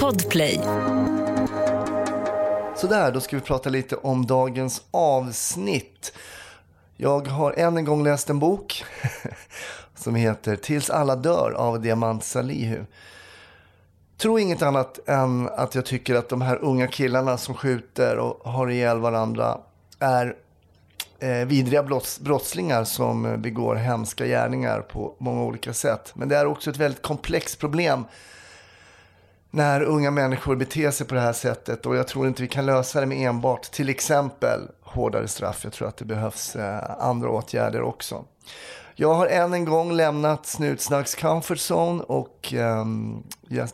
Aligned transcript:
Podplay. 0.00 0.60
Sådär, 2.76 3.12
då 3.12 3.20
ska 3.20 3.36
vi 3.36 3.42
prata 3.42 3.70
lite 3.70 3.96
om 3.96 4.26
dagens 4.26 4.82
avsnitt. 4.90 6.12
Jag 6.96 7.28
har 7.28 7.52
än 7.52 7.76
en 7.76 7.84
gång 7.84 8.04
läst 8.04 8.30
en 8.30 8.38
bok 8.38 8.84
som 9.94 10.14
heter 10.14 10.56
Tills 10.56 10.90
alla 10.90 11.16
dör 11.16 11.52
av 11.56 11.80
Diamant 11.80 12.24
Salihu. 12.24 12.84
Tro 14.16 14.38
inget 14.38 14.62
annat 14.62 15.08
än 15.08 15.48
att 15.48 15.74
jag 15.74 15.86
tycker 15.86 16.14
att 16.14 16.28
de 16.28 16.42
här 16.42 16.56
unga 16.64 16.86
killarna 16.86 17.38
som 17.38 17.54
skjuter 17.54 18.18
och 18.18 18.52
har 18.52 18.70
ihjäl 18.70 18.98
varandra 18.98 19.58
är 19.98 20.36
eh, 21.18 21.46
vidriga 21.46 21.82
brottslingar 22.20 22.84
som 22.84 23.42
begår 23.42 23.74
hemska 23.74 24.26
gärningar 24.26 24.80
på 24.80 25.14
många 25.18 25.42
olika 25.42 25.72
sätt. 25.72 26.12
Men 26.14 26.28
det 26.28 26.36
är 26.36 26.46
också 26.46 26.70
ett 26.70 26.76
väldigt 26.76 27.02
komplext 27.02 27.58
problem 27.58 28.04
när 29.54 29.82
unga 29.82 30.10
människor 30.10 30.56
beter 30.56 30.90
sig 30.90 31.06
på 31.06 31.14
det 31.14 31.20
här 31.20 31.32
sättet. 31.32 31.86
Och 31.86 31.96
jag 31.96 32.08
tror 32.08 32.26
inte 32.26 32.42
vi 32.42 32.48
kan 32.48 32.66
lösa 32.66 33.00
det 33.00 33.06
med 33.06 33.28
enbart 33.28 33.62
till 33.62 33.88
exempel 33.88 34.60
hårdare 34.82 35.28
straff. 35.28 35.60
Jag 35.64 35.72
tror 35.72 35.88
att 35.88 35.96
det 35.96 36.04
behövs 36.04 36.56
eh, 36.56 36.90
andra 36.98 37.30
åtgärder 37.30 37.82
också. 37.82 38.24
Jag 38.94 39.14
har 39.14 39.26
än 39.26 39.54
en 39.54 39.64
gång 39.64 39.92
lämnat 39.92 40.46
Snutsnacks 40.46 41.14
comfort 41.14 41.58
zone 41.58 42.02
och 42.02 42.54
ehm, 42.56 43.22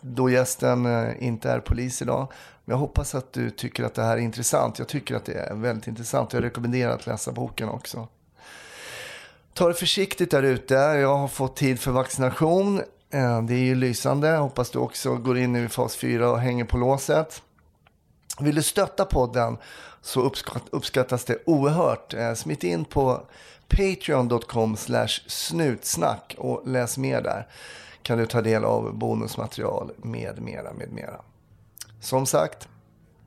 då 0.01 0.31
gästen 0.31 0.87
eh, 0.87 1.27
inte 1.27 1.51
är 1.51 1.61
polis 1.61 2.03
idag. 2.03 2.27
Men 2.65 2.73
jag 2.73 2.79
hoppas 2.79 3.15
att 3.15 3.33
du 3.33 3.51
tycker 3.51 3.85
att 3.85 3.95
det 3.95 4.03
här 4.03 4.17
är 4.17 4.21
intressant. 4.21 4.79
Jag 4.79 4.89
tycker 4.89 5.15
att 5.15 5.25
det 5.25 5.33
är 5.33 5.55
väldigt 5.55 5.87
intressant. 5.87 6.33
Jag 6.33 6.45
rekommenderar 6.45 6.93
att 6.93 7.07
läsa 7.07 7.33
boken 7.33 7.69
också. 7.69 8.09
Ta 9.55 9.69
det 9.69 9.75
försiktigt 9.75 10.31
där 10.31 10.43
ute. 10.43 10.75
Jag 10.75 11.17
har 11.17 11.29
fått 11.29 11.57
tid 11.57 11.81
för 11.81 11.91
vaccination. 11.91 12.83
Eh, 13.11 13.43
det 13.43 13.55
är 13.55 13.65
ju 13.65 13.75
lysande. 13.75 14.37
Hoppas 14.37 14.71
du 14.71 14.79
också 14.79 15.15
går 15.15 15.39
in 15.39 15.53
nu 15.53 15.65
i 15.65 15.69
fas 15.69 15.97
4 15.97 16.31
och 16.31 16.41
hänger 16.41 16.65
på 16.65 16.77
låset. 16.77 17.43
Vill 18.41 18.55
du 18.55 18.63
stötta 18.63 19.05
podden 19.05 19.57
så 20.03 20.33
uppskattas 20.71 21.25
det 21.25 21.39
oerhört. 21.47 22.15
Eh, 22.15 22.35
Smitt 22.35 22.65
in 22.65 22.85
på 22.85 23.23
patreon.com 23.69 24.77
snutsnack 25.27 26.35
och 26.39 26.69
läs 26.69 26.99
mer 26.99 27.23
där. 27.23 27.47
Kan 28.03 28.19
du 28.19 28.27
ta 28.27 28.43
del 28.43 28.65
av 28.65 28.95
bonusmaterial 28.95 29.93
med 29.97 30.43
mera, 30.43 30.73
med 30.73 30.93
mera. 30.93 31.21
Som 32.01 32.27
sagt, 32.27 32.69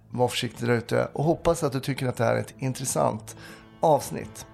var 0.10 0.28
försiktig 0.28 0.68
där 0.68 0.76
ute 0.76 1.08
och 1.14 1.24
hoppas 1.24 1.64
att 1.64 1.72
du 1.72 1.80
tycker 1.80 2.08
att 2.08 2.16
det 2.16 2.24
här 2.24 2.36
är 2.36 2.40
ett 2.40 2.54
intressant 2.58 3.36
avsnitt. 3.80 4.46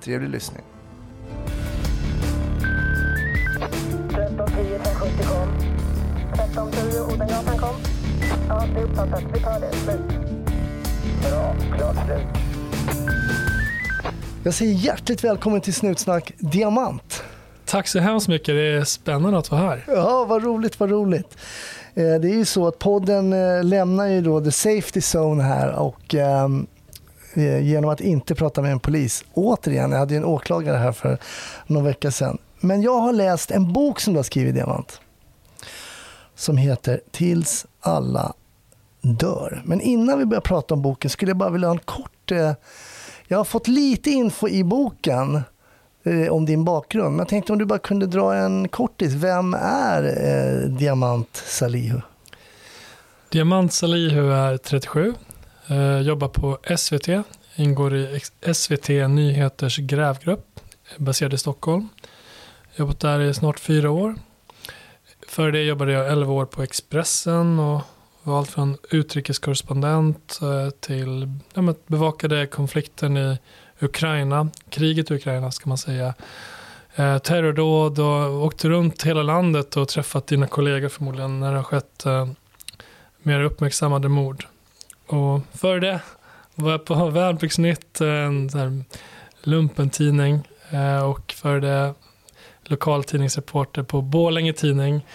Trevlig 0.00 0.30
lyssning. 0.30 0.64
1310 6.52 7.14
Odengatan 7.14 7.58
kom. 7.58 7.74
Ja, 8.48 8.64
det 8.74 8.80
är 8.80 8.84
uppfattat. 8.84 9.22
Vi 9.34 9.40
tar 9.40 9.60
det. 9.60 9.72
Slut. 9.72 10.00
Bra. 11.30 11.54
Klart 11.76 11.96
slut. 12.06 12.26
Jag 14.44 14.54
säger 14.54 14.72
hjärtligt 14.72 15.24
välkommen 15.24 15.60
till 15.60 15.74
Snutsnack 15.74 16.32
Diamant. 16.38 17.22
Tack 17.64 17.88
så 17.88 17.98
hemskt 17.98 18.28
mycket. 18.28 18.46
Det 18.46 18.62
är 18.62 18.84
spännande 18.84 19.38
att 19.38 19.50
vara 19.50 19.60
här. 19.60 19.84
Ja, 19.86 20.24
vad 20.24 20.44
roligt, 20.44 20.80
vad 20.80 20.90
roligt. 20.90 21.36
Eh, 21.94 22.04
det 22.04 22.28
är 22.28 22.36
ju 22.36 22.44
så 22.44 22.68
att 22.68 22.78
podden 22.78 23.32
eh, 23.32 23.64
lämnar 23.64 24.06
ju 24.06 24.20
då 24.20 24.40
the 24.40 24.52
safety 24.52 25.00
zone 25.00 25.42
här 25.42 25.72
och 25.72 26.14
ehm, 26.14 26.66
eh, 27.34 27.58
genom 27.66 27.90
att 27.90 28.00
inte 28.00 28.34
prata 28.34 28.62
med 28.62 28.72
en 28.72 28.80
polis. 28.80 29.24
Återigen, 29.34 29.92
jag 29.92 29.98
hade 29.98 30.14
ju 30.14 30.18
en 30.18 30.24
åklagare 30.24 30.76
här 30.76 30.92
för 30.92 31.18
någon 31.66 31.84
vecka 31.84 32.10
sedan. 32.10 32.38
Men 32.60 32.82
jag 32.82 32.98
har 32.98 33.12
läst 33.12 33.50
en 33.50 33.72
bok 33.72 34.00
som 34.00 34.12
du 34.12 34.18
har 34.18 34.24
skrivit, 34.24 34.54
Diamant. 34.54 35.00
Som 36.34 36.56
heter 36.56 37.00
Tills 37.10 37.66
alla 37.80 38.32
dör. 39.00 39.62
Men 39.64 39.80
innan 39.80 40.18
vi 40.18 40.24
börjar 40.24 40.40
prata 40.40 40.74
om 40.74 40.82
boken 40.82 41.10
skulle 41.10 41.30
jag 41.30 41.36
bara 41.36 41.50
vilja 41.50 41.68
ha 41.68 41.74
en 41.74 41.78
kort... 41.84 42.30
Eh, 42.30 42.52
jag 43.28 43.38
har 43.38 43.44
fått 43.44 43.68
lite 43.68 44.10
info 44.10 44.48
i 44.48 44.64
boken 44.64 45.42
eh, 46.02 46.32
om 46.32 46.46
din 46.46 46.64
bakgrund. 46.64 47.10
Men 47.10 47.18
jag 47.18 47.28
tänkte 47.28 47.52
om 47.52 47.58
du 47.58 47.64
bara 47.64 47.78
kunde 47.78 48.06
dra 48.06 48.34
en 48.34 48.68
kortis. 48.68 49.12
Vem 49.12 49.54
är 49.54 50.02
eh, 50.04 50.68
Diamant 50.68 51.36
Salihu? 51.36 52.00
Diamant 53.30 53.72
Salihu 53.72 54.32
är 54.32 54.56
37. 54.56 55.14
Eh, 55.66 56.00
jobbar 56.00 56.28
på 56.28 56.58
SVT. 56.76 57.08
Ingår 57.56 57.94
i 57.94 58.20
SVT 58.54 58.88
Nyheters 58.88 59.78
grävgrupp. 59.78 60.60
Baserad 60.98 61.34
i 61.34 61.38
Stockholm. 61.38 61.88
Jobbat 62.76 63.00
där 63.00 63.20
i 63.20 63.34
snart 63.34 63.60
fyra 63.60 63.90
år. 63.90 64.14
Före 65.32 65.50
det 65.50 65.62
jobbade 65.62 65.92
jag 65.92 66.12
11 66.12 66.32
år 66.32 66.46
på 66.46 66.62
Expressen 66.62 67.58
och 67.58 67.82
var 68.22 68.38
allt 68.38 68.50
från 68.50 68.76
utrikeskorrespondent 68.90 70.38
eh, 70.42 70.70
till 70.70 71.28
ja, 71.54 71.74
bevakade 71.86 72.46
konflikten 72.46 73.16
i 73.16 73.38
Ukraina, 73.80 74.50
kriget 74.70 75.10
i 75.10 75.14
Ukraina 75.14 75.50
ska 75.50 75.68
man 75.68 75.78
säga. 75.78 76.14
Eh, 76.94 77.18
terrordåd 77.18 77.98
och 77.98 78.44
åkte 78.44 78.68
runt 78.68 79.02
hela 79.02 79.22
landet 79.22 79.76
och 79.76 79.88
träffat 79.88 80.26
dina 80.26 80.46
kollegor 80.46 80.88
förmodligen 80.88 81.40
när 81.40 81.50
det 81.50 81.58
har 81.58 81.64
skett 81.64 82.06
eh, 82.06 82.28
mer 83.22 83.42
uppmärksammade 83.42 84.08
mord. 84.08 84.46
Och 85.06 85.40
före 85.52 85.80
det 85.80 86.00
var 86.54 86.70
jag 86.70 86.84
på 86.84 87.10
Värnpliktsnytt, 87.10 88.00
en 88.00 88.84
lumpentidning 89.42 90.48
eh, 90.70 91.04
och 91.04 91.32
före 91.32 91.60
det 91.60 91.94
lokaltidningsreporter 92.72 93.82
på 93.82 94.02
Bålänge 94.02 94.52
tidning. 94.52 95.06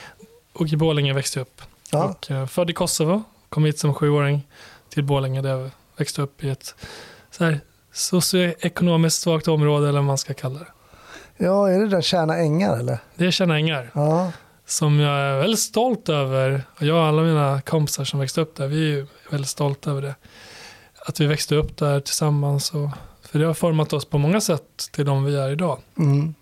Och 0.54 0.68
i 0.68 0.78
Bålänge 0.78 1.14
växte 1.14 1.40
jag 1.40 1.46
upp. 1.46 1.62
Ja. 1.92 2.04
Och, 2.04 2.32
uh, 2.32 2.46
född 2.46 2.70
i 2.70 2.74
Kosovo, 2.74 3.24
kom 3.50 3.66
hit 3.66 3.80
som 3.80 3.94
sjuåring 3.94 4.48
till 4.90 5.04
Bålänge 5.04 5.42
där 5.42 5.50
jag 5.50 5.70
växte 5.98 6.22
upp 6.22 6.44
i 6.44 6.50
ett 6.50 6.76
så 7.32 7.44
här, 7.44 7.60
socioekonomiskt 7.92 9.22
svagt 9.22 9.48
område 9.48 9.90
eller 9.90 10.00
vad 10.00 10.06
man 10.06 10.18
ska 10.18 10.34
kalla 10.34 10.60
det. 10.60 10.68
Ja, 11.38 11.70
är 11.70 11.80
det 11.80 11.88
där 11.88 12.02
Tjärna 12.02 12.38
Ängar 12.38 12.80
eller? 12.80 12.98
Det 13.16 13.26
är 13.26 13.32
Tjärna 13.32 13.56
Ängar. 13.56 13.92
Ja. 13.94 14.32
Som 14.66 15.00
jag 15.00 15.20
är 15.20 15.40
väldigt 15.40 15.60
stolt 15.60 16.10
över. 16.10 16.64
Och 16.76 16.84
jag 16.84 16.98
och 16.98 17.04
alla 17.04 17.22
mina 17.22 17.62
kompisar 17.62 18.04
som 18.04 18.20
växte 18.20 18.42
upp 18.42 18.56
där, 18.56 18.68
vi 18.68 19.00
är 19.00 19.08
väldigt 19.32 19.50
stolta 19.50 19.92
över 19.92 20.02
det. 20.02 20.16
Att 21.06 21.20
vi 21.20 21.26
växte 21.26 21.56
upp 21.56 21.78
där 21.78 22.00
tillsammans. 22.00 22.74
Och, 22.74 22.90
för 23.22 23.40
det 23.40 23.46
har 23.46 23.54
format 23.54 23.94
oss 23.94 24.06
på 24.06 24.18
många 24.18 24.42
sätt 24.42 24.90
till 24.92 25.06
de 25.06 25.24
vi 25.24 25.36
är 25.36 25.50
idag. 25.50 25.80
Mm. 25.98 26.36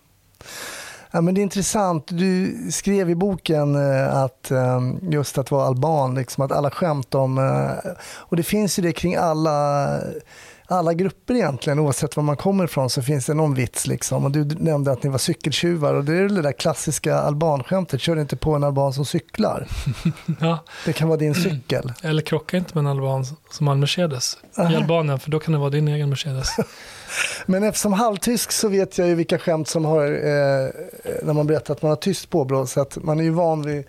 Ja, 1.16 1.22
men 1.22 1.36
det 1.36 1.42
är 1.42 1.44
intressant. 1.44 2.08
Du 2.08 2.58
skrev 2.72 3.10
i 3.10 3.16
boken 3.16 3.76
eh, 3.76 4.18
att 4.18 4.52
eh, 4.52 4.82
just 5.02 5.38
att 5.38 5.52
vara 5.52 5.66
alban, 5.68 6.16
liksom, 6.16 6.44
att 6.44 6.52
alla 6.52 6.72
skämt 6.72 7.16
om... 7.16 7.38
Eh, 7.38 7.92
och 8.08 8.38
det 8.38 8.44
finns 8.44 8.80
ju 8.80 8.84
det 8.84 8.92
kring 8.92 9.16
alla, 9.16 9.88
alla 10.68 10.94
grupper 10.94 11.34
egentligen, 11.34 11.80
oavsett 11.80 12.16
var 12.16 12.24
man 12.24 12.38
kommer 12.38 12.64
ifrån 12.64 12.90
så 12.90 13.02
finns 13.02 13.26
det 13.26 13.34
någon 13.34 13.54
vits. 13.54 13.88
Liksom. 13.88 14.26
Och 14.26 14.32
du 14.32 14.46
nämnde 14.46 14.92
att 14.92 15.04
ni 15.04 15.10
var 15.10 15.18
cykeltjuvar 15.18 15.94
och 15.94 16.04
det 16.06 16.18
är 16.18 16.30
det 16.30 16.42
där 16.42 16.52
klassiska 16.52 17.16
albanskämtet, 17.16 18.02
kör 18.02 18.20
inte 18.20 18.36
på 18.36 18.56
en 18.56 18.64
alban 18.64 18.94
som 18.94 19.06
cyklar. 19.06 19.68
ja. 20.40 20.64
Det 20.86 20.94
kan 20.94 21.08
vara 21.08 21.18
din 21.18 21.36
cykel. 21.36 21.94
Eller 22.02 22.22
krocka 22.22 22.58
inte 22.58 22.72
med 22.74 22.82
en 22.82 22.88
alban 22.88 23.26
som 23.50 23.68
har 23.68 23.74
en 23.74 23.80
Mercedes 23.80 24.38
i 24.72 24.76
Albanien, 24.76 25.20
för 25.20 25.32
då 25.32 25.40
kan 25.40 25.52
det 25.52 25.58
vara 25.58 25.70
din 25.70 25.88
egen 25.88 26.10
Mercedes. 26.10 26.50
Men 27.46 27.64
eftersom 27.64 27.94
halvtysk 27.94 28.52
så 28.52 28.70
vet 28.70 28.98
jag 28.98 29.08
ju 29.08 29.16
vilka 29.16 29.40
skämt 29.40 29.68
som 29.68 29.86
har, 29.86 30.04
eh, 30.06 30.70
när 31.24 31.34
man 31.34 31.48
berättar 31.48 31.74
att 31.74 31.82
man 31.82 31.90
har 31.90 31.96
tyst 31.96 32.30
påbrå, 32.30 32.66
så 32.66 32.82
att 32.82 32.98
man 33.04 33.20
är 33.20 33.24
ju 33.24 33.30
van 33.30 33.62
vid 33.62 33.86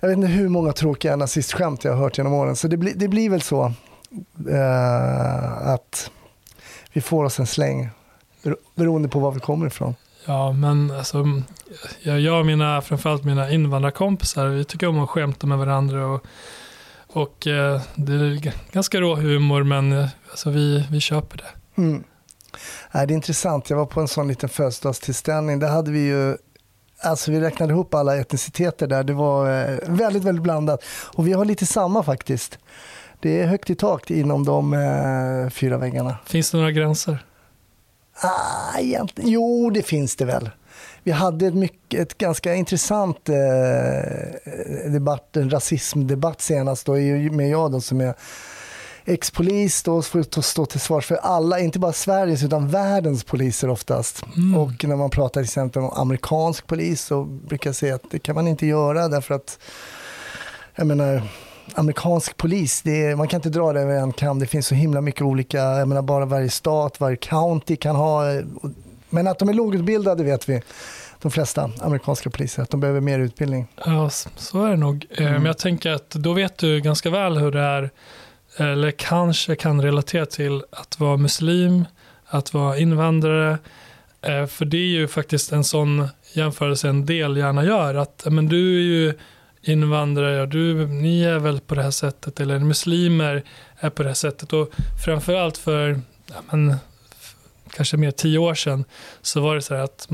jag 0.00 0.08
vet 0.08 0.16
inte 0.16 0.28
hur 0.28 0.48
många 0.48 0.72
tråkiga 0.72 1.16
nazistskämt 1.16 1.84
jag 1.84 1.92
har 1.92 1.98
hört 1.98 2.18
genom 2.18 2.32
åren. 2.32 2.56
Så 2.56 2.68
det, 2.68 2.76
bli, 2.76 2.92
det 2.92 3.08
blir 3.08 3.30
väl 3.30 3.42
så 3.42 3.72
eh, 4.48 5.68
att 5.68 6.10
vi 6.92 7.00
får 7.00 7.24
oss 7.24 7.38
en 7.38 7.46
släng 7.46 7.90
beroende 8.74 9.08
på 9.08 9.18
var 9.18 9.32
vi 9.32 9.40
kommer 9.40 9.66
ifrån. 9.66 9.94
Ja, 10.26 10.52
men 10.52 10.90
alltså, 10.90 11.24
jag 12.02 12.40
och 12.40 12.46
mina, 12.46 12.82
framförallt 12.82 13.24
mina 13.24 13.50
invandrarkompisar, 13.50 14.46
vi 14.46 14.64
tycker 14.64 14.86
om 14.86 15.00
att 15.00 15.10
skämta 15.10 15.46
med 15.46 15.58
varandra 15.58 16.06
och, 16.06 16.26
och 17.06 17.46
eh, 17.46 17.80
det 17.94 18.12
är 18.12 18.52
ganska 18.72 19.00
rå 19.00 19.14
humor, 19.14 19.62
men 19.62 19.92
eh, 19.92 20.08
alltså, 20.30 20.50
vi, 20.50 20.86
vi 20.90 21.00
köper 21.00 21.36
det. 21.36 21.80
Mm. 21.82 22.04
det 22.92 22.98
är 22.98 23.12
intressant. 23.12 23.70
Jag 23.70 23.76
var 23.76 23.86
på 23.86 24.00
en 24.00 24.08
sån 24.08 24.28
liten 24.28 24.48
födelsedagstillställning. 24.48 25.58
Där 25.58 25.68
hade 25.68 25.90
vi 25.90 26.00
ju 26.00 26.36
Alltså 27.02 27.30
vi 27.30 27.40
räknade 27.40 27.72
ihop 27.72 27.94
alla 27.94 28.16
etniciteter 28.16 28.86
där. 28.86 29.04
Det 29.04 29.12
var 29.12 29.50
eh, 29.50 29.78
väldigt, 29.86 30.24
väldigt 30.24 30.42
blandat. 30.42 30.84
Och 31.14 31.26
vi 31.26 31.32
har 31.32 31.44
lite 31.44 31.66
samma 31.66 32.02
faktiskt. 32.02 32.58
Det 33.20 33.40
är 33.40 33.46
högt 33.46 33.70
i 33.70 33.74
tak 33.74 34.10
inom 34.10 34.44
de 34.44 34.74
eh, 34.74 35.50
fyra 35.50 35.78
väggarna. 35.78 36.16
Finns 36.26 36.50
det 36.50 36.56
några 36.56 36.70
gränser? 36.70 37.24
Ah, 38.22 38.78
egentligen. 38.78 39.30
Jo, 39.30 39.70
det 39.70 39.82
finns 39.82 40.16
det 40.16 40.24
väl. 40.24 40.50
Vi 41.02 41.12
hade 41.12 41.46
ett, 41.46 41.54
mycket, 41.54 42.00
ett 42.00 42.18
ganska 42.18 42.54
intressant 42.54 43.28
eh, 43.28 44.90
debatt, 44.92 45.36
en 45.36 45.50
rasismdebatt 45.50 46.40
senast 46.40 46.86
då, 46.86 46.92
med 47.32 47.50
jag 47.50 47.72
då, 47.72 47.80
som 47.80 48.00
är 48.00 48.14
ex-polis 49.04 49.82
då 49.82 50.02
får 50.02 50.42
stå 50.42 50.66
till 50.66 50.80
svars 50.80 51.06
för 51.06 51.16
alla, 51.16 51.60
inte 51.60 51.78
bara 51.78 51.92
Sveriges 51.92 52.44
utan 52.44 52.68
världens 52.68 53.24
poliser 53.24 53.68
oftast. 53.68 54.24
Mm. 54.36 54.56
Och 54.56 54.84
när 54.84 54.96
man 54.96 55.10
pratar 55.10 55.40
till 55.40 55.44
exempel 55.44 55.82
om 55.82 55.90
amerikansk 55.90 56.66
polis 56.66 57.02
så 57.02 57.24
brukar 57.24 57.70
jag 57.70 57.76
säga 57.76 57.94
att 57.94 58.10
det 58.10 58.18
kan 58.18 58.34
man 58.34 58.48
inte 58.48 58.66
göra 58.66 59.08
därför 59.08 59.34
att 59.34 59.58
jag 60.74 60.86
menar, 60.86 61.22
amerikansk 61.74 62.36
polis, 62.36 62.86
är, 62.86 63.16
man 63.16 63.28
kan 63.28 63.38
inte 63.38 63.50
dra 63.50 63.72
det 63.72 63.80
över 63.80 63.94
en 63.94 64.12
kam. 64.12 64.38
Det 64.38 64.46
finns 64.46 64.66
så 64.66 64.74
himla 64.74 65.00
mycket 65.00 65.22
olika, 65.22 65.58
jag 65.58 65.88
menar 65.88 66.02
bara 66.02 66.24
varje 66.24 66.50
stat, 66.50 67.00
varje 67.00 67.16
county 67.16 67.76
kan 67.76 67.96
ha. 67.96 68.22
Men 69.10 69.26
att 69.26 69.38
de 69.38 69.48
är 69.48 69.52
lågutbildade 69.52 70.24
vet 70.24 70.48
vi. 70.48 70.62
De 71.22 71.30
flesta 71.30 71.70
amerikanska 71.80 72.30
poliser, 72.30 72.62
att 72.62 72.70
de 72.70 72.80
behöver 72.80 73.00
mer 73.00 73.18
utbildning. 73.18 73.66
Ja, 73.86 74.10
så 74.36 74.64
är 74.64 74.70
det 74.70 74.76
nog. 74.76 75.06
Eh, 75.10 75.26
mm. 75.26 75.32
Men 75.32 75.44
jag 75.44 75.58
tänker 75.58 75.90
att 75.90 76.10
då 76.10 76.32
vet 76.32 76.58
du 76.58 76.80
ganska 76.80 77.10
väl 77.10 77.38
hur 77.38 77.50
det 77.50 77.60
är, 77.60 77.90
eller 78.56 78.90
kanske 78.90 79.56
kan 79.56 79.82
relatera 79.82 80.26
till 80.26 80.62
att 80.70 81.00
vara 81.00 81.16
muslim, 81.16 81.84
att 82.26 82.54
vara 82.54 82.78
invandrare. 82.78 83.58
Eh, 84.22 84.46
för 84.46 84.64
det 84.64 84.76
är 84.76 84.88
ju 84.88 85.08
faktiskt 85.08 85.52
en 85.52 85.64
sån 85.64 86.08
jämförelse 86.32 86.88
en 86.88 87.06
del 87.06 87.36
gärna 87.36 87.64
gör. 87.64 87.94
Att 87.94 88.26
men 88.30 88.48
du 88.48 88.76
är 88.76 88.82
ju 88.82 89.14
invandrare, 89.62 90.46
du, 90.46 90.86
ni 90.86 91.22
är 91.22 91.38
väl 91.38 91.60
på 91.60 91.74
det 91.74 91.82
här 91.82 91.90
sättet, 91.90 92.40
eller 92.40 92.58
muslimer 92.58 93.42
är 93.78 93.90
på 93.90 94.02
det 94.02 94.08
här 94.08 94.14
sättet. 94.14 94.52
Och 94.52 94.70
framförallt 95.04 95.58
för 95.58 96.00
ja, 96.26 96.34
men, 96.50 96.76
kanske 97.70 97.96
mer 97.96 98.10
tio 98.10 98.38
år 98.38 98.54
sedan 98.54 98.84
så 99.22 99.40
var 99.40 99.54
det 99.54 99.62
så 99.62 99.74
här 99.74 99.82
att 99.82 100.08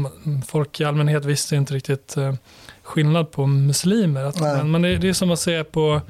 folk 0.46 0.80
i 0.80 0.84
allmänhet 0.84 1.24
visste 1.24 1.56
inte 1.56 1.74
riktigt 1.74 2.16
eh, 2.16 2.34
skillnad 2.82 3.30
på 3.30 3.46
muslimer. 3.46 4.24
Att, 4.24 4.40
men, 4.40 4.70
men 4.70 4.82
det, 4.82 4.96
det, 4.96 5.08
är 5.08 5.12
som 5.12 5.30
att 5.30 5.40
säga 5.40 5.64
på 5.64 6.00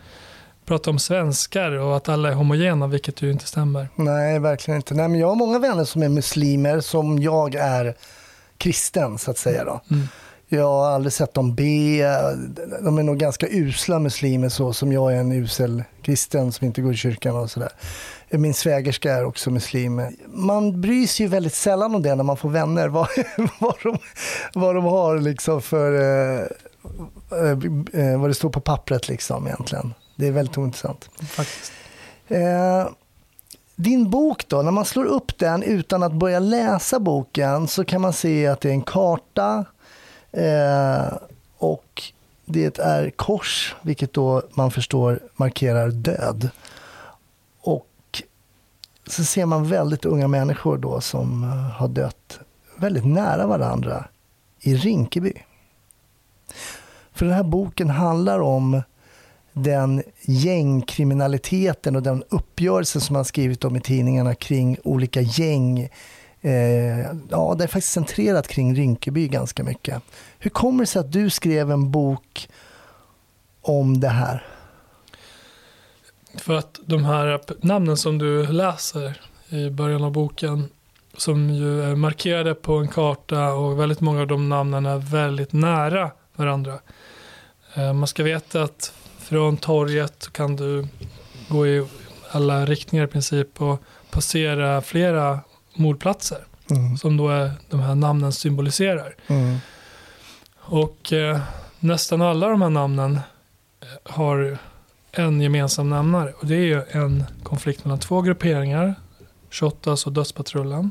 prata 0.65 0.91
om 0.91 0.99
svenskar 0.99 1.73
och 1.73 1.97
att 1.97 2.09
alla 2.09 2.29
är 2.29 2.33
homogena, 2.33 2.87
vilket 2.87 3.23
ju 3.23 3.31
inte 3.33 3.47
stämmer. 3.47 3.88
Nej, 3.97 4.38
verkligen 4.38 4.77
inte. 4.77 4.94
Nej, 4.94 5.09
men 5.09 5.21
jag 5.21 5.29
har 5.29 5.35
många 5.35 5.59
vänner 5.59 5.85
som 5.85 6.03
är 6.03 6.09
muslimer 6.09 6.81
som 6.81 7.23
jag 7.23 7.55
är 7.55 7.97
kristen, 8.59 9.19
så 9.19 9.31
att 9.31 9.38
säga. 9.38 9.65
Då. 9.65 9.81
Mm. 9.91 10.09
Jag 10.49 10.65
har 10.65 10.91
aldrig 10.91 11.13
sett 11.13 11.35
dem 11.35 11.55
be. 11.55 11.99
De 12.83 12.99
är 12.99 13.03
nog 13.03 13.19
ganska 13.19 13.47
usla 13.51 13.99
muslimer 13.99 14.49
så 14.49 14.73
som 14.73 14.93
jag 14.93 15.13
är 15.13 15.17
en 15.17 15.33
usel 15.33 15.85
kristen 16.03 16.53
som 16.53 16.67
inte 16.67 16.83
går 16.83 16.93
i 16.93 16.97
kyrkan 16.97 17.37
och 17.37 17.51
sådär. 17.51 17.73
Min 18.31 18.55
svägerska 18.55 19.13
är 19.13 19.25
också 19.25 19.51
muslim. 19.51 20.03
Man 20.27 20.81
bryr 20.81 21.07
sig 21.07 21.27
ju 21.27 21.31
väldigt 21.31 21.55
sällan 21.55 21.95
om 21.95 22.03
det 22.03 22.15
när 22.15 22.25
man 22.25 22.37
får 22.37 22.49
vänner. 22.49 22.89
Vad, 22.97 23.09
vad, 23.59 23.75
de, 23.83 23.99
vad 24.55 24.75
de 24.75 24.85
har 24.85 25.19
liksom 25.19 25.63
för... 25.63 25.93
Eh, 25.93 26.47
eh, 27.33 27.51
eh, 27.93 28.21
vad 28.21 28.31
det 28.31 28.35
står 28.35 28.51
på 28.51 28.61
pappret 28.61 29.09
liksom 29.09 29.47
egentligen. 29.47 29.95
Det 30.17 30.27
är 30.27 30.33
väldigt 30.33 30.59
ointressant. 30.59 31.11
Faktiskt. 31.29 31.73
Eh, 32.29 32.89
din 33.77 34.11
bok 34.11 34.49
då, 34.49 34.63
när 34.63 34.71
man 34.71 34.85
slår 34.85 35.05
upp 35.05 35.39
den 35.39 35.63
utan 35.63 36.03
att 36.03 36.13
börja 36.13 36.39
läsa 36.39 37.01
boken 37.01 37.69
så 37.69 37.85
kan 37.85 38.01
man 38.01 38.13
se 38.13 38.47
att 38.47 38.61
det 38.61 38.69
är 38.69 38.73
en 38.73 38.83
karta 38.83 39.65
eh, 40.37 41.19
och 41.59 42.03
det 42.44 42.79
är 42.79 43.11
kors, 43.11 43.77
vilket 43.83 44.12
då 44.12 44.43
man 44.55 44.71
förstår 44.71 45.21
markerar 45.37 45.91
död. 45.91 46.50
Och 47.61 48.23
så 49.06 49.25
ser 49.25 49.47
man 49.47 49.69
väldigt 49.69 50.05
unga 50.05 50.29
människor 50.29 50.79
då 50.79 51.00
som 51.00 51.44
eh, 51.44 51.50
har 51.50 51.88
dött 51.88 52.38
väldigt 52.77 53.06
nära 53.06 53.47
varandra 53.47 54.05
i 54.61 54.75
Rinkeby. 54.75 55.33
För 57.12 57.27
den 57.27 57.35
här 57.35 57.43
boken 57.43 57.91
handlar 57.91 58.41
om 58.41 58.83
den 59.53 60.03
gängkriminaliteten 60.23 61.97
och 61.97 62.03
den 62.03 62.25
uppgörelse 62.29 63.00
som 63.00 63.15
man 63.15 63.25
skrivit 63.25 63.65
om 63.65 63.77
i 63.77 63.81
tidningarna 63.81 64.35
kring 64.35 64.79
olika 64.85 65.21
gäng. 65.21 65.88
Eh, 66.41 66.53
ja, 67.31 67.55
det 67.59 67.65
är 67.65 67.69
faktiskt 67.69 67.93
centrerat 67.93 68.49
kring 68.49 68.75
Rinkeby 68.75 69.29
ganska 69.29 69.65
mycket. 69.65 70.03
Hur 70.38 70.50
kommer 70.50 70.83
det 70.83 70.87
sig 70.87 71.00
att 71.00 71.12
du 71.12 71.31
skrev 71.31 71.71
en 71.71 71.91
bok 71.91 72.49
om 73.61 74.00
det 74.00 74.09
här? 74.09 74.47
För 76.35 76.55
att 76.55 76.81
de 76.87 77.05
här 77.05 77.41
namnen 77.67 77.97
som 77.97 78.19
du 78.19 78.47
läser 78.47 79.21
i 79.49 79.71
början 79.71 80.05
av 80.05 80.12
boken 80.12 80.69
som 81.17 81.50
ju 81.50 81.83
är 81.83 81.94
markerade 81.94 82.55
på 82.55 82.75
en 82.75 82.88
karta 82.88 83.53
och 83.53 83.81
väldigt 83.81 84.00
många 84.00 84.21
av 84.21 84.27
de 84.27 84.49
namnen 84.49 84.87
är 84.87 84.99
väldigt 84.99 85.53
nära 85.53 86.11
varandra. 86.35 86.79
Eh, 87.75 87.93
man 87.93 88.06
ska 88.06 88.23
veta 88.23 88.62
att 88.62 88.93
från 89.19 89.56
torget 89.56 90.33
kan 90.33 90.56
du 90.56 90.88
gå 91.49 91.67
i 91.67 91.87
alla 92.31 92.67
riktningar 92.67 93.05
i 93.05 93.09
princip 93.09 93.62
och 93.62 93.83
passera 94.11 94.83
flera 94.83 95.41
mordplatser. 95.76 96.46
Mm. 96.70 96.96
Som 96.96 97.17
då 97.17 97.28
är 97.28 97.50
de 97.70 97.81
här 97.81 97.94
namnen 97.94 98.32
symboliserar. 98.32 99.14
Mm. 99.26 99.58
Och 100.56 101.12
eh, 101.12 101.40
nästan 101.81 102.23
alla 102.23 102.49
de 102.49 102.62
här 102.62 102.70
namnen 102.70 103.20
eh, 103.81 104.12
har 104.12 104.58
en 105.12 105.40
gemensam 105.40 105.90
nämnare. 105.90 106.32
Och 106.32 106.46
det 106.46 106.55
är 106.55 106.64
ju 106.64 106.82
en 106.90 107.25
konflikt 107.43 107.84
mellan 107.84 107.99
två 107.99 108.23
grupperingar. 108.23 108.94
28 109.50 109.96
och 110.06 110.12
Dödspatrullen. 110.12 110.90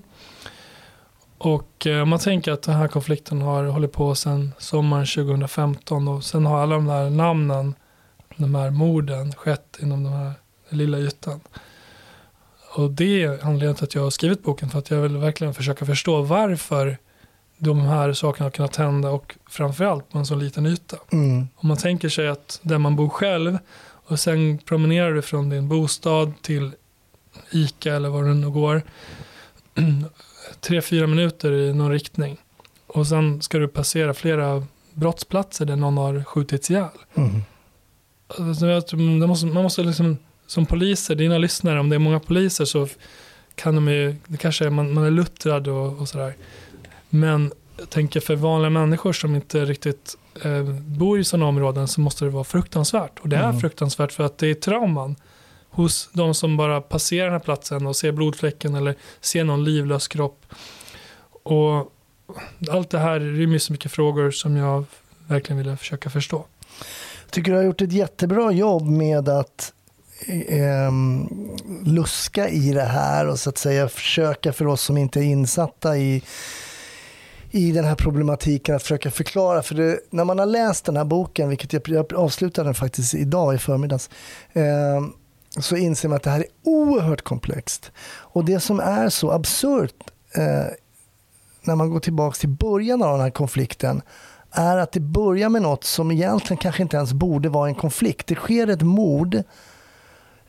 Och 1.38 1.88
eh, 1.88 2.06
man 2.06 2.20
tänker 2.20 2.52
att 2.52 2.62
den 2.62 2.76
här 2.76 2.88
konflikten 2.88 3.42
har 3.42 3.64
hållit 3.64 3.92
på 3.92 4.16
sedan 4.16 4.52
sommaren 4.58 5.06
2015 5.06 6.08
och 6.08 6.24
sen 6.24 6.46
har 6.46 6.62
alla 6.62 6.76
de 6.76 6.86
där 6.86 7.10
namnen 7.10 7.76
de 8.36 8.56
här 8.56 8.70
morden 8.70 9.34
skett 9.34 9.78
inom 9.82 10.04
den 10.04 10.14
här 10.14 10.34
lilla 10.70 10.98
ytan. 10.98 11.40
Och 12.76 12.92
det 12.92 13.24
är 13.24 13.30
anledningen 13.30 13.76
till 13.76 13.84
att 13.84 13.96
jag 13.96 14.02
har 14.02 14.10
skrivit 14.10 14.44
boken, 14.44 14.70
för 14.70 14.80
att 14.80 14.90
jag 14.90 15.02
vill 15.02 15.18
verkligen 15.18 15.54
försöka 15.54 15.86
förstå 15.86 16.22
varför 16.22 16.98
de 17.58 17.80
här 17.80 18.14
sakerna 18.14 18.46
har 18.46 18.52
kunnat 18.52 18.76
hända 18.76 19.10
och 19.10 19.36
framförallt 19.50 20.10
på 20.10 20.18
en 20.18 20.26
så 20.26 20.36
liten 20.36 20.66
yta. 20.66 20.98
Mm. 21.12 21.48
Om 21.56 21.68
man 21.68 21.78
tänker 21.78 22.10
sig 22.10 22.28
att 22.28 22.60
där 22.62 22.78
man 22.78 22.96
bor 22.96 23.10
själv 23.10 23.58
och 24.08 24.20
sen 24.20 24.58
promenerar 24.58 25.14
du 25.14 25.22
från 25.22 25.50
din 25.50 25.68
bostad 25.68 26.34
till 26.42 26.72
ICA 27.52 27.96
eller 27.96 28.10
var 28.10 28.24
du 28.24 28.34
nu 28.34 28.50
går. 28.50 28.82
tre, 30.60 30.82
fyra 30.82 31.08
minuter 31.08 31.52
i 31.52 31.74
någon 31.74 31.92
riktning. 31.92 32.38
Och 32.88 33.08
sen 33.08 33.42
ska 33.42 33.58
du 33.58 33.68
passera 33.68 34.14
flera 34.14 34.64
brottsplatser 34.94 35.66
där 35.66 35.76
någon 35.76 35.98
har 35.98 36.24
skjutits 36.24 36.72
ihjäl. 36.72 36.90
Mm. 37.16 37.42
Alltså, 38.28 38.66
måste, 38.96 39.46
man 39.46 39.64
måste 39.64 39.84
liksom, 39.84 40.18
som 40.48 40.66
poliser, 40.66 41.16
dina 41.16 41.38
lyssnare, 41.38 41.80
om 41.80 41.90
det 41.90 41.96
är 41.96 42.00
många 42.00 42.20
poliser 42.20 42.66
så 42.66 42.88
kan 43.56 43.76
de 43.76 43.88
ju, 43.88 44.16
det 44.28 44.38
kanske 44.38 44.66
är, 44.66 44.70
man, 44.70 44.94
man 44.94 45.04
är 45.04 45.12
luttrad 45.12 45.68
och, 45.68 46.00
och 46.00 46.10
sådär. 46.10 46.36
Men 47.10 47.52
jag 47.78 47.90
tänker 47.90 48.20
för 48.20 48.36
vanliga 48.36 48.70
människor 48.70 49.14
som 49.14 49.36
inte 49.36 49.66
riktigt 49.66 50.18
eh, 50.44 50.64
bor 50.74 51.20
i 51.20 51.24
sådana 51.24 51.46
områden 51.46 51.88
så 51.88 52.02
måste 52.02 52.26
det 52.26 52.32
vara 52.32 52.44
fruktansvärt. 52.44 53.20
Och 53.20 53.30
det 53.30 53.36
är 53.36 53.44
mm. 53.44 53.60
fruktansvärt 53.60 54.12
för 54.12 54.24
att 54.24 54.38
det 54.38 54.48
är 54.48 54.54
trauman 54.54 55.16
hos 55.70 56.10
de 56.14 56.34
som 56.34 56.58
bara 56.58 56.82
passerar 56.82 57.26
den 57.26 57.34
här 57.34 57.40
platsen 57.40 57.88
och 57.88 57.96
ser 57.96 58.12
blodfläcken 58.12 58.76
eller 58.76 58.96
ser 59.22 59.44
någon 59.44 59.64
livlös 59.64 60.08
kropp. 60.08 60.46
Och 61.44 61.92
allt 62.70 62.90
det 62.90 63.00
här 63.00 63.20
rymmer 63.20 63.58
så 63.58 63.72
mycket 63.72 63.92
frågor 63.92 64.32
som 64.32 64.58
jag 64.58 64.86
verkligen 65.28 65.58
ville 65.58 65.78
försöka 65.78 66.10
förstå 66.10 66.46
tycker 67.36 67.52
du 67.52 67.58
har 67.58 67.64
gjort 67.64 67.82
ett 67.82 67.92
jättebra 67.92 68.52
jobb 68.52 68.88
med 68.88 69.30
att 69.30 69.74
eh, 70.48 70.92
luska 71.84 72.50
i 72.50 72.72
det 72.74 72.84
här 72.84 73.28
och 73.28 73.40
så 73.40 73.50
att 73.50 73.58
säga 73.58 73.90
försöka 73.90 74.54
för 74.54 74.68
oss 74.68 74.82
som 74.82 74.98
inte 74.98 75.20
är 75.20 75.24
insatta 75.24 75.98
i 75.98 76.24
i 77.56 77.72
den 77.72 77.86
här 77.86 77.96
problematiken 77.96 78.76
att 78.76 78.82
försöka 78.82 79.12
förklara. 79.12 79.64
För 79.64 79.76
det, 79.76 80.00
när 80.10 80.26
man 80.26 80.40
har 80.40 80.46
läst 80.46 80.86
den 80.86 80.98
här 80.98 81.04
boken, 81.04 81.50
vilket 81.50 81.74
jag, 81.74 81.82
jag 81.86 82.14
avslutade 82.14 82.68
den 82.68 82.76
faktiskt 82.76 83.14
idag 83.14 83.56
i 83.56 83.58
förmiddags, 83.58 84.10
eh, 84.54 85.02
så 85.60 85.76
inser 85.76 86.10
man 86.10 86.16
att 86.16 86.24
det 86.24 86.30
här 86.30 86.40
är 86.40 86.48
oerhört 86.64 87.22
komplext. 87.22 87.92
Och 88.08 88.46
det 88.46 88.60
som 88.60 88.80
är 88.80 89.10
så 89.10 89.32
absurt 89.32 89.96
eh, 90.36 90.66
när 91.62 91.76
man 91.76 91.90
går 91.90 92.00
tillbaka 92.00 92.36
till 92.36 92.50
början 92.50 93.04
av 93.04 93.12
den 93.12 93.22
här 93.22 93.30
konflikten 93.30 94.02
är 94.52 94.78
att 94.78 94.92
det 94.92 95.00
börjar 95.00 95.50
med 95.50 95.62
något 95.62 95.84
som 95.84 96.12
egentligen 96.12 96.58
kanske 96.58 96.82
inte 96.82 96.98
ens 96.98 97.14
borde 97.14 97.50
vara 97.50 97.68
en 97.68 97.76
konflikt. 97.76 98.28
Det 98.28 98.36
sker 98.36 98.68
ett 98.68 98.82
mord, 98.82 99.44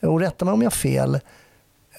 och 0.00 0.21
rätta 0.21 0.45
mig 0.45 0.55
om 0.55 0.62
jag 0.62 0.71
har 0.71 0.76
fel, 0.76 1.21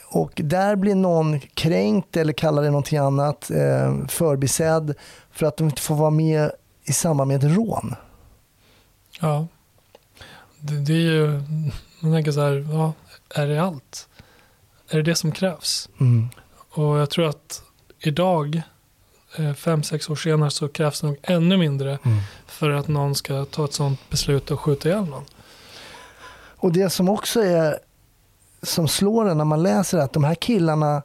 och 0.10 0.42
där 0.44 0.76
blir 0.76 0.96
någon 0.96 1.40
kränkt 1.40 2.18
eller 2.18 2.34
kallar 2.34 2.62
det 2.64 2.70
någonting 2.70 2.98
annat, 2.98 3.52
eh, 3.52 4.08
förbisedd 4.08 4.94
för 5.32 5.46
att 5.46 5.58
de 5.58 5.64
inte 5.64 5.82
får 5.82 5.96
vara 5.96 6.10
med 6.10 6.52
i 6.84 6.94
samband 6.94 7.28
med 7.28 7.44
ett 7.44 7.56
rån. 7.56 7.96
Ja, 9.22 9.48
det, 10.60 10.80
det 10.80 10.94
är 10.94 10.98
ju, 10.98 11.42
man 12.00 12.14
tänker 12.14 12.32
så 12.32 12.42
här, 12.42 12.68
ja, 12.72 12.94
är 13.42 13.48
det 13.48 13.62
allt? 13.62 14.08
Är 14.90 14.98
det 14.98 15.04
det 15.04 15.16
som 15.16 15.32
krävs? 15.32 15.90
Mm. 16.00 16.30
Och 16.70 16.98
jag 16.98 17.10
tror 17.10 17.30
att 17.30 17.62
idag 18.00 18.62
Eh, 19.36 19.54
fem, 19.54 19.84
sex 19.84 20.10
år 20.10 20.16
senare 20.16 20.52
så 20.52 20.68
krävs 20.68 21.02
det 21.02 21.08
nog 21.08 21.18
ännu 21.22 21.58
mindre 21.58 22.00
mm. 22.04 22.18
för 22.48 22.70
att 22.70 22.88
någon 22.88 23.16
ska 23.16 23.46
ta 23.46 23.66
ett 23.66 23.74
sådant 23.74 24.10
beslut 24.10 24.52
och 24.52 24.60
skjuta 24.60 24.90
ihjäl 24.90 25.06
någon. 25.06 25.26
Och 26.60 26.72
det 26.72 26.90
som 26.90 27.10
också 27.10 27.40
är 27.40 27.80
som 28.68 28.88
slår 28.88 29.30
en 29.30 29.38
när 29.38 29.46
man 29.46 29.64
läser 29.64 29.98
att 29.98 30.14
de 30.14 30.24
här 30.24 30.36
killarna 30.36 31.04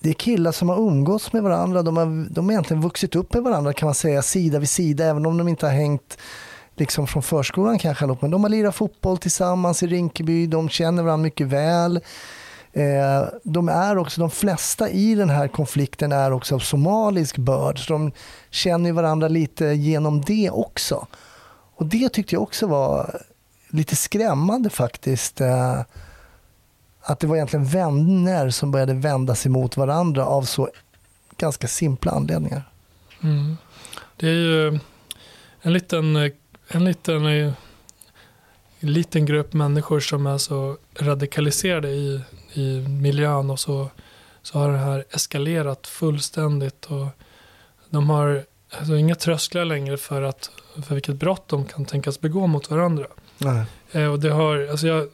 det 0.00 0.08
är 0.08 0.14
killar 0.14 0.52
som 0.52 0.68
har 0.68 0.76
umgåtts 0.76 1.32
med 1.32 1.42
varandra. 1.42 1.82
De 1.82 1.96
har, 1.96 2.34
de 2.34 2.44
har 2.44 2.52
egentligen 2.52 2.82
vuxit 2.82 3.16
upp 3.16 3.34
med 3.34 3.42
varandra 3.42 3.72
kan 3.72 3.86
man 3.86 3.94
säga, 3.94 4.22
sida 4.22 4.58
vid 4.58 4.68
sida, 4.68 5.06
även 5.06 5.26
om 5.26 5.38
de 5.38 5.48
inte 5.48 5.66
har 5.66 5.72
hängt 5.72 6.18
liksom 6.76 7.06
från 7.06 7.22
förskolan 7.22 7.78
kanske, 7.78 8.16
men 8.20 8.30
de 8.30 8.42
har 8.42 8.50
lirat 8.50 8.74
fotboll 8.74 9.18
tillsammans 9.18 9.82
i 9.82 9.86
Rinkeby, 9.86 10.46
de 10.46 10.68
känner 10.68 11.02
varandra 11.02 11.22
mycket 11.22 11.46
väl. 11.46 11.96
Eh, 12.72 13.24
de 13.42 13.68
är 13.68 13.98
också, 13.98 14.20
de 14.20 14.30
flesta 14.30 14.90
i 14.90 15.14
den 15.14 15.30
här 15.30 15.48
konflikten 15.48 16.12
är 16.12 16.32
också 16.32 16.54
av 16.54 16.58
somalisk 16.58 17.36
börd, 17.36 17.86
så 17.86 17.92
de 17.92 18.12
känner 18.50 18.92
varandra 18.92 19.28
lite 19.28 19.64
genom 19.64 20.20
det 20.20 20.50
också. 20.50 21.06
Och 21.76 21.86
det 21.86 22.08
tyckte 22.08 22.34
jag 22.34 22.42
också 22.42 22.66
var 22.66 23.22
lite 23.72 23.96
skrämmande 23.96 24.70
faktiskt. 24.70 25.40
Eh, 25.40 25.80
att 27.00 27.20
det 27.20 27.26
var 27.26 27.36
egentligen 27.36 27.64
vänner 27.64 28.50
som 28.50 28.70
började 28.70 28.94
vända 28.94 29.34
sig 29.34 29.50
mot 29.50 29.76
varandra 29.76 30.26
av 30.26 30.42
så 30.42 30.70
ganska 31.36 31.68
simpla 31.68 32.12
anledningar. 32.12 32.70
Mm. 33.22 33.56
Det 34.16 34.26
är 34.26 34.34
ju 34.34 34.78
en 35.62 35.72
liten, 35.72 36.16
en 36.68 36.84
liten, 36.84 37.26
en 37.26 38.92
liten 38.92 39.26
grupp 39.26 39.52
människor 39.52 40.00
som 40.00 40.26
är 40.26 40.38
så 40.38 40.76
radikaliserade 40.98 41.88
i, 41.88 42.20
i 42.52 42.88
miljön 42.88 43.50
och 43.50 43.60
så, 43.60 43.90
så 44.42 44.58
har 44.58 44.72
det 44.72 44.78
här 44.78 45.04
eskalerat 45.10 45.86
fullständigt. 45.86 46.84
Och 46.84 47.06
de 47.90 48.10
har 48.10 48.44
alltså 48.70 48.96
inga 48.96 49.14
trösklar 49.14 49.64
längre 49.64 49.96
för, 49.96 50.22
att, 50.22 50.50
för 50.86 50.94
vilket 50.94 51.16
brott 51.16 51.48
de 51.48 51.64
kan 51.64 51.84
tänkas 51.84 52.20
begå 52.20 52.46
mot 52.46 52.70
varandra. 52.70 53.06
Nej. 53.44 53.64
Eh, 53.92 54.12
och 54.12 54.20
det, 54.20 54.30
har, 54.30 54.68
alltså 54.70 54.86
jag, 54.86 55.08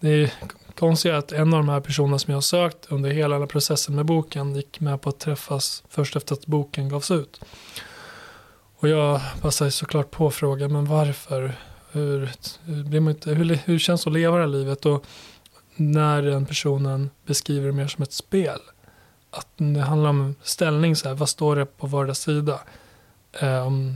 det 0.00 0.08
är 0.08 0.32
konstigt 0.78 1.12
att 1.12 1.32
en 1.32 1.54
av 1.54 1.60
de 1.60 1.68
här 1.68 1.80
personerna 1.80 2.18
som 2.18 2.30
jag 2.30 2.36
har 2.36 2.42
sökt 2.42 2.86
under 2.88 3.10
hela 3.10 3.34
den 3.34 3.42
här 3.42 3.46
processen 3.46 3.94
med 3.94 4.06
boken 4.06 4.54
gick 4.54 4.80
med 4.80 5.00
på 5.00 5.08
att 5.08 5.18
träffas 5.18 5.82
först 5.88 6.16
efter 6.16 6.34
att 6.34 6.46
boken 6.46 6.88
gavs 6.88 7.10
ut. 7.10 7.40
Och 8.80 8.88
jag 8.88 9.20
passade 9.40 9.70
såklart 9.70 10.10
på 10.10 10.26
att 10.26 10.34
fråga, 10.34 10.68
men 10.68 10.84
varför? 10.84 11.52
Hur, 11.92 12.30
hur, 12.64 12.84
blir 12.84 13.00
man 13.00 13.14
inte, 13.14 13.30
hur, 13.30 13.58
hur 13.64 13.78
känns 13.78 14.04
det 14.04 14.10
att 14.10 14.14
leva 14.14 14.36
det 14.36 14.42
här 14.42 14.48
livet? 14.48 14.86
Och 14.86 15.04
när 15.76 16.22
den 16.22 16.46
personen 16.46 17.10
beskriver 17.26 17.66
det 17.66 17.72
mer 17.72 17.86
som 17.86 18.02
ett 18.02 18.12
spel. 18.12 18.58
Att 19.30 19.48
det 19.56 19.80
handlar 19.80 20.10
om 20.10 20.34
ställning, 20.42 20.96
så 20.96 21.08
här, 21.08 21.14
vad 21.14 21.28
står 21.28 21.56
det 21.56 21.66
på 21.66 21.86
vardera 21.86 22.14
sida? 22.14 22.60
Um, 23.42 23.88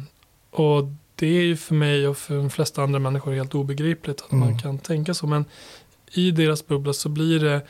eh, 0.53 0.61
och 0.61 0.85
det 1.23 1.38
är 1.38 1.43
ju 1.43 1.57
för 1.57 1.75
mig 1.75 2.09
och 2.09 2.17
för 2.17 2.37
de 2.37 2.50
flesta 2.50 2.83
andra 2.83 2.99
människor 2.99 3.33
helt 3.33 3.55
obegripligt 3.55 4.21
att 4.21 4.33
mm. 4.33 4.49
man 4.49 4.59
kan 4.59 4.79
tänka 4.79 5.14
så. 5.14 5.26
Men 5.26 5.45
i 6.12 6.31
deras 6.31 6.67
bubbla 6.67 6.93
så 6.93 7.09
blir 7.09 7.41
det 7.41 7.61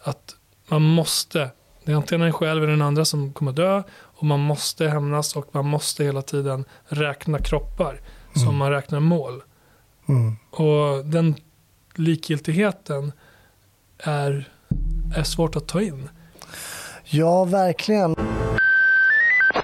att 0.00 0.36
man 0.68 0.82
måste, 0.82 1.50
det 1.84 1.92
är 1.92 1.96
antingen 1.96 2.26
en 2.26 2.32
själv 2.32 2.62
eller 2.62 2.70
den 2.70 2.82
andra 2.82 3.04
som 3.04 3.32
kommer 3.32 3.52
dö 3.52 3.82
och 3.92 4.24
man 4.24 4.40
måste 4.40 4.88
hämnas 4.88 5.36
och 5.36 5.46
man 5.52 5.66
måste 5.66 6.04
hela 6.04 6.22
tiden 6.22 6.64
räkna 6.84 7.38
kroppar 7.38 7.92
mm. 7.92 8.46
som 8.46 8.56
man 8.56 8.70
räknar 8.70 9.00
mål. 9.00 9.42
Mm. 10.08 10.36
Och 10.50 11.04
den 11.04 11.34
likgiltigheten 11.94 13.12
är, 13.98 14.48
är 15.14 15.22
svårt 15.22 15.56
att 15.56 15.68
ta 15.68 15.80
in. 15.82 16.08
Ja, 17.04 17.44
verkligen. 17.44 18.16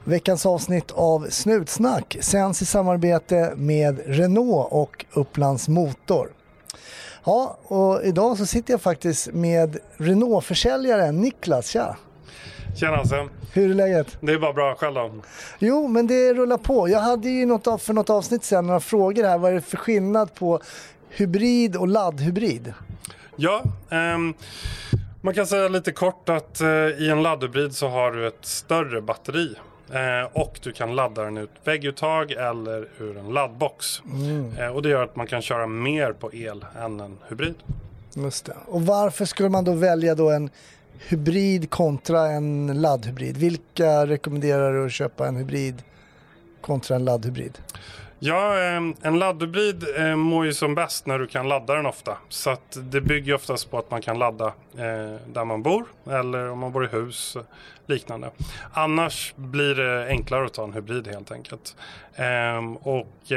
Veckans 0.08 0.46
avsnitt 0.46 0.90
av 0.90 1.26
Snutsnack 1.30 2.16
sänds 2.20 2.62
i 2.62 2.64
samarbete 2.64 3.52
med 3.56 4.00
Renault 4.06 4.68
och 4.70 5.04
Upplands 5.12 5.68
Motor. 5.68 6.28
Ja, 7.24 7.58
och 7.62 8.04
idag 8.04 8.38
så 8.38 8.46
sitter 8.46 8.72
jag 8.72 8.80
faktiskt 8.80 9.32
med 9.32 9.78
Renault-försäljaren 9.96 11.20
Niklas. 11.20 11.68
Tja! 11.68 11.96
Tjena 12.76 12.96
Hasse! 12.96 13.28
Hur 13.52 13.70
är 13.70 13.74
läget? 13.74 14.18
Det 14.20 14.32
är 14.32 14.38
bara 14.38 14.52
bra, 14.52 14.74
själv 14.74 14.94
då? 14.94 15.10
Jo, 15.58 15.88
men 15.88 16.06
det 16.06 16.34
rullar 16.34 16.58
på. 16.58 16.88
Jag 16.88 17.00
hade 17.00 17.28
ju 17.28 17.46
något, 17.46 17.82
för 17.82 17.92
något 17.92 18.10
avsnitt 18.10 18.44
sen 18.44 18.66
några 18.66 18.80
frågor 18.80 19.24
här. 19.24 19.38
Vad 19.38 19.50
är 19.50 19.54
det 19.54 19.60
för 19.60 19.76
skillnad 19.76 20.34
på 20.34 20.60
hybrid 21.08 21.76
och 21.76 21.88
laddhybrid? 21.88 22.74
Ja, 23.36 23.62
um, 23.90 24.34
man 25.20 25.34
kan 25.34 25.46
säga 25.46 25.68
lite 25.68 25.92
kort 25.92 26.28
att 26.28 26.60
uh, 26.60 26.68
i 27.02 27.08
en 27.10 27.22
laddhybrid 27.22 27.74
så 27.74 27.88
har 27.88 28.12
du 28.12 28.26
ett 28.26 28.46
större 28.46 29.02
batteri 29.02 29.56
Eh, 29.92 30.28
och 30.32 30.58
du 30.62 30.72
kan 30.72 30.94
ladda 30.96 31.22
den 31.22 31.36
ut 31.36 31.50
vägguttag 31.64 32.30
eller 32.30 32.88
ur 32.98 33.18
en 33.18 33.28
laddbox. 33.28 34.02
Mm. 34.12 34.56
Eh, 34.58 34.68
och 34.68 34.82
det 34.82 34.88
gör 34.88 35.04
att 35.04 35.16
man 35.16 35.26
kan 35.26 35.42
köra 35.42 35.66
mer 35.66 36.12
på 36.12 36.34
el 36.34 36.64
än 36.80 37.00
en 37.00 37.18
hybrid. 37.28 37.54
Just 38.14 38.44
det. 38.44 38.56
Och 38.66 38.82
varför 38.82 39.24
skulle 39.24 39.48
man 39.48 39.64
då 39.64 39.72
välja 39.72 40.14
då 40.14 40.30
en 40.30 40.50
hybrid 41.08 41.70
kontra 41.70 42.26
en 42.26 42.80
laddhybrid? 42.80 43.36
Vilka 43.36 44.06
rekommenderar 44.06 44.72
du 44.72 44.86
att 44.86 44.92
köpa 44.92 45.28
en 45.28 45.36
hybrid 45.36 45.82
kontra 46.60 46.96
en 46.96 47.04
laddhybrid? 47.04 47.58
Ja, 48.18 48.56
en 49.02 49.18
laddhybrid 49.18 49.84
mår 50.16 50.46
ju 50.46 50.52
som 50.52 50.74
bäst 50.74 51.06
när 51.06 51.18
du 51.18 51.26
kan 51.26 51.48
ladda 51.48 51.74
den 51.74 51.86
ofta. 51.86 52.18
Så 52.28 52.50
att 52.50 52.78
det 52.82 53.00
bygger 53.00 53.34
oftast 53.34 53.70
på 53.70 53.78
att 53.78 53.90
man 53.90 54.02
kan 54.02 54.18
ladda 54.18 54.46
eh, 54.46 55.20
där 55.32 55.44
man 55.44 55.62
bor 55.62 55.84
eller 56.10 56.50
om 56.50 56.58
man 56.58 56.72
bor 56.72 56.84
i 56.84 56.88
hus 56.88 57.36
liknande. 57.86 58.30
Annars 58.72 59.34
blir 59.36 59.74
det 59.74 60.06
enklare 60.08 60.46
att 60.46 60.54
ta 60.54 60.64
en 60.64 60.72
hybrid 60.72 61.08
helt 61.08 61.32
enkelt. 61.32 61.76
Och 62.80 63.32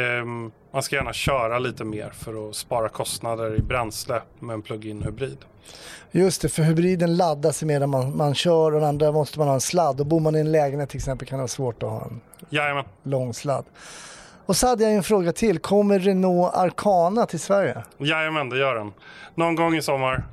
man 0.71 0.83
ska 0.83 0.95
gärna 0.95 1.13
köra 1.13 1.59
lite 1.59 1.83
mer 1.83 2.09
för 2.09 2.49
att 2.49 2.55
spara 2.55 2.89
kostnader 2.89 3.55
i 3.55 3.61
bränsle 3.61 4.21
med 4.39 4.53
en 4.53 4.61
plug-in 4.61 5.03
hybrid. 5.03 5.37
Just 6.11 6.41
det, 6.41 6.49
för 6.49 6.63
hybriden 6.63 7.17
laddas 7.17 7.63
medan 7.63 7.89
man, 7.89 8.17
man 8.17 8.35
kör 8.35 8.65
och 8.65 8.79
den 8.79 8.89
andra 8.89 9.11
måste 9.11 9.39
man 9.39 9.47
ha 9.47 9.55
en 9.55 9.61
sladd. 9.61 9.99
Och 9.99 10.05
bor 10.05 10.19
man 10.19 10.35
i 10.35 10.39
en 10.39 10.51
lägenhet 10.51 10.89
till 10.89 10.97
exempel 10.97 11.27
kan 11.27 11.37
det 11.37 11.41
vara 11.41 11.47
svårt 11.47 11.83
att 11.83 11.89
ha 11.89 12.01
en 12.05 12.21
Jajamän. 12.49 12.85
lång 13.03 13.33
sladd. 13.33 13.65
Och 14.49 14.57
så 14.57 14.67
hade 14.67 14.83
jag 14.83 14.93
en 14.93 15.03
fråga 15.03 15.31
till. 15.31 15.59
Kommer 15.59 15.99
Renault 15.99 16.55
Arcana 16.55 17.25
till 17.25 17.39
Sverige? 17.39 17.83
Jajamän, 17.97 18.49
det 18.49 18.57
gör 18.57 18.75
den. 18.75 18.91
Någon 19.35 19.55
gång 19.55 19.75
i 19.75 19.81
sommar. 19.81 20.23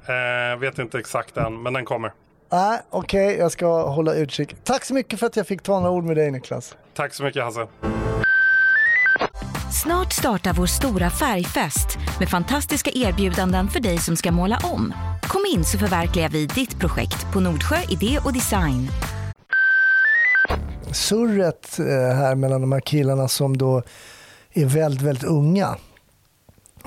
Eh, 0.53 0.59
vet 0.59 0.79
inte 0.79 0.99
exakt 0.99 1.37
än, 1.37 1.63
men 1.63 1.73
den 1.73 1.85
kommer. 1.85 2.13
Nej, 2.53 2.81
Okej, 2.91 3.27
okay, 3.27 3.39
jag 3.39 3.53
ska 3.53 3.91
hålla 3.91 4.15
utkik. 4.15 4.57
Tack 4.65 4.85
så 4.85 4.95
mycket 4.95 5.19
för 5.19 5.27
att 5.27 5.37
jag 5.37 5.47
fick 5.47 5.63
ta 5.63 5.81
några 5.81 5.91
ord 5.91 6.05
med 6.05 6.17
dig 6.17 6.31
Niklas. 6.31 6.77
Tack 6.95 7.15
så 7.15 7.25
mycket 7.25 7.43
Hasse. 7.43 7.67
Snart 9.83 10.13
startar 10.13 10.53
vår 10.53 10.67
stora 10.67 11.11
färgfest 11.11 11.99
med 12.19 12.29
fantastiska 12.29 12.91
erbjudanden 12.95 13.69
för 13.69 13.81
dig 13.81 13.99
som 13.99 14.17
ska 14.17 14.33
måla 14.33 14.59
om. 14.65 14.95
Kom 15.23 15.43
in 15.55 15.65
så 15.65 15.79
förverkligar 15.79 16.29
vi 16.29 16.47
ditt 16.47 16.81
projekt 16.81 17.33
på 17.33 17.41
Nordsjö 17.41 17.77
Idé 17.89 18.19
och 18.25 18.33
Design 18.33 18.89
surret 20.97 21.79
eh, 21.79 22.17
här 22.17 22.35
mellan 22.35 22.61
de 22.61 22.73
här 22.73 22.81
killarna 22.81 23.29
som 23.29 23.57
då 23.59 23.83
är 24.53 24.65
väldigt, 24.65 25.03
väldigt 25.03 25.25
unga. 25.25 25.77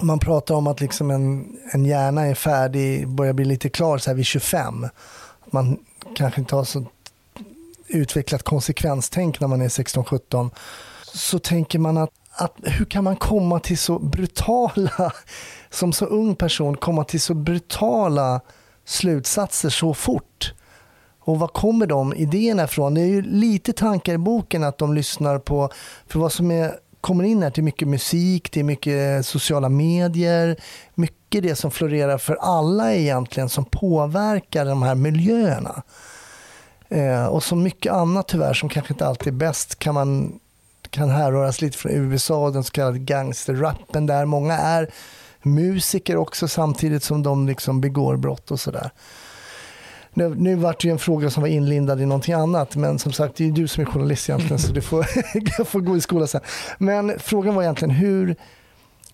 Man 0.01 0.20
pratar 0.20 0.56
om 0.56 0.68
att 0.68 0.82
liksom 0.82 1.12
en, 1.12 1.58
en 1.72 1.86
hjärna 1.86 2.25
är 2.25 2.36
färdig, 2.36 3.08
börjar 3.08 3.34
bli 3.34 3.46
lite 3.46 3.70
klar 3.70 3.98
så 3.98 4.10
här 4.10 4.16
vid 4.16 4.25
25. 4.25 4.88
Man 5.46 5.78
kanske 6.16 6.42
inte 6.42 6.56
har 6.56 6.63
så 6.63 6.86
utvecklat 7.88 8.44
konsekvenstänk 8.44 9.39
när 9.39 9.48
man 9.48 9.62
är 9.62 9.68
16-17. 9.68 10.50
Så 11.13 11.39
tänker 11.39 11.80
man 11.80 11.98
att, 11.98 12.10
att 12.32 12.56
hur 12.63 12.86
kan 12.86 13.04
man 13.04 13.16
komma 13.16 13.60
till 13.60 13.78
så 13.78 14.00
brutala, 14.00 15.13
som 15.70 15.94
så 15.94 16.06
ung 16.06 16.36
person, 16.36 16.78
komma 16.78 17.04
till 17.04 17.22
så 17.22 17.34
brutala 17.34 18.42
slutsatser 18.86 19.70
så 19.70 19.94
fort? 19.94 20.54
Och 21.29 21.39
var 21.39 21.48
kommer 21.48 21.88
de 21.88 22.13
idéerna 22.13 22.63
ifrån? 22.63 22.93
Det 22.93 23.01
är 23.01 23.05
ju 23.05 23.21
lite 23.21 23.74
tankar 23.74 24.13
i 24.13 24.17
boken 24.17 24.63
att 24.63 24.77
de 24.77 24.93
lyssnar 24.93 25.39
på, 25.39 25.69
för 26.07 26.19
vad 26.19 26.31
som 26.31 26.51
är, 26.51 26.75
kommer 27.01 27.24
in 27.24 27.43
här 27.43 27.51
till 27.51 27.63
mycket 27.63 27.88
musik, 27.88 28.50
till 28.50 28.65
mycket 28.65 29.25
sociala 29.25 29.69
medier, 29.69 30.55
mycket 30.95 31.43
det 31.43 31.55
som 31.55 31.71
florerar 31.71 32.17
för 32.17 32.36
alla 32.36 32.93
egentligen 32.93 33.50
som 33.50 33.65
påverkar 33.65 34.65
de 34.65 34.83
här 34.83 34.95
miljöerna. 34.95 35.83
Eh, 36.89 37.25
och 37.25 37.43
så 37.43 37.55
mycket 37.55 37.93
annat 37.93 38.27
tyvärr 38.27 38.53
som 38.53 38.69
kanske 38.69 38.93
inte 38.93 39.07
alltid 39.07 39.27
är 39.33 39.38
bäst 39.38 39.79
kan 39.79 39.93
man 39.93 40.39
kan 40.89 41.09
härröras 41.09 41.62
lite 41.62 41.77
från 41.77 41.91
USA, 41.91 42.45
och 42.45 42.53
den 42.53 42.63
så 42.63 42.71
kallade 42.71 43.00
gangsterrappen 43.00 44.05
där 44.05 44.25
många 44.25 44.57
är 44.57 44.89
musiker 45.41 46.17
också 46.17 46.48
samtidigt 46.48 47.03
som 47.03 47.24
de 47.24 47.48
liksom 47.48 47.81
begår 47.81 48.17
brott 48.17 48.51
och 48.51 48.59
sådär. 48.59 48.91
Nu, 50.19 50.35
nu 50.35 50.55
vart 50.55 50.81
det 50.81 50.88
ju 50.88 50.91
en 50.91 50.99
fråga 50.99 51.29
som 51.29 51.41
var 51.41 51.47
inlindad 51.47 52.01
i 52.01 52.05
någonting 52.05 52.33
annat, 52.33 52.75
men 52.75 52.99
som 52.99 53.11
sagt, 53.11 53.35
det 53.35 53.45
är 53.47 53.51
du 53.51 53.67
som 53.67 53.81
är 53.81 53.85
journalist 53.85 54.29
egentligen, 54.29 54.59
så 54.59 54.73
du 54.73 54.81
får, 54.81 55.05
jag 55.57 55.67
får 55.67 55.79
gå 55.79 55.97
i 55.97 56.01
skola 56.01 56.27
sen. 56.27 56.41
Men 56.77 57.19
frågan 57.19 57.55
var 57.55 57.63
egentligen 57.63 57.91
hur, 57.91 58.35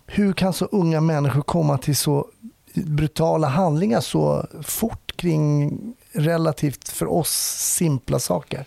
hur 0.05 0.33
kan 0.33 0.53
så 0.53 0.65
unga 0.65 1.01
människor 1.01 1.41
komma 1.41 1.77
till 1.77 1.95
så 1.95 2.27
brutala 2.73 3.47
handlingar 3.47 4.01
så 4.01 4.47
fort 4.63 5.17
kring 5.17 5.71
relativt 6.11 6.89
för 6.89 7.11
oss 7.13 7.31
simpla 7.77 8.19
saker? 8.19 8.65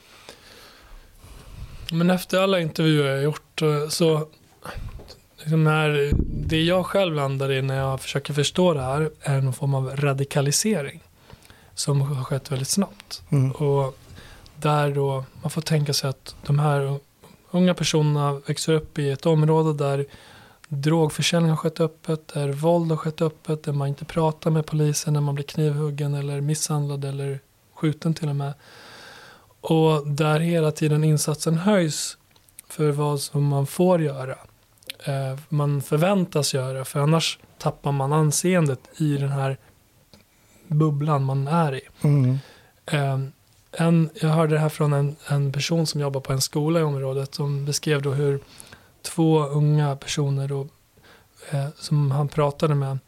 Men 1.93 2.11
efter 2.11 2.39
alla 2.39 2.61
intervjuer 2.61 3.15
jag 3.15 3.23
gjort 3.23 3.63
eh, 3.63 3.89
så 3.89 4.27
liksom 5.39 5.65
när 5.65 6.13
det 6.49 6.63
jag 6.63 6.87
själv 6.87 7.15
landar 7.15 7.53
i 7.53 7.63
när 7.63 7.77
jag 7.77 8.01
försöker 8.01 8.35
förstå 8.35 8.75
det 8.75 8.83
här 8.83 9.11
är 9.21 9.41
någon 9.41 9.55
form 9.55 9.75
av 9.75 9.97
radikalisering 9.97 11.03
som 11.79 12.01
har 12.01 12.25
skett 12.25 12.53
väldigt 12.53 12.69
snabbt. 12.69 13.23
Mm. 13.31 13.51
Och 13.51 13.99
där 14.57 14.91
då 14.91 15.25
man 15.43 15.51
får 15.51 15.63
tänka 15.63 15.93
sig 15.93 16.11
att 16.11 16.35
de 16.47 16.59
här 16.59 16.99
unga 17.51 17.75
personerna 17.75 18.33
växer 18.33 18.73
upp 18.73 18.99
i 18.99 19.11
ett 19.11 19.27
område 19.27 19.85
där 19.85 20.07
drogförsäljning 20.69 21.51
har 21.51 21.57
skett 21.57 21.81
öppet, 21.81 22.29
där 22.29 22.53
våld 22.53 22.91
har 22.91 22.97
skett 22.97 23.23
öppet, 23.23 23.63
där 23.63 23.73
man 23.73 23.89
inte 23.89 24.05
pratar 24.05 24.51
med 24.51 24.67
polisen 24.67 25.15
när 25.15 25.21
man 25.21 25.35
blir 25.35 25.45
knivhuggen 25.45 26.15
eller 26.15 26.41
misshandlad 26.41 27.05
eller 27.05 27.41
skjuten 27.75 28.15
till 28.15 28.29
och 28.29 28.37
med. 28.37 28.55
Och 29.61 30.07
där 30.07 30.41
hela 30.41 30.71
tiden 30.71 31.05
insatsen 31.05 31.59
höjs 31.59 32.19
för 32.69 32.91
vad 32.91 33.21
som 33.21 33.45
man 33.45 33.67
får 33.67 34.03
göra. 34.03 34.39
Eh, 35.05 35.39
man 35.49 35.83
förväntas 35.83 36.55
göra, 36.55 36.85
för 36.85 37.01
annars 37.01 37.39
tappar 37.59 37.93
man 37.93 38.13
anseendet 38.13 38.81
i 38.97 39.17
den 39.17 39.29
här 39.29 39.59
bubblan 40.69 41.25
man 41.25 41.49
är 41.49 41.75
i. 41.75 41.81
Mm. 42.03 42.39
Eh, 42.87 43.19
en, 43.73 44.11
jag 44.15 44.29
hörde 44.29 44.55
det 44.55 44.61
här 44.61 44.69
från 44.69 44.93
en, 44.93 45.17
en 45.27 45.53
person 45.53 45.87
som 45.87 46.01
jobbar 46.01 46.21
på 46.21 46.33
en 46.33 46.41
skola 46.41 46.81
i 46.81 46.83
området 46.83 47.35
som 47.35 47.65
beskrev 47.65 48.03
då 48.03 48.13
hur 48.13 48.41
två 49.03 49.47
unga 49.47 49.97
personer 49.97 50.49
då, 50.49 50.69
eh, 51.51 51.69
som 51.77 52.11
han 52.11 52.29
pratade 52.29 52.75
med 52.75 52.99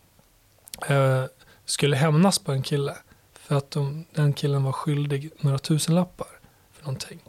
eh, 0.88 1.24
skulle 1.64 1.96
hämnas 1.96 2.38
på 2.38 2.52
en 2.52 2.62
kille 2.62 2.96
för 3.32 3.56
att 3.56 3.70
de, 3.70 4.04
den 4.14 4.32
killen 4.32 4.64
var 4.64 4.72
skyldig 4.72 5.30
några 5.40 5.58
tusenlappar 5.58 6.28
för 6.72 6.84
någonting. 6.84 7.20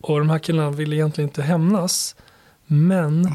Och 0.00 0.18
de 0.18 0.30
här 0.30 0.38
killarna 0.38 0.70
ville 0.70 0.96
egentligen 0.96 1.28
inte 1.28 1.42
hämnas 1.42 2.16
men 2.66 3.28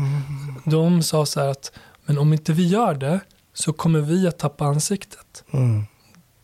de 0.66 1.04
sa 1.04 1.26
så 1.26 1.40
här 1.40 1.48
att 1.48 1.72
men 2.06 2.18
om 2.18 2.34
inte 2.34 2.54
vi 2.54 2.68
gör 2.68 2.94
det 2.94 3.20
så 3.54 3.74
kommer 3.74 4.02
vi 4.02 4.28
att 4.28 4.40
tappa 4.40 4.66
ansiktet. 4.66 5.44
Mm. 5.52 5.86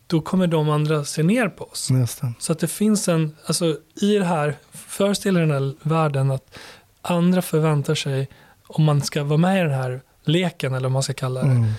Då 0.06 0.20
kommer 0.20 0.46
de 0.46 0.68
andra 0.70 1.04
se 1.04 1.22
ner 1.22 1.48
på 1.48 1.64
oss. 1.64 1.90
Så 2.38 2.52
att 2.52 2.58
det 2.58 2.68
finns 2.68 3.08
en, 3.08 3.36
alltså 3.46 3.76
i 4.00 4.14
det 4.18 4.24
här, 4.24 4.56
föreställ 4.72 5.36
er 5.36 5.40
den 5.40 5.50
här 5.50 5.74
världen 5.82 6.30
att 6.30 6.58
andra 7.02 7.42
förväntar 7.42 7.94
sig, 7.94 8.28
om 8.66 8.84
man 8.84 9.02
ska 9.02 9.24
vara 9.24 9.38
med 9.38 9.58
i 9.58 9.62
den 9.62 9.78
här 9.78 10.00
leken 10.24 10.74
eller 10.74 10.82
vad 10.88 10.92
man 10.92 11.02
ska 11.02 11.12
kalla 11.12 11.42
det, 11.42 11.46
Mm. 11.50 11.72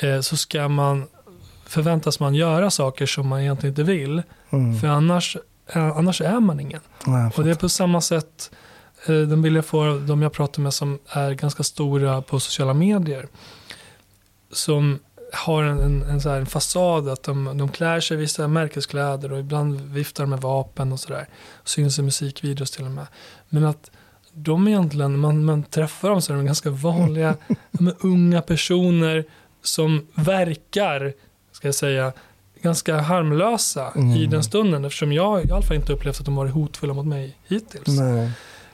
eh, 0.00 0.20
så 0.20 0.36
ska 0.36 0.68
man, 0.68 1.04
förväntas 1.66 2.20
man 2.20 2.34
göra 2.34 2.70
saker 2.70 3.06
som 3.06 3.28
man 3.28 3.40
egentligen 3.40 3.72
inte 3.72 3.82
vill, 3.82 4.22
Mm. 4.50 4.80
för 4.80 4.86
annars, 4.88 5.36
eh, 5.66 5.96
annars 5.96 6.20
är 6.20 6.40
man 6.40 6.60
ingen. 6.60 6.80
Nej, 7.06 7.30
Och 7.36 7.44
det 7.44 7.50
är 7.50 7.54
på 7.54 7.68
samma 7.68 8.00
sätt, 8.00 8.50
eh, 9.06 9.14
de 9.14 9.42
vill 9.42 9.54
jag 9.54 9.64
få, 9.66 9.98
de 9.98 10.22
jag 10.22 10.32
pratar 10.32 10.62
med 10.62 10.74
som 10.74 10.98
är 11.08 11.32
ganska 11.32 11.62
stora 11.62 12.22
på 12.22 12.40
sociala 12.40 12.74
medier, 12.74 13.28
som 14.52 14.98
har 15.32 15.62
en, 15.62 15.78
en, 15.80 16.02
en, 16.02 16.20
så 16.20 16.28
här, 16.28 16.36
en 16.38 16.46
fasad 16.46 17.08
att 17.08 17.22
de, 17.22 17.58
de 17.58 17.68
klär 17.68 18.00
sig 18.00 18.16
i 18.16 18.20
vissa 18.20 18.48
märkeskläder 18.48 19.32
och 19.32 19.38
ibland 19.38 19.80
viftar 19.80 20.26
med 20.26 20.40
vapen 20.40 20.92
och 20.92 21.00
sådär. 21.00 21.28
Syns 21.64 21.98
i 21.98 22.02
musikvideos 22.02 22.70
till 22.70 22.84
och 22.84 22.90
med. 22.90 23.06
Men 23.48 23.64
att 23.64 23.90
de 24.32 24.68
egentligen, 24.68 25.18
man, 25.18 25.44
man 25.44 25.62
träffar 25.62 26.10
dem 26.10 26.22
så 26.22 26.32
är 26.32 26.36
de 26.36 26.46
ganska 26.46 26.70
vanliga, 26.70 27.36
de 27.70 27.92
unga 28.00 28.42
personer 28.42 29.24
som 29.62 30.06
verkar, 30.14 31.12
ska 31.52 31.68
jag 31.68 31.74
säga, 31.74 32.12
ganska 32.62 33.00
harmlösa 33.00 33.92
i 33.96 33.98
Mm. 34.00 34.30
den 34.30 34.42
stunden. 34.44 34.84
Eftersom 34.84 35.12
jag 35.12 35.44
i 35.44 35.52
alla 35.52 35.62
fall 35.62 35.76
inte 35.76 35.92
upplevt 35.92 36.18
att 36.20 36.24
de 36.26 36.36
varit 36.36 36.52
hotfulla 36.52 36.94
mot 36.94 37.06
mig 37.06 37.36
hittills. 37.48 37.86
Nej. 37.86 38.30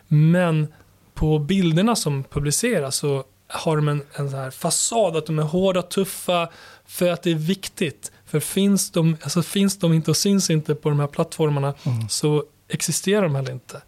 Men 0.09 0.67
på 1.15 1.39
bilderna 1.39 1.97
som 1.97 2.25
publiceras 2.25 2.97
så 2.97 3.25
har 3.55 3.77
de 3.77 3.89
en, 3.89 4.03
en 4.15 4.31
sån 4.31 4.39
här 4.39 4.51
fasad 4.51 5.17
att 5.17 5.27
de 5.27 5.39
är 5.39 5.43
hårda, 5.43 5.83
tuffa, 5.83 6.49
för 6.87 7.11
att 7.11 7.23
det 7.23 7.31
är 7.31 7.35
viktigt. 7.35 8.13
För 8.27 8.41
finns 8.41 8.91
de, 8.91 9.17
alltså 9.23 9.43
finns 9.43 9.79
de 9.79 9.93
inte 9.93 10.11
och 10.11 10.17
syns 10.17 10.51
inte 10.51 10.75
på 10.75 10.89
de 10.89 11.01
här 11.01 11.07
plattformarna 11.07 11.75
Mm. 11.85 12.09
så 12.09 12.45
existerar 12.69 13.23
de 13.23 13.35
heller 13.35 13.53
inte. 13.53 13.83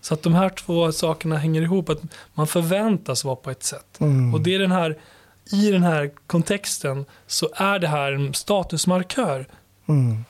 Så 0.00 0.14
att 0.14 0.22
de 0.22 0.34
här 0.34 0.48
två 0.48 0.92
sakerna 0.92 1.36
hänger 1.36 1.62
ihop, 1.62 1.88
att 1.88 2.00
man 2.34 2.46
förväntas 2.46 3.24
vara 3.24 3.36
på 3.36 3.50
ett 3.50 3.62
sätt. 3.62 4.00
Mm. 4.00 4.34
Och 4.34 4.40
det 4.40 4.54
är 4.54 4.58
den 4.58 4.72
här, 4.72 4.98
i 5.52 5.70
den 5.70 5.82
här 5.82 6.10
kontexten 6.26 7.04
så 7.26 7.48
är 7.54 7.78
det 7.78 7.88
här 7.88 8.12
en 8.12 8.34
statusmarkör. 8.34 9.46
Mm. 9.88 10.24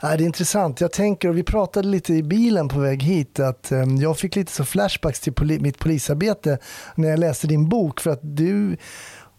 Ja, 0.00 0.16
det 0.16 0.24
är 0.24 0.26
intressant. 0.26 0.80
Jag 0.80 0.92
tänker, 0.92 1.28
och 1.28 1.38
vi 1.38 1.42
pratade 1.42 1.88
lite 1.88 2.14
i 2.14 2.22
bilen 2.22 2.68
på 2.68 2.78
väg 2.78 3.02
hit, 3.02 3.40
att 3.40 3.72
eh, 3.72 3.84
jag 4.00 4.18
fick 4.18 4.36
lite 4.36 4.52
så 4.52 4.64
flashbacks 4.64 5.20
till 5.20 5.32
poli- 5.32 5.60
mitt 5.60 5.78
polisarbete 5.78 6.58
när 6.94 7.08
jag 7.08 7.18
läste 7.18 7.46
din 7.46 7.68
bok. 7.68 8.00
För 8.00 8.10
att 8.10 8.20
du, 8.22 8.76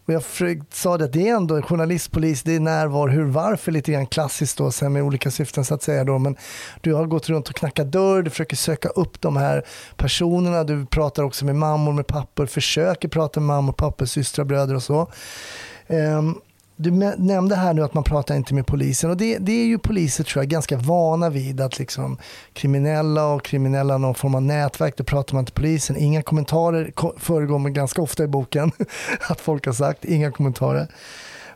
och 0.07 0.13
jag 0.13 0.23
sa 0.71 0.97
det 0.97 1.05
att 1.05 1.13
det 1.13 1.29
är 1.29 1.35
ändå 1.35 1.61
journalist, 1.61 2.11
polis, 2.11 2.43
det 2.43 2.55
är 2.55 2.59
när, 2.59 2.87
var, 2.87 3.09
hur, 3.09 3.23
varför 3.23 3.71
lite 3.71 3.91
grann 3.91 4.07
klassiskt 4.07 4.57
då, 4.57 4.71
sen 4.71 4.93
med 4.93 5.03
olika 5.03 5.31
syften 5.31 5.65
så 5.65 5.73
att 5.73 5.83
säga 5.83 6.03
då. 6.03 6.19
Men 6.19 6.35
du 6.81 6.93
har 6.93 7.05
gått 7.05 7.29
runt 7.29 7.49
och 7.49 7.55
knackat 7.55 7.91
dörr, 7.91 8.21
du 8.21 8.29
försöker 8.29 8.55
söka 8.55 8.89
upp 8.89 9.21
de 9.21 9.37
här 9.37 9.65
personerna, 9.95 10.63
du 10.63 10.85
pratar 10.85 11.23
också 11.23 11.45
med 11.45 11.55
mammor, 11.55 11.93
med 11.93 12.07
pappor, 12.07 12.45
försöker 12.45 13.07
prata 13.07 13.39
med 13.39 13.47
mammor, 13.47 13.73
pappor, 13.73 14.05
systrar, 14.05 14.45
bröder 14.45 14.75
och 14.75 14.83
så. 14.83 15.11
Um, 15.87 16.41
du 16.75 16.91
nämnde 17.17 17.55
här 17.55 17.73
nu 17.73 17.83
att 17.83 17.93
man 17.93 18.03
pratar 18.03 18.35
inte 18.35 18.53
med 18.53 18.65
polisen 18.67 19.09
och 19.09 19.17
det, 19.17 19.38
det 19.38 19.51
är 19.51 19.65
ju 19.65 19.77
poliser 19.77 20.23
tror 20.23 20.43
jag 20.43 20.49
ganska 20.49 20.77
vana 20.77 21.29
vid 21.29 21.61
att 21.61 21.79
liksom 21.79 22.17
kriminella 22.53 23.25
och 23.27 23.43
kriminella 23.43 23.97
någon 23.97 24.15
form 24.15 24.35
av 24.35 24.41
nätverk, 24.41 24.97
då 24.97 25.03
pratar 25.03 25.35
man 25.35 25.45
till 25.45 25.53
polisen. 25.53 25.97
Inga 25.97 26.21
kommentarer 26.21 26.91
ko- 26.91 27.13
förekommer 27.17 27.69
ganska 27.69 28.01
ofta 28.01 28.23
i 28.23 28.27
boken 28.27 28.71
att 29.29 29.41
folk 29.41 29.65
har 29.65 29.73
sagt, 29.73 30.05
inga 30.05 30.31
kommentarer. 30.31 30.88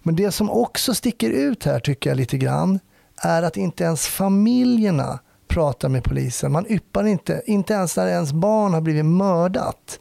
Men 0.03 0.15
det 0.15 0.31
som 0.31 0.49
också 0.49 0.93
sticker 0.93 1.29
ut 1.29 1.65
här 1.65 1.79
tycker 1.79 2.09
jag 2.09 2.17
lite 2.17 2.37
grann 2.37 2.79
är 3.21 3.43
att 3.43 3.57
inte 3.57 3.83
ens 3.83 4.07
familjerna 4.07 5.19
pratar 5.47 5.89
med 5.89 6.03
polisen. 6.03 6.51
Man 6.51 6.65
yppar 6.69 7.07
inte, 7.07 7.41
inte 7.45 7.73
ens 7.73 7.97
när 7.97 8.07
ens 8.07 8.33
barn 8.33 8.73
har 8.73 8.81
blivit 8.81 9.05
mördat 9.05 9.99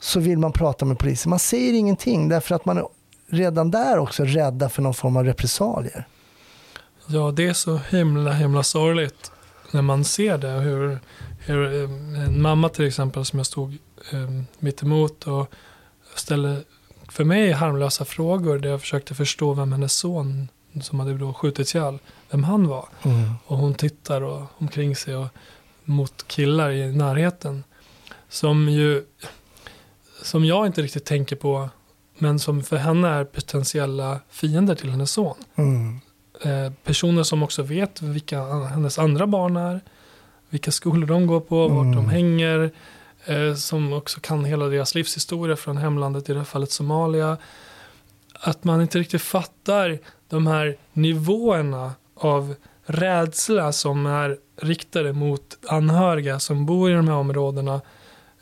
så 0.00 0.20
vill 0.20 0.38
man 0.38 0.52
prata 0.52 0.84
med 0.84 0.98
polisen. 0.98 1.30
Man 1.30 1.38
säger 1.38 1.72
ingenting 1.72 2.28
därför 2.28 2.54
att 2.54 2.64
man 2.64 2.78
är 2.78 2.84
redan 3.26 3.70
där 3.70 3.98
också 3.98 4.24
rädda 4.24 4.68
för 4.68 4.82
någon 4.82 4.94
form 4.94 5.16
av 5.16 5.24
repressalier. 5.24 6.06
Ja, 7.06 7.30
det 7.30 7.46
är 7.46 7.52
så 7.52 7.76
himla, 7.76 8.32
himla 8.32 8.62
sorgligt 8.62 9.32
när 9.70 9.82
man 9.82 10.04
ser 10.04 10.38
det. 10.38 10.48
Hur, 10.48 10.98
hur 11.38 11.74
eh, 11.74 12.24
en 12.24 12.42
mamma 12.42 12.68
till 12.68 12.86
exempel 12.86 13.24
som 13.24 13.38
jag 13.38 13.46
stod 13.46 13.78
eh, 14.12 14.30
mitt 14.58 14.82
emot 14.82 15.26
och 15.26 15.54
ställde 16.14 16.62
för 17.08 17.24
mig 17.24 17.52
harmlösa 17.52 18.04
frågor 18.04 18.58
där 18.58 18.70
jag 18.70 18.80
försökte 18.80 19.14
förstå 19.14 19.54
vem 19.54 19.72
hennes 19.72 19.92
son 19.92 20.48
som 20.82 21.00
hade 21.00 21.18
då 21.18 21.32
skjutits 21.32 21.74
ihjäl, 21.74 21.98
vem 22.30 22.44
han 22.44 22.68
var. 22.68 22.88
Och 23.46 23.56
hon 23.56 23.74
tittar 23.74 24.22
och, 24.22 24.42
omkring 24.58 24.96
sig 24.96 25.16
och 25.16 25.28
mot 25.84 26.28
killar 26.28 26.70
i 26.70 26.92
närheten. 26.92 27.64
Som 28.28 28.68
ju, 28.68 29.04
som 30.22 30.44
jag 30.44 30.66
inte 30.66 30.82
riktigt 30.82 31.04
tänker 31.04 31.36
på, 31.36 31.68
men 32.18 32.38
som 32.38 32.62
för 32.62 32.76
henne 32.76 33.08
är 33.08 33.24
potentiella 33.24 34.20
fiender 34.30 34.74
till 34.74 34.90
hennes 34.90 35.10
son. 35.10 35.34
Mm. 35.54 36.00
Eh, 36.44 36.72
personer 36.84 37.22
som 37.22 37.42
också 37.42 37.62
vet 37.62 38.02
vilka 38.02 38.44
hennes 38.44 38.98
andra 38.98 39.26
barn 39.26 39.56
är, 39.56 39.80
vilka 40.50 40.70
skolor 40.70 41.06
de 41.06 41.26
går 41.26 41.40
på, 41.40 41.68
vart 41.68 41.84
Mm. 41.84 41.96
de 41.96 42.08
hänger, 42.08 42.70
eh, 43.24 43.54
som 43.54 43.92
också 43.92 44.20
kan 44.20 44.44
hela 44.44 44.66
deras 44.66 44.94
livshistoria 44.94 45.56
från 45.56 45.76
hemlandet, 45.76 46.28
i 46.28 46.32
det 46.32 46.38
här 46.38 46.44
fallet 46.44 46.70
Somalia. 46.70 47.36
Att 48.40 48.64
man 48.64 48.80
inte 48.82 48.98
riktigt 48.98 49.22
fattar 49.22 49.98
de 50.28 50.46
här 50.46 50.76
nivåerna 50.92 51.92
av 52.16 52.54
rädsla 52.86 53.72
som 53.72 54.06
är 54.06 54.36
riktade 54.60 55.12
mot 55.12 55.58
anhöriga 55.68 56.40
som 56.40 56.66
bor 56.66 56.90
i 56.90 56.94
de 56.94 57.08
här 57.08 57.16
områdena. 57.16 57.80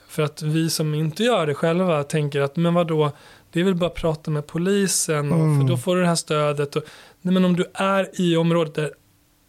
För 0.08 0.22
att 0.22 0.42
vi 0.42 0.70
som 0.70 0.94
inte 0.94 1.22
gör 1.24 1.46
det 1.46 1.54
själva 1.54 2.04
tänker 2.04 2.40
att 2.40 2.56
men 2.56 2.74
vadå, 2.74 3.10
det 3.52 3.60
är 3.60 3.64
väl 3.64 3.74
bara 3.74 3.86
att 3.86 3.94
prata 3.94 4.30
med 4.30 4.46
polisen 4.46 5.32
och, 5.32 5.38
Mm. 5.40 5.60
för 5.60 5.68
då 5.68 5.76
får 5.76 5.96
du 5.96 6.02
det 6.02 6.08
här 6.08 6.14
stödet. 6.14 6.76
Och, 6.76 6.82
nej 7.20 7.34
men 7.34 7.44
om 7.44 7.56
du 7.56 7.64
är 7.74 8.20
i 8.20 8.36
området 8.36 8.74
där 8.74 8.90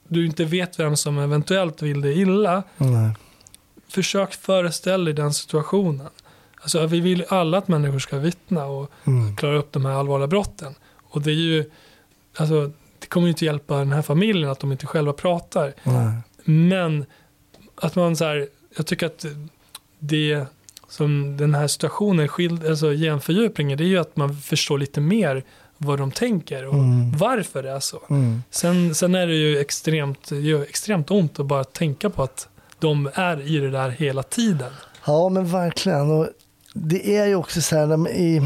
du 0.07 0.25
inte 0.25 0.45
vet 0.45 0.79
vem 0.79 0.97
som 0.97 1.17
eventuellt 1.19 1.81
vill 1.81 2.01
dig 2.01 2.21
illa, 2.21 2.63
Nej. 2.77 3.11
försök 3.87 4.33
föreställa 4.33 5.03
dig 5.05 5.13
den 5.13 5.33
situationen. 5.33 6.07
Alltså 6.61 6.85
vi 6.87 6.99
vill 6.99 7.25
alla 7.29 7.57
att 7.57 7.67
människor 7.67 7.99
ska 7.99 8.17
vittna 8.17 8.65
och 8.65 8.91
Mm. 9.07 9.35
klara 9.35 9.57
upp 9.57 9.71
de 9.71 9.85
här 9.85 9.91
allvarliga 9.93 10.27
brotten. 10.27 10.75
Och 11.03 11.21
det 11.21 11.31
är 11.31 11.35
ju, 11.35 11.71
alltså 12.37 12.71
det 12.99 13.07
kommer 13.07 13.27
ju 13.27 13.31
inte 13.31 13.45
hjälpa 13.45 13.77
den 13.77 13.91
här 13.91 14.01
familjen 14.01 14.49
att 14.49 14.59
de 14.59 14.71
inte 14.71 14.85
själva 14.87 15.13
pratar. 15.13 15.73
Nej. 15.83 16.17
Men 16.45 17.05
att 17.75 17.95
man 17.95 18.15
så 18.15 18.25
här, 18.25 18.47
jag 18.77 18.85
tycker 18.85 19.05
att 19.05 19.25
det 19.99 20.45
som 20.89 21.37
den 21.37 21.55
här 21.55 21.67
situationen 21.67 22.27
skild, 22.27 22.65
alltså 22.67 22.93
ger 22.93 23.11
en 23.11 23.21
fördjupning 23.21 23.71
i, 23.71 23.75
det 23.75 23.83
är 23.83 23.87
ju 23.87 23.97
att 23.99 24.15
man 24.15 24.35
förstår 24.37 24.77
lite 24.77 25.01
mer 25.01 25.43
vad 25.77 25.99
de 25.99 26.11
tänker 26.11 26.65
och 26.67 26.73
Mm. 26.73 27.17
varför 27.17 27.63
det 27.63 27.71
är 27.71 27.79
så. 27.79 28.01
Mm. 28.09 28.43
Sen, 28.51 28.95
sen 28.95 29.15
är 29.15 29.27
det 29.27 29.35
ju 29.35 29.59
extremt, 29.59 30.31
gör 30.31 30.61
extremt 30.61 31.11
ont 31.11 31.39
att 31.39 31.45
bara 31.45 31.63
tänka 31.63 32.09
på 32.09 32.23
att 32.23 32.47
de 32.79 33.09
är 33.13 33.41
i 33.41 33.57
det 33.57 33.69
där 33.69 33.89
hela 33.89 34.23
tiden. 34.23 34.71
Ja, 35.05 35.29
men 35.29 35.45
verkligen. 35.45 36.11
Och 36.11 36.27
det 36.73 37.17
är 37.17 37.25
ju 37.25 37.35
också 37.35 37.61
så 37.61 37.75
här 37.75 38.09
i, 38.09 38.41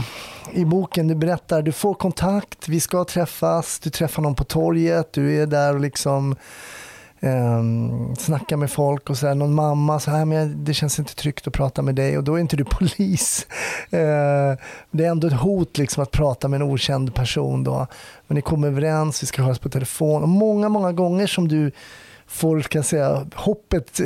i 0.54 0.66
boken 0.66 1.08
du 1.08 1.16
berättar, 1.16 1.62
du 1.62 1.72
får 1.72 1.94
kontakt, 1.94 2.68
vi 2.68 2.80
ska 2.80 3.04
träffas, 3.06 3.80
du 3.80 3.90
träffar 3.90 4.22
någon 4.22 4.36
på 4.36 4.44
torget, 4.44 5.14
du 5.14 5.42
är 5.42 5.46
där 5.46 5.74
och 5.74 5.80
liksom 5.80 6.36
um, 7.20 8.16
snacka 8.16 8.58
med 8.58 8.72
folk 8.72 9.10
och 9.10 9.18
så 9.18 9.28
här, 9.28 9.36
någon 9.36 9.54
mamma 9.54 10.00
så 10.00 10.12
här, 10.12 10.26
men 10.26 10.64
det 10.64 10.74
känns 10.74 11.00
inte 11.00 11.16
tryggt 11.16 11.48
att 11.48 11.54
prata 11.54 11.82
med 11.82 11.96
dig 11.96 12.18
och 12.18 12.24
då 12.24 12.36
är 12.36 12.40
inte 12.40 12.56
du 12.56 12.64
polis. 12.70 13.48
Uh, 13.94 14.58
det 14.92 15.06
är 15.06 15.10
ändå 15.12 15.28
ett 15.28 15.34
hot 15.34 15.78
liksom 15.78 16.04
att 16.04 16.12
prata 16.12 16.48
med 16.48 16.62
en 16.62 16.68
okänd 16.68 17.16
person 17.16 17.64
då. 17.64 17.88
Men 18.28 18.36
ni 18.36 18.42
kommer 18.42 18.68
överens, 18.68 19.24
vi 19.24 19.28
ska 19.28 19.42
höras 19.42 19.60
på 19.60 19.70
telefon 19.70 20.24
och 20.24 20.30
många, 20.30 20.70
många 20.70 20.92
gånger 20.92 21.28
som 21.28 21.48
du 21.48 21.72
får, 22.28 22.62
kan 22.62 22.84
säga, 22.84 23.28
hoppet, 23.36 24.00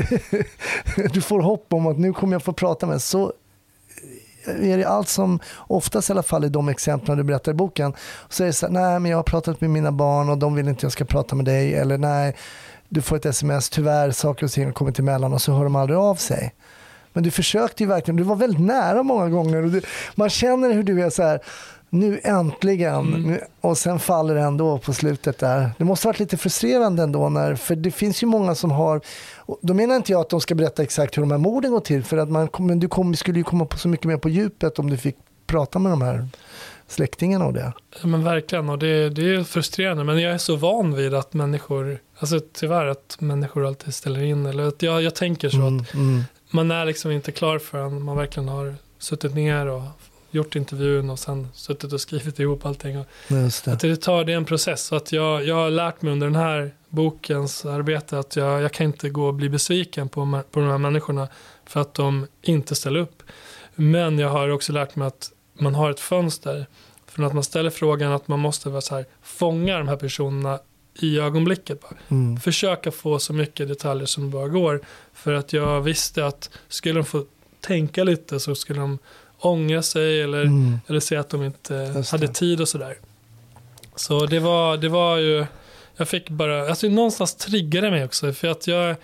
du 1.13 1.21
får 1.21 1.41
hopp 1.41 1.74
om 1.74 1.88
att 1.88 2.00
nu 2.00 2.13
kommer 2.13 2.34
jag 2.34 2.43
få 2.43 2.54
prata 2.54 2.88
med 2.88 3.02
så 3.02 3.34
är 4.45 4.78
det 4.78 4.86
allt 4.86 5.10
som, 5.10 5.39
oftast 5.58 6.10
i 6.10 6.13
alla 6.13 6.24
fall 6.24 6.45
i 6.45 6.50
de 6.50 6.69
exemplen 6.69 7.17
du 7.17 7.24
berättar 7.24 7.52
i 7.52 7.56
boken, 7.56 7.93
så 8.30 8.43
är 8.43 8.47
det 8.47 8.54
så 8.54 8.65
här, 8.65 8.74
nej 8.74 9.00
men 9.00 9.12
jag 9.12 9.17
har 9.17 9.24
pratat 9.24 9.62
med 9.62 9.69
mina 9.69 9.91
barn 9.91 10.30
och 10.30 10.38
de 10.38 10.56
vill 10.56 10.67
inte 10.67 10.86
jag 10.86 10.91
ska 10.91 11.06
prata 11.06 11.36
med 11.36 11.45
dig 11.45 11.76
eller 11.76 11.97
nej, 11.97 12.36
du 12.91 13.01
får 13.01 13.15
ett 13.15 13.25
sms, 13.25 13.69
tyvärr 13.69 14.12
saker 14.12 14.45
och 14.45 14.51
ting 14.51 14.65
har 14.65 14.71
kommit 14.71 14.99
emellan 14.99 15.34
och 15.34 15.41
så 15.41 15.54
hör 15.54 15.63
de 15.63 15.75
aldrig 15.75 15.99
av 15.99 16.15
sig. 16.15 16.54
Men 17.13 17.23
du 17.23 17.32
försökte 17.32 17.84
ju 17.84 17.89
verkligen, 17.89 18.15
du 18.15 18.23
var 18.23 18.36
väldigt 18.36 18.65
nära 18.65 19.04
många 19.04 19.30
gånger 19.30 19.63
och 19.63 19.71
du, 19.71 19.82
man 20.15 20.30
känner 20.30 20.73
hur 20.73 20.84
du 20.84 21.01
är 21.01 21.10
så 21.10 21.23
här, 21.23 21.41
nu 21.89 22.19
äntligen. 22.23 23.13
Mm. 23.15 23.39
Och 23.62 23.77
sen 23.77 23.99
faller 23.99 24.36
det 24.36 24.41
ändå 24.41 24.77
på 24.77 24.93
slutet 24.93 25.39
där. 25.39 25.71
Det 25.77 25.84
måste 25.84 26.08
varit 26.08 26.19
lite 26.19 26.38
frustrerande 26.38 27.04
ändå, 27.04 27.30
när, 27.30 27.56
för 27.56 27.75
det 27.75 27.91
finns 27.91 28.23
ju 28.23 28.27
många 28.27 28.56
som 28.56 28.71
har, 28.71 29.01
då 29.62 29.73
menar 29.73 29.95
inte 29.95 30.12
jag 30.12 30.21
att 30.21 30.30
de 30.30 30.41
ska 30.41 30.56
berätta 30.56 30.84
exakt 30.84 31.17
hur 31.17 31.21
de 31.21 31.32
här 31.32 31.38
morden 31.38 31.71
går 31.71 31.80
till, 31.80 32.04
för 32.04 32.17
att 32.17 32.30
man, 32.30 32.49
men 32.60 32.80
du 32.80 32.88
kom, 32.88 33.15
skulle 33.15 33.38
ju 33.38 33.43
komma 33.43 33.65
på 33.65 33.77
så 33.77 33.88
mycket 33.88 34.06
mer 34.06 34.17
på 34.17 34.30
djupet 34.30 34.80
om 34.80 34.89
du 34.89 34.97
fick 34.97 35.15
prata 35.47 35.80
med 35.80 35.91
de 35.91 36.01
här 36.01 36.27
släktingarna 36.91 37.45
och 37.45 37.54
det. 37.54 37.73
Ja, 38.01 38.08
men 38.08 38.23
verkligen, 38.23 38.69
och 38.69 38.80
det, 38.80 39.10
det 39.10 39.36
är 39.36 39.43
frustrerande, 39.43 40.04
men 40.04 40.21
jag 40.21 40.34
är 40.34 40.38
så 40.38 40.56
van 40.56 40.95
vid 40.95 41.13
att 41.13 41.34
människor, 41.34 41.99
alltså 42.17 42.39
tyvärr 42.54 42.86
att 42.86 43.17
människor 43.19 43.65
alltid 43.65 43.93
ställer 43.93 44.23
in, 44.23 44.45
eller 44.45 44.63
att 44.63 44.82
jag, 44.82 45.01
jag 45.01 45.15
tänker 45.15 45.49
så 45.49 45.58
mm, 45.58 45.80
att 45.80 45.93
mm. 45.93 46.23
man 46.51 46.71
är 46.71 46.86
liksom 46.86 47.12
inte 47.12 47.32
klar 47.32 47.60
förrän 47.60 48.04
man 48.04 48.17
verkligen 48.17 48.49
har 48.49 48.75
suttit 48.99 49.36
ner 49.36 49.67
och 49.67 49.84
gjort 50.32 50.56
intervjun 50.56 51.10
och 51.10 51.19
sen 51.19 51.47
suttit 51.54 51.93
och 51.93 52.01
skrivit 52.01 52.39
ihop 52.39 52.65
allting. 52.65 53.06
Just 53.27 53.65
det. 53.65 53.71
Att 53.71 53.80
det 53.80 53.95
tar, 53.95 54.23
det 54.23 54.34
är 54.34 54.38
en 54.38 54.45
process. 54.45 54.84
Så 54.84 54.95
att 54.95 55.12
jag, 55.12 55.45
jag 55.45 55.56
har 55.56 55.69
lärt 55.69 56.01
mig 56.01 56.13
under 56.13 56.27
den 56.27 56.36
här 56.36 56.71
bokens 56.89 57.65
arbete 57.65 58.19
att 58.19 58.36
jag, 58.36 58.62
jag 58.62 58.71
kan 58.71 58.86
inte 58.86 59.10
gå 59.10 59.27
och 59.27 59.34
bli 59.34 59.49
besviken 59.49 60.10
på, 60.10 60.41
på 60.51 60.60
de 60.60 60.69
här 60.69 60.77
människorna 60.77 61.27
för 61.65 61.82
att 61.82 61.93
de 61.93 62.27
inte 62.41 62.75
ställer 62.75 62.99
upp. 62.99 63.23
Men 63.75 64.19
jag 64.19 64.30
har 64.30 64.49
också 64.49 64.73
lärt 64.73 64.95
mig 64.95 65.08
att 65.08 65.32
man 65.53 65.75
har 65.75 65.91
ett 65.91 65.99
fönster. 65.99 66.65
Från 67.07 67.25
att 67.25 67.33
man 67.33 67.43
ställer 67.43 67.69
frågan 67.69 68.11
att 68.11 68.27
man 68.27 68.39
måste 68.39 68.69
vara 68.69 68.81
så 68.81 68.95
här, 68.95 69.05
fånga 69.21 69.77
de 69.77 69.87
här 69.87 69.95
personerna 69.95 70.59
i 70.99 71.19
ögonblicket. 71.19 71.81
Mm. 72.09 72.39
Försöka 72.39 72.91
få 72.91 73.19
så 73.19 73.33
mycket 73.33 73.67
detaljer 73.67 74.05
som 74.05 74.29
bara 74.29 74.47
går. 74.47 74.81
För 75.13 75.33
att 75.33 75.53
jag 75.53 75.81
visste 75.81 76.25
att 76.25 76.49
skulle 76.67 76.99
de 76.99 77.05
få 77.05 77.25
tänka 77.59 78.03
lite 78.03 78.39
så 78.39 78.55
skulle 78.55 78.79
de 78.79 78.99
ångra 79.39 79.81
sig 79.81 80.21
eller, 80.21 80.41
mm. 80.41 80.79
eller 80.87 80.99
säga 80.99 81.21
att 81.21 81.29
de 81.29 81.43
inte 81.43 82.03
hade 82.11 82.27
tid 82.27 82.61
och 82.61 82.69
sådär. 82.69 82.97
Så 83.95 84.25
det 84.25 84.39
var, 84.39 84.77
det 84.77 84.89
var 84.89 85.17
ju, 85.17 85.45
jag 85.95 86.07
fick 86.07 86.29
bara, 86.29 86.69
alltså 86.69 86.87
någonstans 86.87 87.35
triggade 87.35 87.91
mig 87.91 88.03
också. 88.03 88.33
För 88.33 88.47
att 88.47 88.67
jag, 88.67 88.95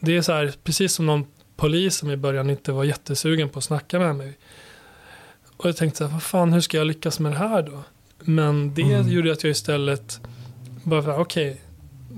det 0.00 0.16
är 0.16 0.22
så 0.22 0.32
här, 0.32 0.54
precis 0.64 0.92
som 0.92 1.06
någon 1.06 1.26
polis 1.56 1.96
som 1.96 2.10
i 2.10 2.16
början 2.16 2.50
inte 2.50 2.72
var 2.72 2.84
jättesugen 2.84 3.48
på 3.48 3.58
att 3.58 3.64
snacka 3.64 3.98
med 3.98 4.16
mig. 4.16 4.38
Och 5.56 5.68
jag 5.68 5.76
tänkte 5.76 5.98
så 5.98 6.04
här, 6.04 6.12
vad 6.12 6.22
fan, 6.22 6.52
hur 6.52 6.60
ska 6.60 6.76
jag 6.76 6.86
lyckas 6.86 7.20
med 7.20 7.32
det 7.32 7.38
här 7.38 7.62
då? 7.62 7.82
Men 8.20 8.74
det 8.74 8.82
mm. 8.82 9.08
gjorde 9.08 9.32
att 9.32 9.44
jag 9.44 9.50
istället 9.50 10.20
bara, 10.82 11.20
okej, 11.20 11.50
okay, 11.50 11.56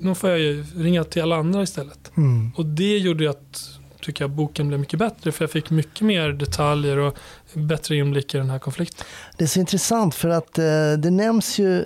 nu 0.01 0.14
får 0.14 0.31
jag 0.31 0.38
ju 0.38 0.64
ringa 0.77 1.05
till 1.05 1.22
alla 1.22 1.37
andra 1.37 1.62
istället. 1.62 2.11
Mm. 2.16 2.53
Och 2.57 2.66
det 2.66 2.98
gjorde 2.98 3.31
att 3.31 3.79
tycker 4.01 4.24
jag 4.24 4.31
boken 4.31 4.68
blev 4.68 4.81
mycket 4.81 4.98
bättre 4.98 5.33
för 5.33 5.44
jag 5.44 5.51
fick 5.51 5.70
mycket 5.70 6.01
mer 6.01 6.29
detaljer 6.29 6.96
och 6.98 7.18
bättre 7.53 7.96
inblick 7.96 8.35
i 8.35 8.38
den 8.38 8.51
här 8.51 8.59
konflikten. 8.59 9.07
Det 9.37 9.44
är 9.44 9.48
så 9.48 9.61
intressant 9.61 10.14
för 10.14 10.29
att 10.29 10.59
eh, 10.59 10.92
det 10.98 11.11
nämns 11.11 11.59
ju 11.59 11.85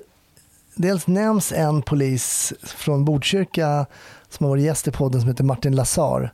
Dels 0.74 1.06
nämns 1.06 1.52
en 1.52 1.82
polis 1.82 2.52
från 2.62 3.04
Botkyrka 3.04 3.86
som 4.28 4.44
har 4.44 4.50
varit 4.50 4.64
gäst 4.64 4.88
i 4.88 4.90
podden 4.90 5.20
som 5.20 5.30
heter 5.30 5.44
Martin 5.44 5.76
Lazar. 5.76 6.32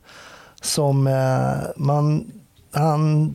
Som 0.62 1.06
eh, 1.06 1.70
man, 1.76 2.32
han, 2.72 3.34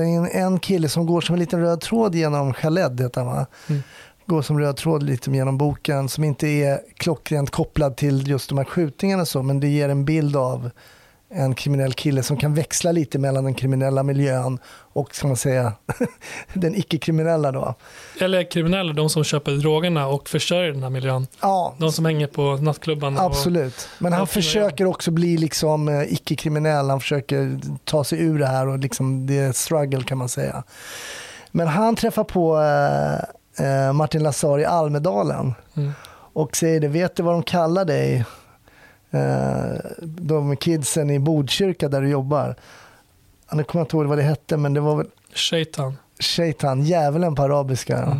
det 0.00 0.06
är 0.06 0.40
en 0.46 0.58
kille 0.58 0.88
som 0.88 1.06
går 1.06 1.20
som 1.20 1.34
en 1.34 1.40
liten 1.40 1.60
röd 1.60 1.80
tråd 1.80 2.14
genom 2.14 2.52
Khaled, 2.52 3.00
heter 3.00 3.20
han 3.20 3.30
va? 3.30 3.46
Mm. 3.68 3.82
Går 4.26 4.42
som 4.42 4.60
röd 4.60 4.76
tråd 4.76 5.02
lite 5.02 5.30
genom 5.30 5.58
boken 5.58 6.08
som 6.08 6.24
inte 6.24 6.48
är 6.48 6.80
klockrent 6.96 7.50
kopplad 7.50 7.96
till 7.96 8.28
just 8.28 8.48
de 8.48 8.58
här 8.58 8.64
skjutningarna 8.64 9.26
så, 9.26 9.42
men 9.42 9.60
det 9.60 9.68
ger 9.68 9.88
en 9.88 10.04
bild 10.04 10.36
av 10.36 10.70
en 11.30 11.54
kriminell 11.54 11.92
kille 11.92 12.22
som 12.22 12.36
kan 12.36 12.54
växla 12.54 12.92
lite 12.92 13.18
mellan 13.18 13.44
den 13.44 13.54
kriminella 13.54 14.02
miljön 14.02 14.58
och 14.92 15.14
ska 15.14 15.26
man 15.26 15.36
säga, 15.36 15.72
den 16.54 16.74
icke-kriminella 16.74 17.52
då. 17.52 17.74
Eller 18.20 18.50
kriminella, 18.50 18.92
de 18.92 19.10
som 19.10 19.24
köper 19.24 19.52
drogerna 19.52 20.06
och 20.06 20.28
försörjer 20.28 20.72
den 20.72 20.82
här 20.82 20.90
miljön. 20.90 21.26
Ja. 21.40 21.74
De 21.78 21.92
som 21.92 22.04
hänger 22.04 22.26
på 22.26 22.56
nattklubbarna. 22.56 23.20
Absolut, 23.20 23.88
men 23.98 24.12
han 24.12 24.26
försöker 24.26 24.84
också 24.84 25.10
bli 25.10 25.36
liksom 25.36 25.88
eh, 25.88 26.12
icke-kriminell, 26.12 26.90
han 26.90 27.00
försöker 27.00 27.60
ta 27.84 28.04
sig 28.04 28.20
ur 28.20 28.38
det 28.38 28.46
här 28.46 28.68
och 28.68 28.78
liksom, 28.78 29.26
det 29.26 29.38
är 29.38 29.52
struggle 29.52 30.02
kan 30.02 30.18
man 30.18 30.28
säga. 30.28 30.64
Men 31.50 31.68
han 31.68 31.96
träffar 31.96 32.24
på 32.24 32.60
eh, 32.60 33.66
eh 33.66 33.92
Martin 33.92 34.22
Lazar 34.22 34.58
i 34.58 34.64
Almedalen 34.64 35.54
mm. 35.76 35.92
och 36.32 36.56
säger 36.56 36.80
det, 36.80 36.88
vet 36.88 37.16
du 37.16 37.22
vad 37.22 37.34
de 37.34 37.42
kallar 37.42 37.84
dig? 37.84 38.24
Eh, 39.10 39.80
de 40.00 40.56
kidsen 40.56 41.10
i 41.10 41.18
Bodkyrka 41.18 41.88
där 41.88 42.00
du 42.02 42.08
jobbar. 42.08 42.56
Nu 43.52 43.64
kommer 43.64 43.80
jag 43.80 43.84
inte 43.84 43.96
ihåg 43.96 44.06
vad 44.06 44.18
det 44.18 44.22
hette, 44.22 44.56
men 44.56 44.74
det 44.74 44.80
var 44.80 44.96
väl... 44.96 45.06
Shaitan. 45.34 45.96
Shaitan, 46.18 46.82
djävulen 46.82 47.34
på 47.34 47.42
arabiska. 47.42 47.98
Mm. 47.98 48.18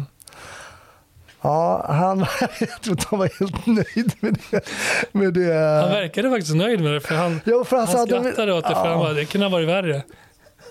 Ja, 1.43 1.87
han, 1.89 2.19
jag 2.61 2.81
tror 2.83 2.93
inte 2.93 3.07
han 3.11 3.19
var 3.19 3.31
helt 3.39 3.67
nöjd 3.67 4.13
med 4.21 4.39
det, 4.51 4.63
med 5.13 5.35
det. 5.35 5.81
Han 5.83 5.91
verkade 5.91 6.31
faktiskt 6.31 6.55
nöjd 6.55 6.81
med 6.81 6.93
det, 6.93 7.01
för 7.01 7.15
han, 7.15 7.41
jo, 7.45 7.65
för 7.65 7.77
han, 7.77 7.87
han 7.87 8.07
skrattade 8.07 8.53
åt 8.53 8.65
det, 8.69 8.75
för 8.75 8.85
ja. 8.85 8.91
han 8.91 8.99
bara, 8.99 9.13
det 9.13 9.25
kunde 9.25 9.47
ha 9.47 9.51
varit 9.51 9.69
värre. 9.69 10.03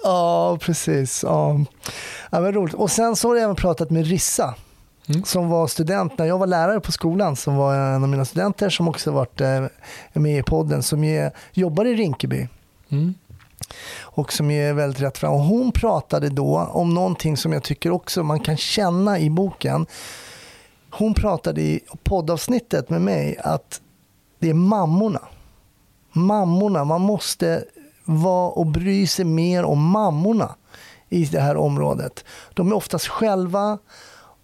Ja, 0.03 0.58
precis. 0.62 1.23
Ja. 1.23 1.60
Ja, 2.32 2.39
men 2.39 2.53
roligt. 2.53 2.73
Och 2.73 2.91
sen 2.91 3.15
så 3.15 3.27
har 3.27 3.36
jag 3.36 3.43
även 3.43 3.56
pratat 3.56 3.89
med 3.89 4.08
Rissa 4.08 4.56
mm. 5.07 5.23
som 5.23 5.49
var 5.49 5.67
student 5.67 6.17
när 6.17 6.25
jag 6.25 6.37
var 6.37 6.47
lärare 6.47 6.79
på 6.79 6.91
skolan, 6.91 7.35
som 7.35 7.55
var 7.55 7.75
en 7.75 8.03
av 8.03 8.09
mina 8.09 8.25
studenter 8.25 8.69
som 8.69 8.87
också 8.87 9.11
varit 9.11 9.41
eh, 9.41 9.65
med 10.13 10.39
i 10.39 10.43
podden, 10.43 10.83
som 10.83 11.03
är, 11.03 11.31
jobbar 11.53 11.85
i 11.85 11.95
Rinkeby. 11.95 12.47
Mm. 12.89 13.13
Och 13.99 14.33
som 14.33 14.51
är 14.51 14.73
väldigt 14.73 15.01
rätt 15.01 15.17
fram. 15.17 15.33
Och 15.33 15.39
hon 15.39 15.71
pratade 15.71 16.29
då 16.29 16.69
om 16.71 16.93
någonting 16.93 17.37
som 17.37 17.53
jag 17.53 17.63
tycker 17.63 17.91
också 17.91 18.23
man 18.23 18.39
kan 18.39 18.57
känna 18.57 19.19
i 19.19 19.29
boken. 19.29 19.85
Hon 20.89 21.13
pratade 21.13 21.61
i 21.61 21.79
poddavsnittet 22.03 22.89
med 22.89 23.01
mig 23.01 23.37
att 23.43 23.81
det 24.39 24.49
är 24.49 24.53
mammorna. 24.53 25.21
Mammorna, 26.11 26.83
man 26.83 27.01
måste 27.01 27.63
vara 28.05 28.49
och 28.49 28.65
bry 28.65 29.07
sig 29.07 29.25
mer 29.25 29.63
om 29.63 29.83
mammorna 29.83 30.55
i 31.09 31.25
det 31.25 31.39
här 31.39 31.57
området. 31.57 32.25
De 32.53 32.71
är 32.71 32.75
oftast 32.75 33.07
själva 33.07 33.77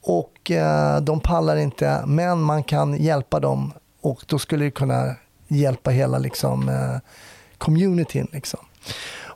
och 0.03 0.51
eh, 0.51 1.01
de 1.01 1.19
pallar 1.19 1.55
inte, 1.55 2.03
men 2.05 2.41
man 2.41 2.63
kan 2.63 2.97
hjälpa 2.97 3.39
dem 3.39 3.73
och 4.01 4.23
då 4.27 4.39
skulle 4.39 4.65
det 4.65 4.71
kunna 4.71 5.15
hjälpa 5.47 5.91
hela 5.91 6.17
liksom, 6.17 6.69
eh, 6.69 6.97
communityn. 7.57 8.27
Liksom. 8.31 8.59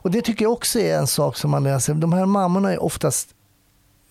Och 0.00 0.10
det 0.10 0.22
tycker 0.22 0.44
jag 0.44 0.52
också 0.52 0.78
är 0.78 0.98
en 0.98 1.06
sak 1.06 1.36
som 1.36 1.50
man 1.50 1.64
läser. 1.64 1.94
De 1.94 2.12
här 2.12 2.26
mammorna 2.26 2.72
är 2.72 2.82
oftast 2.82 3.28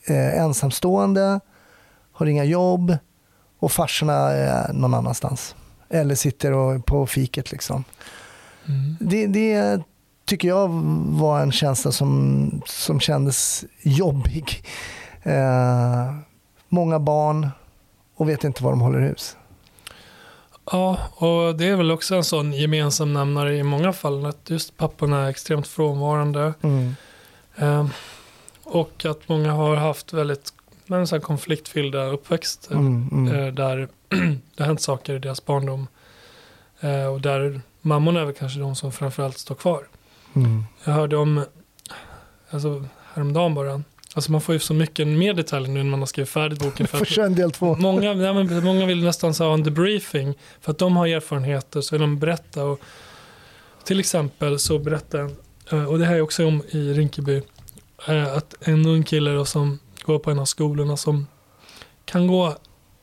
eh, 0.07 0.41
ensamstående, 0.41 1.39
har 2.11 2.25
inga 2.25 2.43
jobb 2.43 2.97
och 3.59 3.71
farsorna 3.71 4.13
är 4.13 4.73
någon 4.73 4.93
annanstans. 4.93 5.55
Eller 5.89 6.15
sitter 6.15 6.51
och, 6.53 6.85
på 6.85 7.07
fiket. 7.07 7.51
Liksom. 7.51 7.83
Mm. 8.67 8.95
Det, 8.99 9.27
det 9.27 9.81
tycker 10.25 10.47
jag 10.47 10.67
var 11.17 11.41
en 11.41 11.51
känsla 11.51 11.91
som, 11.91 12.61
som 12.65 12.99
kändes 12.99 13.65
jobbig. 13.81 14.63
Eh, 15.23 16.15
många 16.77 16.99
barn 16.99 17.49
och 18.15 18.29
vet 18.29 18.43
inte 18.43 18.63
var 18.63 18.71
de 18.71 18.81
håller 18.81 18.99
hus. 18.99 19.37
Ja, 20.71 20.97
och 21.15 21.55
det 21.55 21.65
är 21.65 21.75
väl 21.75 21.91
också 21.91 22.15
en 22.15 22.23
sån 22.23 22.53
gemensam 22.53 23.13
nämnare 23.13 23.57
i 23.57 23.63
många 23.63 23.93
fall. 23.93 24.25
Att 24.25 24.49
just 24.49 24.77
papporna 24.77 25.25
är 25.25 25.29
extremt 25.29 25.67
frånvarande. 25.67 26.53
Mm. 26.61 26.95
Eh, 27.55 27.87
och 28.63 29.05
att 29.05 29.29
många 29.29 29.51
har 29.51 29.75
haft 29.75 30.13
väldigt 30.13 30.53
men, 30.85 31.07
så 31.07 31.19
konfliktfyllda 31.19 32.05
uppväxter. 32.05 32.75
Mm, 32.75 33.09
mm. 33.11 33.35
Eh, 33.35 33.53
där 33.53 33.87
det 34.55 34.63
har 34.63 34.65
hänt 34.65 34.81
saker 34.81 35.15
i 35.15 35.19
deras 35.19 35.45
barndom. 35.45 35.87
Eh, 36.79 37.05
och 37.05 37.21
där 37.21 37.61
mammorna 37.81 38.21
är 38.21 38.25
väl 38.25 38.35
kanske 38.35 38.59
de 38.59 38.75
som 38.75 38.91
framförallt 38.91 39.37
står 39.37 39.55
kvar. 39.55 39.87
Mm. 40.33 40.63
Jag 40.83 40.93
hörde 40.93 41.17
om, 41.17 41.45
alltså 42.49 42.85
häromdagen 43.13 43.53
bara, 43.53 43.81
Alltså 44.17 44.31
man 44.31 44.41
får 44.41 44.53
ju 44.53 44.59
så 44.59 44.73
mycket 44.73 45.07
mer 45.07 45.33
detaljer 45.33 45.69
nu 45.69 45.83
när 45.83 45.89
man 45.89 45.99
har 45.99 46.07
skrivit 46.07 46.29
färdigt 46.29 46.59
boken. 46.59 46.87
För 46.87 47.19
en 47.19 47.35
del 47.35 47.51
två. 47.51 47.75
många, 47.75 48.13
nej, 48.13 48.33
men 48.33 48.63
många 48.63 48.85
vill 48.85 49.03
nästan 49.03 49.33
ha 49.33 49.53
en 49.53 49.63
debriefing. 49.63 50.33
För 50.61 50.71
att 50.71 50.77
de 50.77 50.95
har 50.95 51.07
erfarenheter 51.07 51.81
så 51.81 51.95
vill 51.95 52.01
de 52.01 52.19
berätta. 52.19 52.63
Och, 52.63 52.79
till 53.83 53.99
exempel 53.99 54.59
så 54.59 54.79
berättar 54.79 55.19
en, 55.19 55.35
eh, 55.71 55.83
och 55.83 55.99
det 55.99 56.05
här 56.05 56.15
är 56.15 56.21
också 56.21 56.47
om 56.47 56.63
i 56.69 56.93
Rinkeby, 56.93 57.41
eh, 58.07 58.33
att 58.33 58.67
en 58.67 58.85
ung 58.85 59.03
kille 59.03 59.31
då 59.31 59.45
som 59.45 59.79
går 60.05 60.19
på 60.19 60.31
en 60.31 60.39
av 60.39 60.45
skolorna 60.45 60.97
som 60.97 61.27
kan 62.05 62.27
gå, 62.27 62.55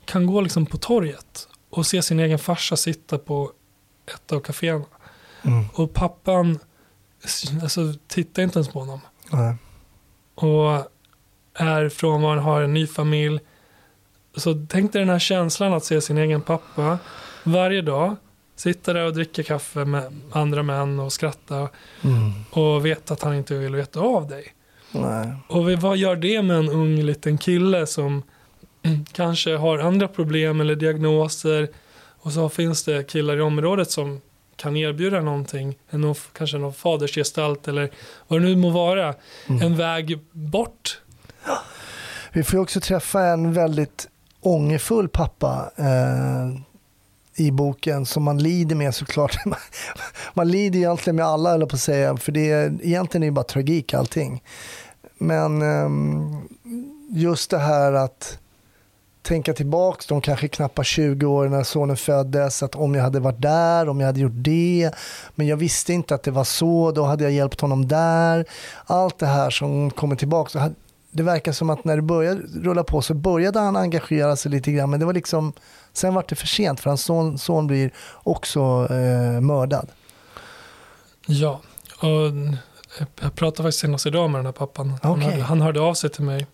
kan 0.05 0.27
gå 0.27 0.41
liksom 0.41 0.67
på 0.67 0.77
torget 0.77 1.49
och 1.71 1.87
se 1.87 2.03
sin 2.03 2.21
egen 2.21 2.39
farsa 2.39 2.77
sitta 2.77 3.19
på 3.19 3.53
ett 4.15 4.33
av 4.33 4.41
kaféerna. 4.41 4.85
Mm. 5.43 5.65
Och 5.75 5.93
pappan 5.93 6.59
alltså, 7.63 7.95
tittar 8.09 8.43
inte 8.43 8.59
ens 8.59 8.69
på 8.69 8.79
honom. 8.79 9.01
Nej. 9.31 9.57
Och 10.35 10.94
är 11.55 11.89
frånvarande, 11.89 12.43
har 12.43 12.63
en 12.63 12.75
ny 12.75 12.87
familj. 12.87 13.41
Så 14.37 14.67
tänk 14.69 14.93
dig 14.93 15.01
den 15.01 15.09
här 15.09 15.19
känslan 15.19 15.73
att 15.73 15.85
se 15.85 16.01
sin 16.01 16.19
egen 16.19 16.41
pappa 16.41 16.99
varje 17.45 17.83
dag. 17.83 18.17
Sitta 18.57 18.93
där 18.93 19.05
och 19.05 19.15
dricka 19.15 19.43
kaffe 19.43 19.85
med 19.85 20.21
andra 20.33 20.63
män 20.63 21.01
och 21.01 21.13
skratta. 21.13 21.69
Mm. 22.03 22.33
Och 22.51 22.87
veta 22.87 23.15
att 23.15 23.23
han 23.23 23.35
inte 23.35 23.55
vill 23.55 23.75
veta 23.75 24.01
av 24.01 24.29
dig. 24.29 24.55
Nej. 24.93 25.33
Och 25.49 25.73
vad 25.73 25.97
gör 25.97 26.17
det 26.17 26.43
med 26.43 26.57
en 26.57 26.69
ung 26.69 27.03
liten 27.03 27.39
kille 27.39 27.87
som 27.87 28.23
kanske 29.13 29.57
har 29.57 29.79
andra 29.79 30.09
problem 30.09 30.61
eller 30.61 30.75
diagnoser. 30.75 31.69
Och 32.19 32.33
så 32.33 32.49
finns 32.49 32.85
det 32.85 33.11
killar 33.11 33.37
i 33.37 33.41
området 33.41 33.91
som 33.91 34.21
kan 34.57 34.77
erbjuda 34.77 35.21
någonting. 35.21 35.79
En, 35.91 36.15
kanske 36.33 36.59
någon 36.59 36.75
fadersgestalt 36.75 37.69
eller 37.69 37.91
vad 38.29 38.41
det 38.41 38.47
nu 38.47 38.57
må 38.57 38.71
vara. 38.71 39.15
Mm. 39.49 39.63
En 39.63 39.77
väg 39.77 40.19
bort. 40.33 41.01
Vi 42.33 42.45
får 42.45 42.59
också 42.59 42.81
träffa 42.81 43.23
en 43.27 43.53
väldigt 43.53 44.09
ångerfull 44.41 45.09
pappa 45.09 45.71
eh, 45.77 46.61
i 47.37 47.51
boken 47.51 48.07
som 48.07 48.23
man 48.23 48.39
lider 48.39 48.77
med 48.77 48.95
såklart. 48.95 49.37
man 50.35 50.51
lider 50.51 50.79
egentligen 50.79 51.17
med 51.17 51.27
alla, 51.27 51.55
eller 51.55 51.67
på 51.67 51.77
att 51.77 51.81
säga, 51.81 52.17
för 52.17 52.33
det 52.33 52.51
är, 52.51 52.79
egentligen 52.83 53.23
är 53.23 53.27
det 53.27 53.33
bara 53.33 53.45
tragik 53.45 53.95
allting. 53.95 54.43
Men 55.19 55.63
eh, 55.63 55.89
just 57.11 57.51
det 57.51 57.59
här 57.59 57.93
att 57.93 58.39
tänka 59.23 59.53
tillbaks 59.53 60.07
de 60.07 60.21
kanske 60.21 60.49
knappa 60.49 60.85
20 60.85 61.27
år 61.27 61.49
när 61.49 61.63
sonen 61.63 61.97
föddes, 61.97 62.63
att 62.63 62.75
om 62.75 62.95
jag 62.95 63.03
hade 63.03 63.21
varit 63.21 63.43
där, 63.43 63.89
om 63.89 64.01
jag 64.01 64.07
hade 64.07 64.21
gjort 64.21 64.33
det, 64.35 64.91
men 65.35 65.47
jag 65.47 65.57
visste 65.57 65.93
inte 65.93 66.15
att 66.15 66.23
det 66.23 66.31
var 66.31 66.45
så, 66.45 66.93
då 66.93 67.05
hade 67.05 67.25
jag 67.25 67.33
hjälpt 67.33 67.61
honom 67.61 67.89
där. 67.89 68.45
Allt 68.87 69.19
det 69.19 69.27
här 69.27 69.51
som 69.51 69.91
kommer 69.91 70.17
tillbaka. 70.17 70.71
Det 71.17 71.23
verkar 71.23 71.53
som 71.53 71.71
att 71.71 71.85
när 71.85 71.97
det 71.97 72.03
började 72.03 72.41
rulla 72.41 72.85
på 72.85 73.03
så 73.03 73.15
började 73.15 73.61
han 73.61 73.77
engagera 73.77 74.37
sig 74.37 74.51
lite 74.51 74.73
grann, 74.73 74.91
men 74.91 75.01
det 75.01 75.07
var 75.07 75.13
liksom, 75.13 75.53
sen 75.93 76.15
var 76.15 76.25
det 76.29 76.35
för 76.35 76.47
sent 76.47 76.81
för 76.81 76.91
hans 76.91 77.05
son, 77.05 77.39
son 77.39 77.67
blir 77.67 77.91
också 78.23 78.61
eh, 78.91 79.41
mördad. 79.41 79.89
Ja, 81.27 81.61
och 81.99 82.09
jag 83.21 83.35
pratade 83.35 83.63
faktiskt 83.63 83.79
senast 83.79 84.07
idag 84.07 84.31
med 84.31 84.39
den 84.39 84.47
här 84.47 84.53
pappan. 84.53 84.93
Okay. 85.03 85.31
Han, 85.31 85.41
han 85.41 85.61
hörde 85.61 85.81
av 85.81 85.95
sig 85.95 86.11
till 86.11 86.25
mig 86.25 86.47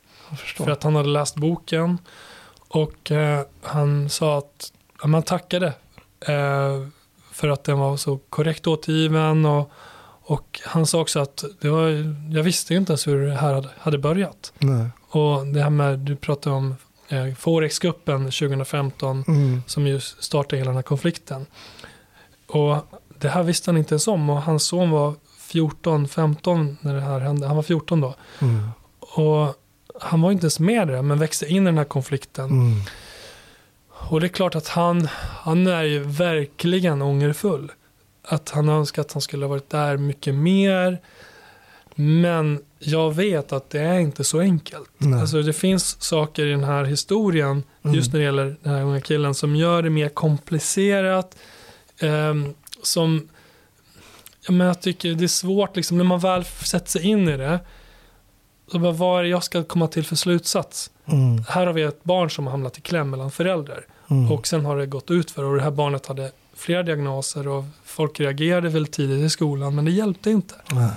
för 0.56 0.70
att 0.70 0.82
han 0.82 0.96
hade 0.96 1.08
läst 1.08 1.36
boken 1.36 1.98
och 2.68 3.10
eh, 3.10 3.42
han 3.62 4.10
sa 4.10 4.38
att 4.38 4.72
man 5.04 5.22
tackade 5.22 5.66
eh, 6.20 6.86
för 7.32 7.48
att 7.48 7.64
den 7.64 7.78
var 7.78 7.96
så 7.96 8.18
korrekt 8.18 8.66
återgiven. 8.66 9.44
Och, 9.44 9.70
och 10.30 10.60
han 10.64 10.86
sa 10.86 11.00
också 11.00 11.20
att 11.20 11.44
det 11.60 11.68
var, 11.68 11.88
jag 12.34 12.42
visste 12.42 12.74
inte 12.74 12.92
ens 12.92 13.06
hur 13.06 13.26
det 13.26 13.34
här 13.34 13.66
hade, 13.78 13.98
börjat. 13.98 14.52
Nej. 14.58 14.86
Och 15.08 15.46
det 15.46 15.62
här 15.62 15.70
med, 15.70 15.98
du 15.98 16.16
pratade 16.16 16.56
om 16.56 16.76
eh, 17.08 17.34
Forex-kuppen 17.34 18.24
2015 18.24 19.24
Mm. 19.28 19.62
som 19.66 19.86
ju 19.86 20.00
startade 20.00 20.56
hela 20.56 20.68
den 20.68 20.76
här 20.76 20.82
konflikten. 20.82 21.46
Och 22.46 22.76
det 23.18 23.28
här 23.28 23.42
visste 23.42 23.70
han 23.70 23.78
inte 23.78 23.92
ens 23.94 24.08
om 24.08 24.30
och 24.30 24.42
hans 24.42 24.64
son 24.64 24.90
var 24.90 25.14
14, 25.38 26.08
15 26.08 26.76
när 26.80 26.94
det 26.94 27.00
här 27.00 27.20
hände. 27.20 27.46
Han 27.46 27.56
var 27.56 27.62
14 27.62 28.00
då. 28.00 28.14
Mm. 28.40 28.68
Och 29.00 29.54
han 30.00 30.20
var 30.20 30.32
inte 30.32 30.44
ens 30.44 30.60
med 30.60 30.88
där, 30.88 31.02
men 31.02 31.18
växte 31.18 31.46
in 31.46 31.62
i 31.62 31.66
den 31.66 31.78
här 31.78 31.84
konflikten. 31.84 32.44
Mm. 32.50 32.80
Och 33.88 34.20
det 34.20 34.26
är 34.26 34.28
klart 34.28 34.54
att 34.54 34.68
han, 34.68 35.08
han 35.42 35.66
är 35.66 35.82
ju 35.82 35.98
verkligen 35.98 37.02
ångerfull. 37.02 37.72
Att 38.32 38.50
han 38.50 38.68
önskar 38.68 39.02
att 39.02 39.12
han 39.12 39.22
skulle 39.22 39.44
ha 39.44 39.50
varit 39.50 39.70
där 39.70 39.96
mycket 39.96 40.34
mer. 40.34 40.98
Men 41.94 42.60
jag 42.78 43.14
vet 43.14 43.52
att 43.52 43.70
det 43.70 43.80
är 43.80 43.98
inte 43.98 44.24
så 44.24 44.40
enkelt. 44.40 44.90
Nej. 44.98 45.20
Alltså 45.20 45.42
det 45.42 45.52
finns 45.52 46.02
saker 46.02 46.46
i 46.46 46.50
den 46.50 46.64
här 46.64 46.84
historien, 46.84 47.62
Mm. 47.84 47.96
just 47.96 48.12
när 48.12 48.20
det 48.20 48.24
gäller 48.24 48.56
den 48.62 48.74
här 48.74 48.82
unga 48.82 49.00
killen, 49.00 49.34
som 49.34 49.56
gör 49.56 49.82
det 49.82 49.90
mer 49.90 50.08
komplicerat. 50.08 51.36
ehm, 52.02 52.54
som, 52.82 53.28
ja, 54.46 54.52
men 54.52 54.66
jag 54.66 54.80
tycker 54.80 55.14
det 55.14 55.24
är 55.24 55.28
svårt, 55.28 55.76
liksom, 55.76 55.96
när 55.96 56.04
man 56.04 56.20
väl 56.20 56.44
sätter 56.44 56.90
sig 56.90 57.02
in 57.06 57.28
i 57.28 57.36
det. 57.36 57.60
Så 58.72 58.78
bara, 58.78 58.92
vad 58.92 59.18
är 59.18 59.22
det 59.22 59.28
jag 59.28 59.44
ska 59.44 59.62
komma 59.64 59.86
till 59.88 60.04
för 60.04 60.16
slutsats? 60.16 60.90
Mm. 61.06 61.44
Här 61.48 61.66
har 61.66 61.72
vi 61.72 61.82
ett 61.82 62.04
barn 62.04 62.30
som 62.30 62.44
har 62.46 62.50
hamnat 62.50 62.78
i 62.78 62.80
kläm 62.80 63.10
mellan 63.10 63.30
föräldrar. 63.30 63.86
Mm. 64.10 64.32
Och 64.32 64.46
sen 64.46 64.64
har 64.64 64.76
det 64.76 64.86
gått 64.86 65.10
ut 65.10 65.30
för 65.30 65.44
och 65.44 65.56
det 65.56 65.62
här 65.62 65.70
barnet 65.70 66.06
hade 66.06 66.32
flera 66.60 66.82
diagnoser 66.82 67.48
och 67.48 67.64
folk 67.84 68.20
reagerade 68.20 68.68
väl 68.68 68.86
tidigt 68.86 69.18
i 69.26 69.30
skolan 69.30 69.74
men 69.74 69.84
det 69.84 69.90
hjälpte 69.90 70.30
inte. 70.30 70.54
Nej. 70.72 70.90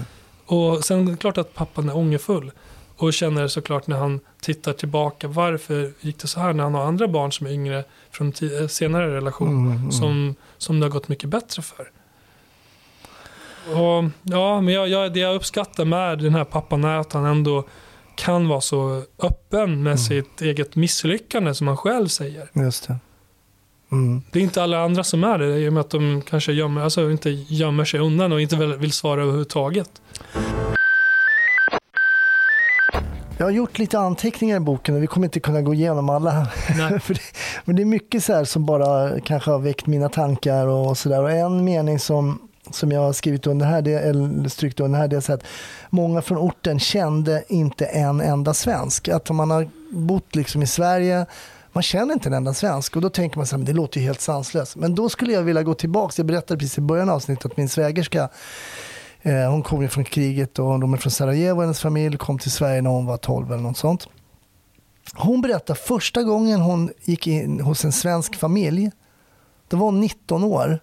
Och 0.45 0.84
sen 0.86 1.08
är 1.08 1.12
det 1.12 1.17
klart 1.17 1.38
att 1.38 1.54
pappan 1.54 1.89
är 1.89 1.97
ångerfull 1.97 2.52
och 2.97 3.13
känner 3.13 3.47
såklart 3.47 3.88
när 3.88 3.97
han 3.97 4.19
tittar 4.41 4.73
tillbaka 4.73 5.28
varför 5.28 5.91
gick 5.99 6.19
det 6.19 6.28
så 6.28 6.39
här 6.39 6.54
när 6.54 6.63
han 6.63 6.73
har 6.73 6.86
andra 6.86 7.08
barn 7.08 7.32
som 7.32 7.47
är 7.47 7.52
yngre 7.52 7.84
från 8.12 8.28
eh, 8.62 8.67
senare 8.67 9.15
relation 9.15 9.47
Mm, 9.49 9.78
mm. 9.78 9.91
som, 9.91 10.36
som 10.58 10.80
det 10.80 10.86
har 10.86 10.91
gått 10.91 11.08
mycket 11.08 11.30
bättre 11.30 11.62
för. 11.62 11.91
Och, 13.67 14.04
ja, 14.23 14.62
men 14.62 14.73
jag, 14.73 14.88
jag, 14.88 15.13
det 15.13 15.19
jag 15.19 15.36
uppskattar 15.36 15.86
med 15.86 16.19
den 16.19 16.36
här 16.36 16.43
pappan 16.43 16.84
är 16.84 16.97
att 16.97 17.13
han 17.13 17.26
ändå 17.26 17.63
kan 18.15 18.47
vara 18.47 18.62
så 18.62 19.04
öppen 19.19 19.84
med 19.84 19.91
Mm. 19.91 19.97
sitt 19.97 20.41
eget 20.41 20.76
misslyckande 20.76 21.54
som 21.54 21.67
han 21.67 21.78
själv 21.78 22.08
säger. 22.08 22.49
Just 22.54 22.88
det. 22.88 22.97
Mm. 23.94 24.22
Det 24.32 24.40
är 24.40 24.44
inte 24.44 24.64
alla 24.64 24.84
andra 24.84 25.04
som 25.04 25.24
är 25.24 25.38
det 25.38 25.58
i 25.58 25.70
och 25.70 25.74
med 25.74 25.82
att 25.82 25.90
de 25.90 26.22
kanske 26.22 26.54
gömmer, 26.54 26.82
alltså 26.82 27.12
inte 27.12 27.30
gömmer 27.30 27.86
sig 27.86 28.00
undan 28.00 28.32
och 28.32 28.42
inte 28.42 28.56
vill, 28.56 28.92
svara 28.92 29.22
överhuvudtaget. 29.22 29.90
Jag 33.38 33.46
har 33.46 33.52
gjort 33.52 33.80
lite 33.80 34.00
anteckningar 34.00 34.58
i 34.58 34.60
boken 34.60 34.96
och 34.96 35.04
vi 35.04 35.08
kommer 35.08 35.28
inte 35.28 35.40
kunna 35.40 35.62
gå 35.62 35.74
igenom 35.74 36.10
alla. 36.10 36.48
Det, 36.78 37.20
men 37.66 37.76
det 37.76 37.84
är 37.84 37.86
mycket 37.86 38.24
så 38.24 38.34
här 38.34 38.44
som 38.44 38.66
bara 38.66 39.20
kanske 39.20 39.52
har 39.52 39.60
väckt 39.60 39.88
mina 39.88 40.10
tankar 40.10 40.68
och 40.68 40.98
sådär. 40.98 41.22
Och 41.22 41.32
en 41.32 41.64
mening 41.64 42.00
som, 42.00 42.40
som 42.72 42.92
jag 42.92 43.02
har 43.02 43.14
skrivit 43.14 43.48
under 43.48 43.66
här, 43.66 43.82
det, 43.82 44.00
eller 44.00 44.50
strykt 44.50 44.80
under 44.80 45.00
här, 45.00 45.08
det 45.08 45.16
är 45.16 45.22
så 45.22 45.34
att 45.34 45.44
många 45.90 46.22
från 46.22 46.38
orten 46.38 46.80
kände 46.80 47.44
inte 47.48 47.86
en 47.86 48.22
enda 48.22 48.54
svensk. 48.54 49.08
Att 49.08 49.30
om 49.30 49.36
man 49.36 49.52
har 49.52 49.70
bott 49.90 50.36
liksom 50.36 50.64
i 50.64 50.68
Sverige, 50.68 51.26
man 51.74 51.84
känner 51.84 52.14
inte 52.14 52.30
en 52.30 52.34
enda 52.34 52.54
svensk. 52.54 52.96
Och 52.96 53.02
då 53.02 53.10
tänker 53.10 53.38
man 53.38 53.48
så 53.48 53.56
här, 53.56 53.58
men 53.58 53.66
det 53.66 53.74
låter 53.74 54.00
ju 54.00 54.06
helt 54.06 54.22
sanslöst. 54.22 54.76
Men 54.76 54.96
då 54.96 55.10
skulle 55.10 55.34
jag 55.34 55.44
vilja 55.44 55.64
gå 55.64 55.74
tillbaka, 55.74 56.14
jag 56.18 56.26
berättade 56.26 56.58
precis 56.60 56.78
i 56.78 56.82
början 56.82 57.10
av 57.10 57.16
avsnittet 57.16 57.46
att 57.46 57.58
min 57.58 57.70
svägerska 57.70 58.30
Eh, 59.26 59.52
hon 59.52 59.64
kom 59.64 59.82
ju 59.82 59.88
från 59.88 60.04
kriget 60.04 60.60
och 60.60 60.80
de 60.80 60.94
är 60.94 60.98
från 60.98 61.12
Sarajevo, 61.12 61.62
hennes 61.62 61.82
familj 61.82 62.18
kom 62.18 62.40
till 62.40 62.52
Sverige 62.52 62.82
när 62.82 62.90
hon 62.90 63.06
var 63.06 63.18
12 63.18 63.52
eller 63.52 63.64
något 63.64 63.78
sånt. 63.78 64.08
Hon 65.14 65.42
berättar 65.42 65.76
första 65.76 66.24
gången 66.24 66.62
hon 66.62 66.92
gick 67.02 67.28
in 67.28 67.60
hos 67.60 67.86
en 67.86 67.92
svensk 67.92 68.36
familj, 68.36 68.92
då 69.68 69.78
var 69.78 69.86
hon 69.86 70.00
19 70.00 70.44
år. 70.44 70.80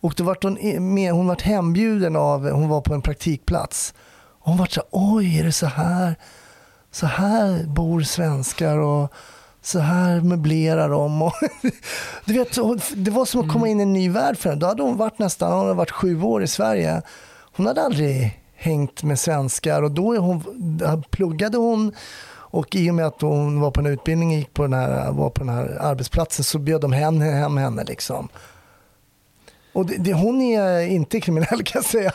Och 0.00 0.14
då 0.16 0.24
vart 0.24 0.42
hon, 0.42 0.58
med, 0.94 1.12
hon 1.12 1.26
vart 1.26 1.42
hembjuden 1.42 2.16
av, 2.16 2.50
hon 2.50 2.68
var 2.68 2.80
på 2.80 2.94
en 2.94 3.02
praktikplats. 3.02 3.94
Och 4.40 4.46
hon 4.46 4.56
vart 4.56 4.72
så 4.72 4.80
här, 4.80 4.88
oj 4.90 5.38
är 5.38 5.44
det 5.44 5.52
så 5.52 5.66
här, 5.66 6.16
så 6.90 7.06
här 7.06 7.64
bor 7.66 8.02
svenskar 8.02 8.78
och 8.78 9.12
så 9.66 9.78
här 9.78 10.20
möblerar 10.20 10.88
de. 10.88 11.22
Och 11.22 11.32
du 12.24 12.32
vet, 12.32 12.58
det 12.94 13.10
var 13.10 13.24
som 13.24 13.40
att 13.40 13.52
komma 13.52 13.68
in 13.68 13.80
i 13.80 13.82
en 13.82 13.92
ny 13.92 14.08
värld 14.08 14.38
för 14.38 14.48
henne. 14.48 14.60
Då 14.60 14.66
hade 14.66 14.82
hon 14.82 14.96
varit 14.96 15.18
nästan, 15.18 15.52
hon 15.52 15.60
hade 15.60 15.74
varit 15.74 15.90
sju 15.90 16.22
år 16.22 16.42
i 16.42 16.46
Sverige. 16.46 17.02
Hon 17.56 17.66
hade 17.66 17.82
aldrig 17.82 18.40
hängt 18.54 19.02
med 19.02 19.18
svenskar 19.18 19.82
och 19.82 19.90
då 19.90 20.16
hon, 20.16 20.42
då 20.78 21.02
pluggade 21.10 21.58
hon 21.58 21.92
och 22.54 22.74
i 22.74 22.90
och 22.90 22.94
med 22.94 23.06
att 23.06 23.20
hon 23.20 23.60
var 23.60 23.70
på 23.70 23.80
en 23.80 23.86
utbildning 23.86 24.32
gick 24.32 24.54
på 24.54 24.62
den 24.62 24.72
här, 24.72 25.12
var 25.12 25.30
på 25.30 25.44
den 25.44 25.54
här 25.54 25.78
arbetsplatsen 25.80 26.44
så 26.44 26.58
bjöd 26.58 26.80
de 26.80 26.92
hem, 26.92 27.20
hem 27.20 27.56
henne. 27.56 27.84
Liksom. 27.84 28.28
Och 29.72 29.86
det, 29.86 29.96
det, 29.96 30.12
hon 30.12 30.42
är 30.42 30.80
inte 30.80 31.20
kriminell 31.20 31.62
kan 31.64 31.82
jag 31.82 31.84
säga. 31.84 32.12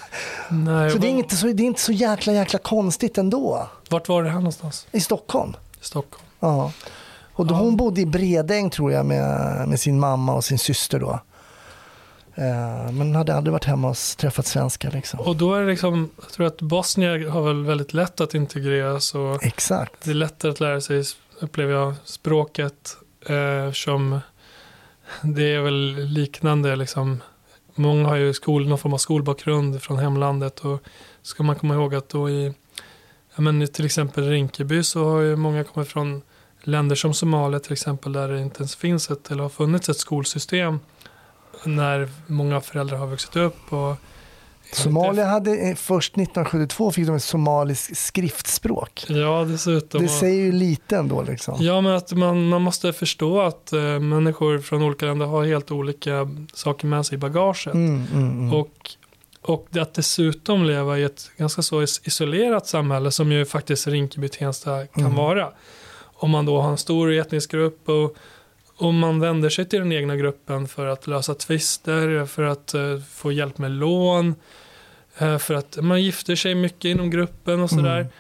Nej, 0.49 0.91
Så 0.91 0.97
det 0.97 1.07
är, 1.07 1.11
inte 1.11 1.35
så 1.35 1.47
det 1.47 1.63
är 1.63 1.65
inte 1.65 1.81
så 1.81 1.91
jäkla 1.91 2.33
jäkla 2.33 2.59
konstigt 2.59 3.17
ändå. 3.17 3.67
Vart 3.89 4.09
var 4.09 4.23
det 4.23 4.29
här 4.29 4.37
någonstans? 4.37 4.87
I 4.91 4.99
Stockholm. 4.99 5.55
I 5.81 5.85
Stockholm. 5.85 6.25
Ja. 6.39 6.71
Och 7.39 7.47
då 7.47 7.53
Ja. 7.55 7.59
hon 7.59 7.77
bodde 7.77 8.01
i 8.01 8.05
Bredäng 8.05 8.69
tror 8.69 8.91
jag 8.91 9.05
med, 9.05 9.67
med 9.67 9.79
sin 9.79 9.99
mamma 9.99 10.33
och 10.33 10.43
sin 10.43 10.59
syster 10.59 10.99
då. 10.99 11.19
Eh, 12.35 12.91
men 12.91 13.15
hade 13.15 13.35
aldrig 13.35 13.51
varit 13.51 13.65
hemma 13.65 13.89
och 13.89 13.97
träffat 14.17 14.47
svenskar. 14.47 14.91
Liksom. 14.91 15.19
Och 15.19 15.35
då 15.35 15.53
är 15.53 15.61
det 15.61 15.67
liksom, 15.67 16.09
jag 16.21 16.29
tror 16.31 16.47
att 16.47 16.61
bosnier 16.61 17.29
har 17.29 17.41
väl 17.41 17.65
väldigt 17.65 17.93
lätt 17.93 18.21
att 18.21 18.33
integreras 18.33 19.15
och 19.15 19.43
Exakt. 19.43 19.93
det 20.03 20.09
är 20.09 20.15
lättare 20.15 20.51
att 20.51 20.59
lära 20.59 20.81
sig, 20.81 21.03
upplever 21.39 21.73
jag, 21.73 21.93
språket 22.03 22.97
eh, 23.25 23.71
som 23.73 24.19
det 25.21 25.53
är 25.55 25.61
väl 25.61 25.95
liknande 25.95 26.75
liksom. 26.75 27.21
Många 27.75 28.07
har 28.07 28.15
ju 28.15 28.33
skol, 28.33 28.67
någon 28.67 28.77
form 28.77 28.93
av 28.93 28.97
skolbakgrund 28.97 29.81
från 29.81 29.99
hemlandet 29.99 30.59
och 30.59 30.83
ska 31.21 31.43
man 31.43 31.55
komma 31.55 31.73
ihåg 31.73 31.95
att 31.95 32.09
då 32.09 32.29
i 32.29 32.53
ja, 33.35 33.41
men 33.41 33.67
till 33.67 33.85
exempel 33.85 34.29
Rinkeby 34.29 34.83
så 34.83 35.09
har 35.09 35.21
ju 35.21 35.35
många 35.35 35.63
kommit 35.63 35.89
från 35.89 36.21
länder 36.63 36.95
som 36.95 37.13
Somalia 37.13 37.59
till 37.59 37.73
exempel 37.73 38.13
där 38.13 38.27
det 38.27 38.41
inte 38.41 38.57
ens 38.59 38.75
finns 38.75 39.11
ett 39.11 39.31
eller 39.31 39.43
har 39.43 39.49
funnits 39.49 39.89
ett 39.89 39.97
skolsystem 39.97 40.79
när 41.63 42.09
många 42.27 42.61
föräldrar 42.61 42.97
har 42.97 43.07
vuxit 43.07 43.35
upp. 43.35 43.73
Och 43.73 43.95
Somalia 44.71 45.25
hade 45.25 45.51
eh, 45.69 45.75
först 45.75 46.13
1972 46.13 46.91
fick 46.91 47.07
de 47.07 47.15
ett 47.15 47.23
somaliskt 47.23 47.97
skriftspråk. 47.97 49.05
Ja, 49.07 49.45
dessutom. 49.47 50.01
Det 50.01 50.07
säger 50.09 50.43
ju 50.45 50.51
lite 50.51 50.97
ändå 50.97 51.21
liksom. 51.21 51.55
Ja, 51.59 51.81
men 51.81 51.95
att 51.95 52.11
man, 52.11 52.49
man 52.49 52.61
måste 52.61 52.93
förstå 52.93 53.41
att 53.41 53.71
uh, 53.73 53.99
människor 53.99 54.59
från 54.59 54.83
olika 54.83 55.05
länder 55.05 55.25
har 55.25 55.45
helt 55.45 55.71
olika 55.71 56.29
saker 56.53 56.87
med 56.87 57.05
sig 57.05 57.15
i 57.15 57.17
bagaget. 57.17 57.73
Mm, 57.73 58.05
mm, 58.13 58.29
mm. 58.29 58.53
Och, 58.53 58.91
och 59.41 59.67
att 59.77 59.93
dessutom 59.93 60.63
leva 60.63 60.97
i 60.99 61.03
ett 61.03 61.31
ganska 61.37 61.61
så 61.61 61.81
isolerat 61.81 62.67
samhälle 62.67 63.11
som 63.11 63.31
ju 63.31 63.45
faktiskt 63.45 63.87
Rinkeby-Tensta 63.87 64.87
kan 64.87 65.03
Mm. 65.03 65.15
vara. 65.15 65.49
Om 66.21 66.31
man 66.31 66.45
då 66.45 66.61
har 66.61 66.69
en 66.71 66.77
stor 66.77 67.11
etnisk 67.11 67.51
grupp 67.51 67.89
och 67.89 68.15
om 68.75 68.99
man 68.99 69.19
vänder 69.19 69.49
sig 69.49 69.65
till 69.65 69.79
den 69.79 69.91
egna 69.91 70.15
gruppen 70.15 70.67
för 70.67 70.85
att 70.87 71.07
lösa 71.07 71.33
tvister, 71.35 72.25
för 72.25 72.43
att 72.43 72.73
eh, 72.73 72.99
få 73.11 73.31
hjälp 73.31 73.57
med 73.57 73.71
lån, 73.71 74.35
eh, 75.17 75.37
för 75.37 75.53
att 75.53 75.77
man 75.81 76.03
gifter 76.03 76.35
sig 76.35 76.55
mycket 76.55 76.85
inom 76.85 77.09
gruppen 77.09 77.59
och 77.59 77.69
sådär. 77.69 77.99
Mm. 77.99 78.11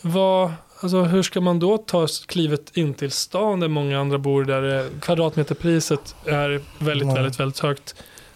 Vad, 0.00 0.52
alltså, 0.80 1.02
hur 1.02 1.22
ska 1.22 1.40
man 1.40 1.58
då 1.58 1.78
ta 1.78 2.06
klivet 2.26 2.76
in 2.76 2.94
till 2.94 3.10
stan 3.10 3.60
där 3.60 3.68
många 3.68 4.00
andra 4.00 4.18
bor, 4.18 4.44
där 4.44 4.78
eh, 4.78 4.84
kvadratmeterpriset 5.00 6.14
är 6.26 6.60
väldigt, 6.78 7.08
Ja. 7.08 7.14
väldigt, 7.14 7.40
väldigt 7.40 7.58
högt? 7.60 7.94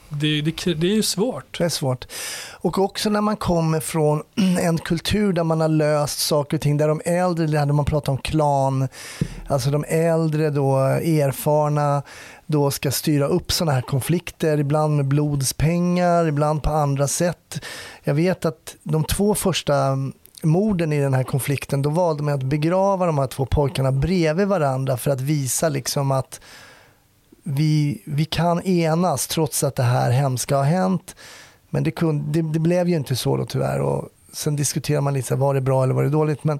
Det, 0.08 0.40
det, 0.40 0.74
det 0.74 0.86
är 0.86 0.94
ju 0.94 1.02
svårt. 1.02 1.58
Det 1.58 1.64
är 1.64 1.68
svårt. 1.68 2.06
Och 2.52 2.78
också 2.78 3.10
när 3.10 3.20
man 3.20 3.36
kommer 3.36 3.80
från 3.80 4.22
en 4.60 4.78
kultur 4.78 5.32
där 5.32 5.44
man 5.44 5.60
har 5.60 5.68
löst 5.68 6.18
saker 6.18 6.56
och 6.56 6.60
ting, 6.60 6.76
där 6.76 6.88
de 6.88 7.00
äldre, 7.04 7.46
där 7.46 7.58
hade 7.58 7.72
man 7.72 7.84
pratat 7.84 8.08
om 8.08 8.18
klan, 8.18 8.88
alltså 9.46 9.70
de 9.70 9.84
äldre 9.88 10.50
då 10.50 10.76
erfarna 10.76 12.02
då 12.46 12.70
ska 12.70 12.90
styra 12.90 13.26
upp 13.26 13.52
sådana 13.52 13.72
här 13.72 13.82
konflikter, 13.82 14.58
ibland 14.58 14.96
med 14.96 15.06
blodspengar, 15.06 16.26
ibland 16.26 16.62
på 16.62 16.70
andra 16.70 17.08
sätt. 17.08 17.60
Jag 18.04 18.14
vet 18.14 18.44
att 18.44 18.76
de 18.82 19.04
två 19.04 19.34
första 19.34 19.96
morden 20.42 20.92
i 20.92 21.00
den 21.00 21.14
här 21.14 21.24
konflikten, 21.24 21.82
då 21.82 21.90
valde 21.90 22.22
man 22.22 22.34
att 22.34 22.42
begrava 22.42 23.06
de 23.06 23.18
här 23.18 23.26
två 23.26 23.46
pojkarna 23.46 23.92
bredvid 23.92 24.48
varandra 24.48 24.96
för 24.96 25.10
att 25.10 25.20
visa 25.20 25.68
liksom 25.68 26.10
att 26.10 26.40
vi, 27.48 28.02
vi 28.04 28.24
kan 28.24 28.62
enas 28.62 29.26
trots 29.26 29.64
att 29.64 29.76
det 29.76 29.82
här 29.82 30.10
hemska 30.10 30.56
har 30.56 30.64
hänt. 30.64 31.16
Men 31.70 31.84
det, 31.84 31.90
kunde, 31.90 32.42
det, 32.42 32.52
det 32.52 32.58
blev 32.58 32.88
ju 32.88 32.96
inte 32.96 33.16
så 33.16 33.36
då 33.36 33.46
tyvärr. 33.46 33.80
Och 33.80 34.08
sen 34.32 34.56
diskuterar 34.56 35.00
man 35.00 35.14
lite, 35.14 35.34
var 35.34 35.54
det 35.54 35.60
bra 35.60 35.82
eller 35.82 35.94
var 35.94 36.04
det 36.04 36.10
dåligt? 36.10 36.44
Men, 36.44 36.58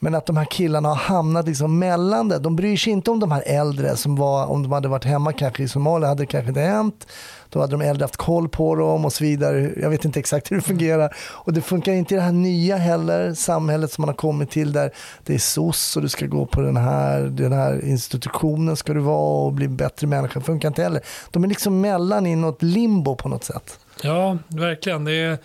men 0.00 0.14
att 0.14 0.26
de 0.26 0.36
här 0.36 0.44
killarna 0.44 0.88
har 0.88 0.96
hamnat 0.96 1.46
liksom 1.46 1.78
mellan 1.78 2.28
det. 2.28 2.38
De 2.38 2.56
bryr 2.56 2.76
sig 2.76 2.92
inte 2.92 3.10
om 3.10 3.20
de 3.20 3.32
här 3.32 3.42
äldre 3.46 3.96
som 3.96 4.16
var, 4.16 4.46
om 4.46 4.62
de 4.62 4.72
hade 4.72 4.88
varit 4.88 5.04
hemma 5.04 5.32
kanske 5.32 5.62
i 5.62 5.68
Somalia 5.68 6.08
hade 6.08 6.22
det 6.22 6.26
kanske 6.26 6.48
inte 6.48 6.60
hänt. 6.60 7.06
Då 7.50 7.60
hade 7.60 7.72
de 7.72 7.80
äldre 7.80 8.04
haft 8.04 8.16
koll 8.16 8.48
på 8.48 8.74
dem 8.74 9.04
och 9.04 9.12
så 9.12 9.24
vidare. 9.24 9.72
Jag 9.82 9.90
vet 9.90 10.04
inte 10.04 10.18
exakt 10.20 10.50
hur 10.50 10.56
det 10.56 10.62
fungerar. 10.62 11.16
Och 11.20 11.52
det 11.52 11.60
funkar 11.60 11.92
inte 11.92 12.14
i 12.14 12.16
det 12.16 12.22
här 12.22 12.32
nya 12.32 12.76
heller, 12.76 13.34
samhället 13.34 13.92
som 13.92 14.02
man 14.02 14.08
har 14.08 14.16
kommit 14.16 14.50
till 14.50 14.72
där 14.72 14.90
det 15.24 15.34
är 15.34 15.38
SOS 15.38 15.96
och 15.96 16.02
du 16.02 16.08
ska 16.08 16.26
gå 16.26 16.46
på 16.46 16.60
den 16.60 16.76
här, 16.76 17.20
den 17.20 17.52
här 17.52 17.84
institutionen 17.84 18.76
ska 18.76 18.92
du 18.94 19.00
vara 19.00 19.44
och 19.46 19.52
bli 19.52 19.68
bättre 19.68 20.06
människa. 20.06 20.38
Det 20.38 20.44
funkar 20.46 20.68
inte 20.68 20.82
heller. 20.82 21.02
De 21.30 21.44
är 21.44 21.48
liksom 21.48 21.80
mellan 21.80 22.26
i 22.26 22.36
något 22.36 22.62
limbo 22.62 23.16
på 23.16 23.28
något 23.28 23.44
sätt. 23.44 23.78
Ja, 24.02 24.38
verkligen. 24.48 25.04
Det 25.04 25.12
är, 25.12 25.38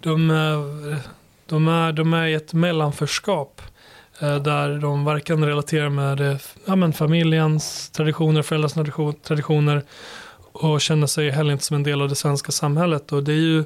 de, 0.00 0.30
är- 0.30 0.98
de, 1.46 1.68
är, 1.68 1.92
de 1.92 2.14
är 2.14 2.26
i 2.26 2.34
ett 2.34 2.52
mellanförskap 2.52 3.62
där 4.26 4.78
de 4.78 5.04
varken 5.04 5.44
relaterar 5.44 5.88
med 5.88 6.20
eh, 6.20 6.36
ja, 6.64 6.76
men 6.76 6.92
familjens 6.92 7.90
traditioner, 7.90 8.42
föräldrars 8.42 8.72
tradition- 8.72 9.14
traditioner 9.22 9.82
och 10.52 10.80
känner 10.80 11.06
sig 11.06 11.30
heller 11.30 11.52
inte 11.52 11.64
som 11.64 11.76
en 11.76 11.82
del 11.82 12.02
av 12.02 12.08
det 12.08 12.14
svenska 12.14 12.52
samhället. 12.52 13.12
Och 13.12 13.22
det 13.24 13.32
är 13.32 13.36
ju 13.36 13.64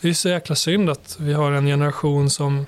det 0.00 0.08
är 0.08 0.12
så 0.14 0.28
jäkla 0.28 0.54
synd 0.54 0.90
att 0.90 1.16
vi 1.20 1.32
har 1.32 1.52
en 1.52 1.66
generation 1.66 2.30
som 2.30 2.66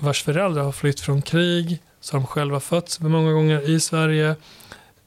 vars 0.00 0.22
föräldrar 0.22 0.62
har 0.62 0.72
flytt 0.72 1.00
från 1.00 1.22
krig, 1.22 1.78
som 2.00 2.26
själva 2.26 2.60
fötts 2.60 3.00
många 3.00 3.32
gånger 3.32 3.70
i 3.70 3.80
Sverige, 3.80 4.36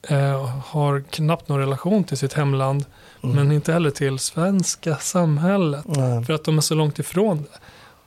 eh, 0.07 0.45
har 0.65 1.03
knappt 1.09 1.49
någon 1.49 1.59
relation 1.59 2.03
till 2.03 2.17
sitt 2.17 2.33
hemland, 2.33 2.85
Mm. 3.23 3.35
men 3.35 3.51
inte 3.51 3.73
heller 3.73 3.89
till 3.91 4.19
svenska 4.19 4.95
samhället. 4.97 5.83
Nej. 5.87 6.23
För 6.25 6.33
att 6.33 6.43
de 6.43 6.57
är 6.57 6.61
så 6.61 6.75
långt 6.75 6.99
ifrån 6.99 7.37
det. 7.51 7.57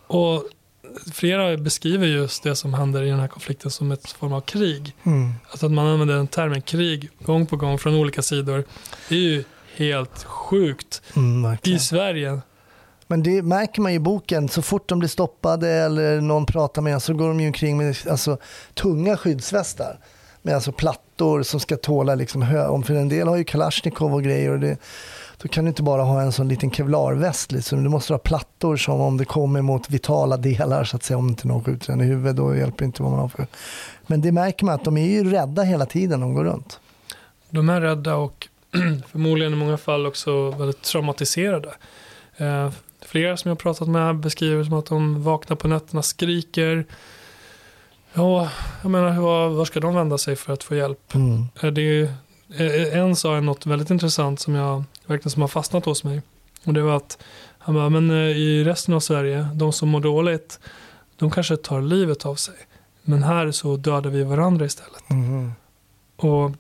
Och 0.07 0.45
flera 1.13 1.57
beskriver 1.57 2.07
just 2.07 2.43
det 2.43 2.57
som 2.57 2.75
händer 2.75 3.03
i 3.03 3.11
den 3.11 3.21
här 3.21 3.29
konflikten 3.29 3.71
som 3.71 3.93
ett 3.93 4.11
form 4.11 4.33
av 4.33 4.41
krig. 4.41 4.97
Mm. 5.05 5.33
Alltså 5.51 5.67
att 5.67 5.73
man 5.73 5.87
använder 5.87 6.15
den 6.15 6.27
termen 6.27 6.63
krig 6.63 7.11
gång 7.21 7.47
på 7.47 7.57
gång 7.57 7.79
från 7.79 7.95
olika 7.95 8.23
sidor. 8.23 8.65
Det 9.09 9.15
är 9.15 9.21
ju 9.21 9.45
helt 9.77 10.25
sjukt. 10.25 11.03
Mm, 11.17 11.57
I. 11.63 11.79
Sverige, 11.79 12.41
Men 13.07 13.23
det 13.23 13.43
märker 13.43 13.83
man 13.83 13.93
ju 13.93 13.97
i 13.97 14.01
boken. 14.01 14.49
Så 14.49 14.63
fort 14.63 14.89
de 14.89 14.99
blir 14.99 15.09
stoppade 15.09 15.69
eller 15.69 16.21
någon 16.21 16.47
pratar 16.47 16.83
med 16.83 16.95
en 16.95 17.01
så 17.01 17.15
går 17.15 17.29
de 17.29 17.41
ju 17.41 17.47
omkring 17.47 17.77
med 17.77 17.97
alltså, 18.11 18.39
tunga 18.75 19.17
skyddsvästar. 19.17 19.99
Med 20.43 20.55
alltså 20.55 20.73
plattor 20.73 21.43
som 21.43 21.61
ska 21.61 21.77
tåla 21.77 22.15
liksom 22.15 22.43
hö- 22.43 22.69
om 22.69 22.83
För 22.83 22.95
en 22.95 23.09
del 23.09 23.29
har 23.29 23.37
ju 23.37 23.45
Kalashnikov 23.45 24.15
och 24.15 24.23
grejer. 24.23 24.51
Och 24.51 24.61
det, 24.61 24.77
då 25.45 25.49
kan 25.49 25.65
du 25.65 25.69
inte 25.69 25.83
bara 25.83 26.03
ha 26.03 26.23
en 26.23 26.33
sån 26.33 26.49
liten 26.49 26.71
kevlarväst. 26.71 27.53
Liksom. 27.53 27.83
Du 27.83 27.89
måste 27.91 28.13
ha 28.13 28.19
plattor 28.19 28.77
som 28.77 29.01
om 29.01 29.17
det 29.17 29.25
kommer 29.25 29.63
mot 29.63 29.91
vitala 29.91 30.37
delar. 30.37 30.85
så 30.85 30.97
att 30.97 31.03
säga. 31.03 31.19
Om 31.19 31.29
inte 31.29 31.49
någon 31.49 31.65
skjuter 31.65 31.93
en 31.93 32.01
i 32.01 32.05
huvudet 32.05 32.37
då 32.37 32.57
hjälper 32.57 32.79
det 32.79 32.85
inte 32.85 33.03
vad 33.03 33.11
man 33.11 33.21
har 33.21 33.29
för. 33.29 33.47
Men 34.07 34.21
det 34.21 34.33
märker 34.33 34.65
man 34.67 34.75
att 34.75 34.85
de 34.85 34.97
är 34.97 35.07
ju 35.07 35.31
rädda 35.31 35.63
hela 35.63 35.87
tiden 35.87 36.21
de 36.21 36.35
går 36.35 36.45
runt. 36.45 36.81
de 37.51 37.69
är 37.69 37.81
rädda 37.81 38.17
och 38.17 38.49
förmodligen 39.13 39.53
i 39.53 39.57
många 39.57 39.77
fall 39.77 40.07
också 40.07 40.51
väldigt 40.51 40.83
traumatiserade. 40.83 41.69
Eh, 42.37 42.71
flera 43.01 43.37
som 43.37 43.49
jag 43.49 43.55
har 43.55 43.61
pratat 43.61 43.89
med 43.89 44.17
beskriver 44.17 44.65
som 44.65 44.73
att 44.75 44.87
de 44.87 45.23
vaknar 45.23 45.57
på 45.57 45.69
nätterna, 45.69 46.03
skriker. 46.03 46.85
Ja, 48.13 48.49
jag 48.83 48.91
menar, 48.91 49.21
var, 49.21 49.49
var 49.49 49.65
ska 49.65 49.81
de 49.81 49.95
vända 49.95 50.19
sig 50.19 50.37
för 50.37 50.53
att 50.53 50.65
få 50.65 50.75
hjälp? 50.75 51.15
Mm. 51.15 51.47
Eh, 51.63 51.71
Det 51.71 51.83
är, 51.83 52.09
eh, 52.59 52.99
en 52.99 53.17
sa 53.17 53.41
något 53.41 53.67
väldigt 53.67 53.91
intressant 53.91 54.41
som 54.41 54.55
jag 54.55 54.85
verkligen 55.07 55.31
som 55.31 55.43
har 55.43 55.49
fastnat 55.49 55.85
hos 55.85 56.05
mig. 56.05 56.23
Och 56.65 56.75
det 56.75 56.83
var 56.83 56.97
att 56.97 57.19
han 57.59 57.75
bara, 57.75 57.89
men 57.91 58.11
eh, 58.11 58.17
i 58.17 58.65
resten 58.65 58.95
av 58.95 59.01
Sverige, 59.01 59.49
de 59.55 59.73
som 59.73 59.89
mår 59.89 60.01
dåligt, 60.01 60.61
de 61.17 61.31
kanske 61.31 61.57
tar 61.57 61.81
livet 61.81 62.27
av 62.27 62.35
sig. 62.35 62.55
Men 63.03 63.23
här 63.23 63.51
så 63.51 63.77
dödar 63.77 64.11
vi 64.11 64.23
varandra 64.23 64.67
istället. 64.67 65.11
Mm. 65.11 65.53
Och 66.17 66.51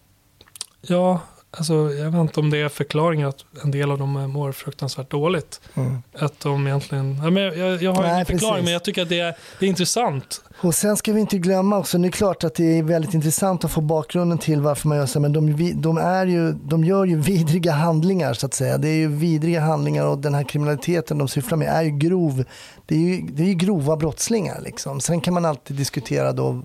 ja, 0.81 1.21
alltså 1.57 1.75
jag 1.75 2.11
vet 2.11 2.21
inte 2.21 2.41
om 2.41 2.51
det 2.51 2.59
är 2.59 2.69
förklaringen 2.69 3.29
att 3.29 3.45
en 3.63 3.71
del 3.71 3.91
av 3.91 3.99
dem 3.99 4.31
mår 4.31 4.53
fruktansvärt 4.53 5.11
dåligt. 5.11 5.61
Mm. 5.75 6.03
Att 6.19 6.41
de 6.41 6.67
egentligen, 6.67 7.21
ja, 7.23 7.31
men 7.31 7.43
jag, 7.43 7.83
jag 7.83 7.93
har 7.93 8.03
Nej, 8.03 8.13
ingen 8.15 8.27
förklaring 8.27 8.55
precis. 8.55 8.65
men 8.65 8.73
jag 8.73 8.85
tycker 8.85 9.03
att 9.03 9.09
det 9.09 9.21
är, 9.21 9.35
det 9.59 9.67
är 9.67 9.69
intressant. 9.69 10.41
Och 10.61 10.75
sen 10.75 10.97
ska 10.97 11.13
vi 11.13 11.21
inte 11.21 11.39
glömma 11.39 11.79
också, 11.79 11.99
det 11.99 12.09
är 12.09 12.13
klart 12.13 12.45
att 12.45 12.55
det 12.55 12.79
är 12.79 12.83
väldigt 12.83 13.15
intressant 13.15 13.65
att 13.65 13.71
få 13.71 13.81
bakgrunden 13.81 14.39
till 14.39 14.61
varför 14.61 14.89
man 14.89 14.99
gör 14.99 15.07
så, 15.07 15.21
men 15.21 15.33
de, 15.33 15.73
de, 15.81 15.99
är 15.99 16.27
ju, 16.27 16.53
de 16.53 16.85
gör 16.85 17.05
ju 17.05 17.21
vidriga 17.21 17.73
handlingar 17.73 18.35
så 18.35 18.47
att 18.47 18.55
säga. 18.55 18.79
Det 18.79 18.89
är 18.89 18.97
ju 18.97 19.09
vidriga 19.09 19.61
handlingar 19.61 20.07
och 20.07 20.19
den 20.19 20.35
här 20.35 20.43
kriminaliteten 20.43 21.19
de 21.19 21.29
sysslar 21.29 21.59
med 21.59 21.69
är 21.69 21.83
ju 21.83 21.91
grov. 21.91 22.45
Det 22.87 22.95
är 22.95 23.01
ju, 23.01 23.23
det 23.23 23.43
är 23.43 23.47
ju 23.47 23.55
grova 23.55 23.97
brottslingar 23.97 24.61
liksom. 24.61 25.01
Sen 25.01 25.21
kan 25.21 25.35
man 25.35 25.45
alltid 25.45 25.77
diskutera 25.77 26.33
då 26.33 26.63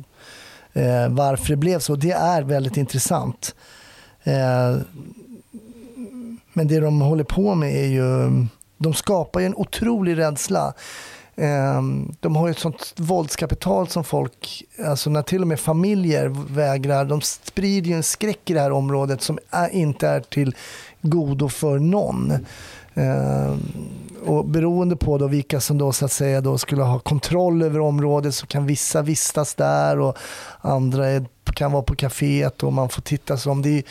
eh, 0.73 1.09
varför 1.09 1.47
det 1.47 1.55
blev 1.55 1.79
så. 1.79 1.95
Det 1.95 2.11
är 2.11 2.41
väldigt 2.41 2.77
intressant. 2.77 3.55
Eh, 4.29 4.81
men 6.53 6.67
det 6.67 6.79
de 6.79 7.01
håller 7.01 7.23
på 7.23 7.55
med 7.55 7.75
är 7.75 7.87
ju, 7.87 8.29
de 8.77 8.93
skapar 8.93 9.39
ju 9.39 9.45
en 9.45 9.55
otrolig 9.55 10.17
rädsla. 10.17 10.73
Eh, 11.35 11.81
de 12.19 12.35
har 12.35 12.47
ju 12.47 12.51
ett 12.51 12.59
sånt 12.59 12.93
våldskapital 12.97 13.87
som 13.87 14.03
folk, 14.03 14.63
alltså 14.85 15.09
när 15.09 15.21
till 15.21 15.41
och 15.41 15.47
med 15.47 15.59
familjer 15.59 16.27
vägrar, 16.53 17.05
de 17.05 17.21
sprider 17.21 17.89
ju 17.89 17.95
en 17.95 18.03
skräck 18.03 18.49
i 18.49 18.53
det 18.53 18.59
här 18.59 18.71
området 18.71 19.21
som 19.21 19.39
är, 19.49 19.69
inte 19.69 20.07
är 20.07 20.19
till 20.19 20.55
godo 21.01 21.49
för 21.49 21.79
någon. 21.79 22.31
Eh, 22.93 23.55
och 24.25 24.45
beroende 24.45 24.95
på 24.95 25.17
då 25.17 25.27
vilka 25.27 25.59
som 25.59 25.77
då 25.77 25.91
så 25.91 26.05
att 26.05 26.11
säga 26.11 26.41
då 26.41 26.57
skulle 26.57 26.81
ha 26.83 26.99
kontroll 26.99 27.61
över 27.61 27.79
området 27.79 28.35
så 28.35 28.47
kan 28.47 28.65
vissa 28.65 29.01
vistas 29.01 29.55
där 29.55 29.99
och 29.99 30.17
andra 30.61 31.07
är, 31.07 31.25
kan 31.53 31.71
vara 31.71 31.83
på 31.83 31.95
kaféet 31.95 32.63
och 32.63 32.73
man 32.73 32.89
får 32.89 33.01
titta 33.01 33.37
sig 33.37 33.51
om. 33.51 33.61
Det 33.61 33.69
är, 33.69 33.83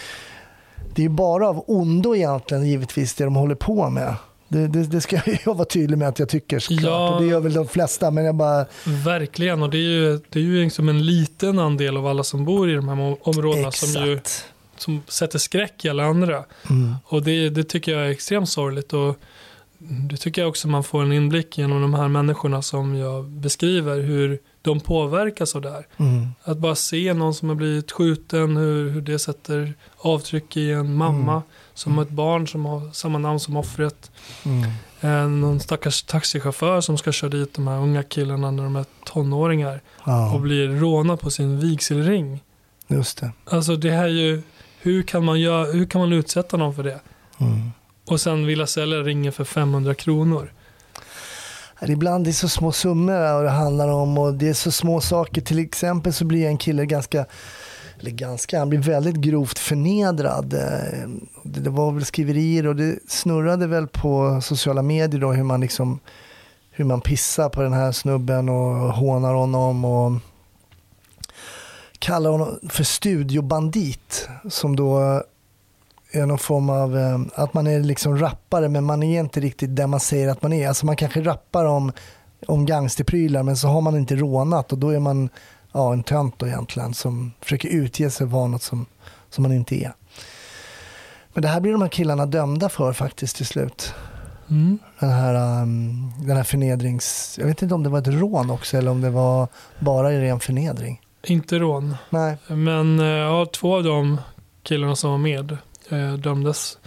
det 0.94 1.04
är 1.04 1.08
bara 1.08 1.48
av 1.48 1.64
ondo 1.66 2.16
egentligen 2.16 2.66
givetvis 2.66 3.14
det 3.14 3.24
de 3.24 3.36
håller 3.36 3.54
på 3.54 3.90
med. 3.90 4.14
Det, 4.48 4.66
det, 4.66 4.82
det 4.82 5.00
ska 5.00 5.20
jag 5.44 5.54
vara 5.54 5.64
tydlig 5.64 5.98
med 5.98 6.08
att 6.08 6.18
jag 6.18 6.28
tycker 6.28 6.58
såklart. 6.58 6.82
Ja. 6.84 7.14
Och 7.14 7.22
det 7.22 7.26
gör 7.28 7.40
väl 7.40 7.52
de 7.52 7.68
flesta. 7.68 8.10
Men 8.10 8.24
jag 8.24 8.34
bara, 8.34 8.66
Verkligen, 8.84 9.62
och 9.62 9.70
det 9.70 9.78
är 9.78 9.90
ju, 9.90 10.20
det 10.28 10.38
är 10.38 10.42
ju 10.42 10.64
liksom 10.64 10.88
en 10.88 11.06
liten 11.06 11.58
andel 11.58 11.96
av 11.96 12.06
alla 12.06 12.22
som 12.24 12.44
bor 12.44 12.70
i 12.70 12.74
de 12.74 12.88
här 12.88 13.00
om- 13.00 13.16
områdena 13.22 13.70
som, 13.72 14.06
ju, 14.06 14.20
som 14.76 15.02
sätter 15.08 15.38
skräck 15.38 15.84
i 15.84 15.88
alla 15.88 16.04
andra. 16.04 16.44
Mm. 16.70 16.94
Och 17.04 17.22
det, 17.22 17.50
det 17.50 17.64
tycker 17.64 17.92
jag 17.92 18.06
är 18.06 18.10
extremt 18.10 18.48
sorgligt. 18.48 18.92
Och 18.92 19.16
det 19.80 20.16
tycker 20.16 20.42
jag 20.42 20.48
också 20.48 20.68
man 20.68 20.84
får 20.84 21.02
en 21.02 21.12
inblick 21.12 21.58
genom 21.58 21.82
de 21.82 21.94
här 21.94 22.08
människorna 22.08 22.62
som 22.62 22.94
jag 22.94 23.24
beskriver, 23.24 24.00
hur 24.02 24.38
de 24.62 24.80
påverkas 24.80 25.54
av 25.56 25.62
det 25.62 25.70
här. 25.70 25.86
Mm. 25.96 26.26
Att 26.44 26.58
bara 26.58 26.74
se 26.74 27.14
någon 27.14 27.34
som 27.34 27.48
har 27.48 27.56
blivit 27.56 27.92
skjuten, 27.92 28.56
hur, 28.56 28.90
hur 28.90 29.00
det 29.00 29.18
sätter 29.18 29.74
avtryck 29.96 30.56
i 30.56 30.70
en 30.72 30.94
mamma, 30.94 31.32
Mm. 31.32 31.42
som 31.74 31.94
har 31.96 32.02
ett 32.02 32.10
barn 32.10 32.48
som 32.48 32.66
har 32.66 32.92
samma 32.92 33.18
namn 33.18 33.40
som 33.40 33.56
offret. 33.56 34.10
Mm. 34.44 34.70
Eh, 35.00 35.28
någon 35.28 35.60
stackars 35.60 36.02
taxichaufför 36.02 36.80
som 36.80 36.98
ska 36.98 37.12
köra 37.12 37.30
dit 37.30 37.54
de 37.54 37.66
här 37.68 37.78
unga 37.78 38.02
killarna 38.02 38.50
när 38.50 38.62
de 38.62 38.76
är 38.76 38.84
tonåringar 39.04 39.80
och 39.96 40.08
Ja, 40.12 40.38
blir 40.42 40.68
rånad 40.68 41.20
på 41.20 41.30
sin 41.30 41.60
vigselring. 41.60 42.40
just 42.88 43.18
det. 43.20 43.30
Alltså 43.44 43.76
det 43.76 43.90
här 43.90 44.04
är 44.04 44.08
ju, 44.08 44.42
hur 44.80 45.02
kan 45.02 45.24
man, 45.24 45.40
göra, 45.40 45.64
hur 45.72 45.86
kan 45.86 46.00
man 46.00 46.12
utsätta 46.12 46.56
någon 46.56 46.74
för 46.74 46.82
det? 46.82 47.00
Mm. 47.38 47.70
Och 48.08 48.20
sen 48.20 48.46
vilja 48.46 48.66
sälja 48.66 48.98
ringen 48.98 49.32
för 49.32 49.44
500 49.44 49.94
kronor. 49.94 50.52
Ibland 51.86 52.26
är 52.26 52.30
det 52.30 52.34
så 52.34 52.48
små 52.48 52.72
summor 52.72 53.34
och 53.34 53.42
det 53.42 53.50
handlar 53.50 53.88
om 53.88 54.18
och 54.18 54.34
det 54.34 54.48
är 54.48 54.54
så 54.54 54.70
små 54.70 55.00
saker. 55.00 55.40
Till 55.40 55.58
exempel 55.58 56.12
så 56.12 56.24
blir 56.24 56.46
en 56.46 56.58
kille 56.58 56.86
ganska, 56.86 57.26
eller 58.00 58.10
ganska, 58.10 58.58
han 58.58 58.68
blir 58.68 58.78
väldigt 58.78 59.16
grovt 59.16 59.58
förnedrad. 59.58 60.46
Det 61.42 61.60
det 61.60 61.70
var 61.70 61.92
väl 61.92 62.04
skriverier 62.04 62.66
och 62.66 62.76
det 62.76 62.98
snurrade 63.08 63.66
väl 63.66 63.86
på 63.86 64.40
sociala 64.42 64.82
medier 64.82 65.20
då 65.20 65.32
hur 65.32 65.44
man 65.44 65.60
liksom 65.60 66.00
hur 66.70 66.84
man 66.84 67.00
pissar 67.00 67.48
på 67.48 67.62
den 67.62 67.72
här 67.72 67.92
snubben 67.92 68.48
och 68.48 68.92
hånar 68.92 69.34
honom 69.34 69.84
och 69.84 70.12
kallar 71.98 72.30
honom 72.30 72.58
för 72.68 72.84
studiobandit 72.84 74.28
som 74.48 74.76
då 74.76 75.22
är 76.10 76.26
någon 76.26 76.38
form 76.38 76.70
av, 76.70 76.98
eh, 76.98 77.20
att 77.34 77.54
man 77.54 77.66
är 77.66 77.80
liksom 77.80 78.18
rappare 78.18 78.68
men 78.68 78.84
man 78.84 79.02
är 79.02 79.20
inte 79.20 79.40
riktigt 79.40 79.76
där 79.76 79.86
man 79.86 80.00
säger 80.00 80.28
att 80.28 80.42
man 80.42 80.52
är. 80.52 80.68
Alltså 80.68 80.86
man 80.86 80.96
kanske 80.96 81.20
rappar 81.20 81.64
om, 81.64 81.92
om 82.46 82.66
gangsterprylar 82.66 83.42
men 83.42 83.56
så 83.56 83.68
har 83.68 83.80
man 83.80 83.96
inte 83.96 84.16
rånat 84.16 84.72
och 84.72 84.78
då 84.78 84.90
är 84.90 84.98
man 84.98 85.28
ja, 85.72 85.92
en 85.92 86.02
tönt 86.02 86.38
då 86.38 86.46
egentligen 86.46 86.94
som 86.94 87.32
försöker 87.40 87.68
utge 87.68 88.10
sig 88.10 88.12
för 88.12 88.24
vara 88.24 88.46
något 88.46 88.62
som, 88.62 88.86
som 89.30 89.42
man 89.42 89.52
inte 89.52 89.74
är. 89.84 89.92
Men 91.32 91.42
det 91.42 91.48
här 91.48 91.60
blir 91.60 91.72
de 91.72 91.82
här 91.82 91.88
killarna 91.88 92.26
dömda 92.26 92.68
för 92.68 92.92
faktiskt 92.92 93.36
till 93.36 93.46
slut. 93.46 93.94
Mm. 94.50 94.78
Den 94.98 95.10
här, 95.10 95.62
um, 95.62 96.12
den 96.18 96.36
här 96.36 96.44
förnedrings... 96.44 97.36
Jag 97.38 97.46
vet 97.46 97.62
inte 97.62 97.74
om 97.74 97.82
det 97.82 97.88
var 97.88 97.98
ett 97.98 98.06
rån 98.06 98.50
också 98.50 98.76
eller 98.76 98.90
om 98.90 99.00
det 99.00 99.10
var 99.10 99.48
bara 99.78 100.12
i 100.12 100.20
ren 100.20 100.40
förnedring. 100.40 101.00
Inte 101.24 101.58
rån. 101.58 101.96
Nej. 102.10 102.36
Men 102.46 103.00
eh, 103.00 103.06
ja, 103.06 103.46
två 103.46 103.76
av 103.76 103.84
de 103.84 104.20
killarna 104.62 104.96
som 104.96 105.10
var 105.10 105.18
med 105.18 105.56
eh, 105.88 106.12
dömdes. 106.12 106.78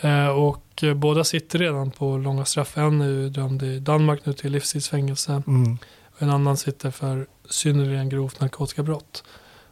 Eh, 0.00 0.28
och 0.28 0.84
eh, 0.84 0.94
båda 0.94 1.24
sitter 1.24 1.58
redan 1.58 1.90
på 1.90 2.16
långa 2.16 2.44
straff. 2.44 2.78
En 2.78 3.00
är 3.00 3.08
ju 3.08 3.28
dömd 3.28 3.62
i 3.62 3.78
Danmark 3.78 4.26
nu 4.26 4.32
till 4.32 4.52
livstidsfängelse. 4.52 5.42
Mm. 5.46 5.78
Och 6.04 6.22
en 6.22 6.30
annan 6.30 6.56
sitter 6.56 6.90
för 6.90 7.26
synnerligen 7.50 8.08
grovt 8.08 8.40
narkotikabrott. 8.40 9.24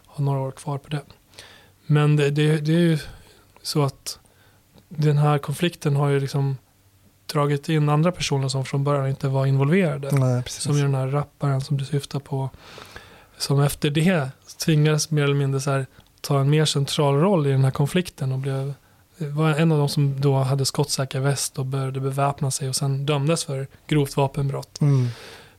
Har 0.06 0.24
några 0.24 0.40
år 0.40 0.50
kvar 0.50 0.78
på 0.78 0.88
det. 0.88 1.02
Men 1.86 2.16
det, 2.16 2.30
det, 2.30 2.60
det 2.60 2.74
är 2.74 2.78
ju 2.78 2.98
så 3.62 3.82
att 3.82 4.18
den 4.88 5.18
här 5.18 5.38
konflikten 5.38 5.96
har 5.96 6.08
ju 6.08 6.20
liksom 6.20 6.56
dragit 7.26 7.68
in 7.68 7.88
andra 7.88 8.12
personer 8.12 8.48
som 8.48 8.64
från 8.64 8.84
början 8.84 9.08
inte 9.08 9.28
var 9.28 9.46
involverade. 9.46 10.10
Nej. 10.12 10.42
Som 10.46 10.76
ju 10.76 10.82
den 10.82 10.94
här 10.94 11.06
rapparen 11.06 11.60
som 11.60 11.76
du 11.76 11.84
syftar 11.84 12.20
på. 12.20 12.50
Som 13.38 13.60
efter 13.60 13.90
det 13.90 14.30
tvingades 14.64 15.10
mer 15.10 15.22
eller 15.22 15.34
mindre 15.34 15.60
så 15.60 15.70
här, 15.70 15.86
ta 16.26 16.40
en 16.40 16.50
mer 16.50 16.64
central 16.64 17.14
roll 17.14 17.46
i 17.46 17.50
den 17.50 17.64
här 17.64 17.70
konflikten. 17.70 18.32
Och 18.32 18.38
blev, 18.38 18.74
var 19.18 19.50
en 19.50 19.72
av 19.72 19.78
de 19.78 19.88
som 19.88 20.20
då 20.20 20.36
hade 20.36 20.64
skottsäker 20.64 21.20
väst 21.20 21.58
och 21.58 21.66
började 21.66 22.00
beväpna 22.00 22.50
sig 22.50 22.68
och 22.68 22.76
sen 22.76 23.06
dömdes 23.06 23.44
för 23.44 23.66
grovt 23.86 24.16
vapenbrott. 24.16 24.80
Mm. 24.80 25.08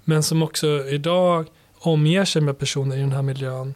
Men 0.04 0.24
som 0.24 0.44
också 0.44 0.68
idag 0.88 1.46
omger 1.80 2.26
sig 2.26 2.42
med 2.42 2.60
personer 2.60 2.98
i 2.98 3.00
den 3.00 3.12
här 3.12 3.22
miljön. 3.22 3.74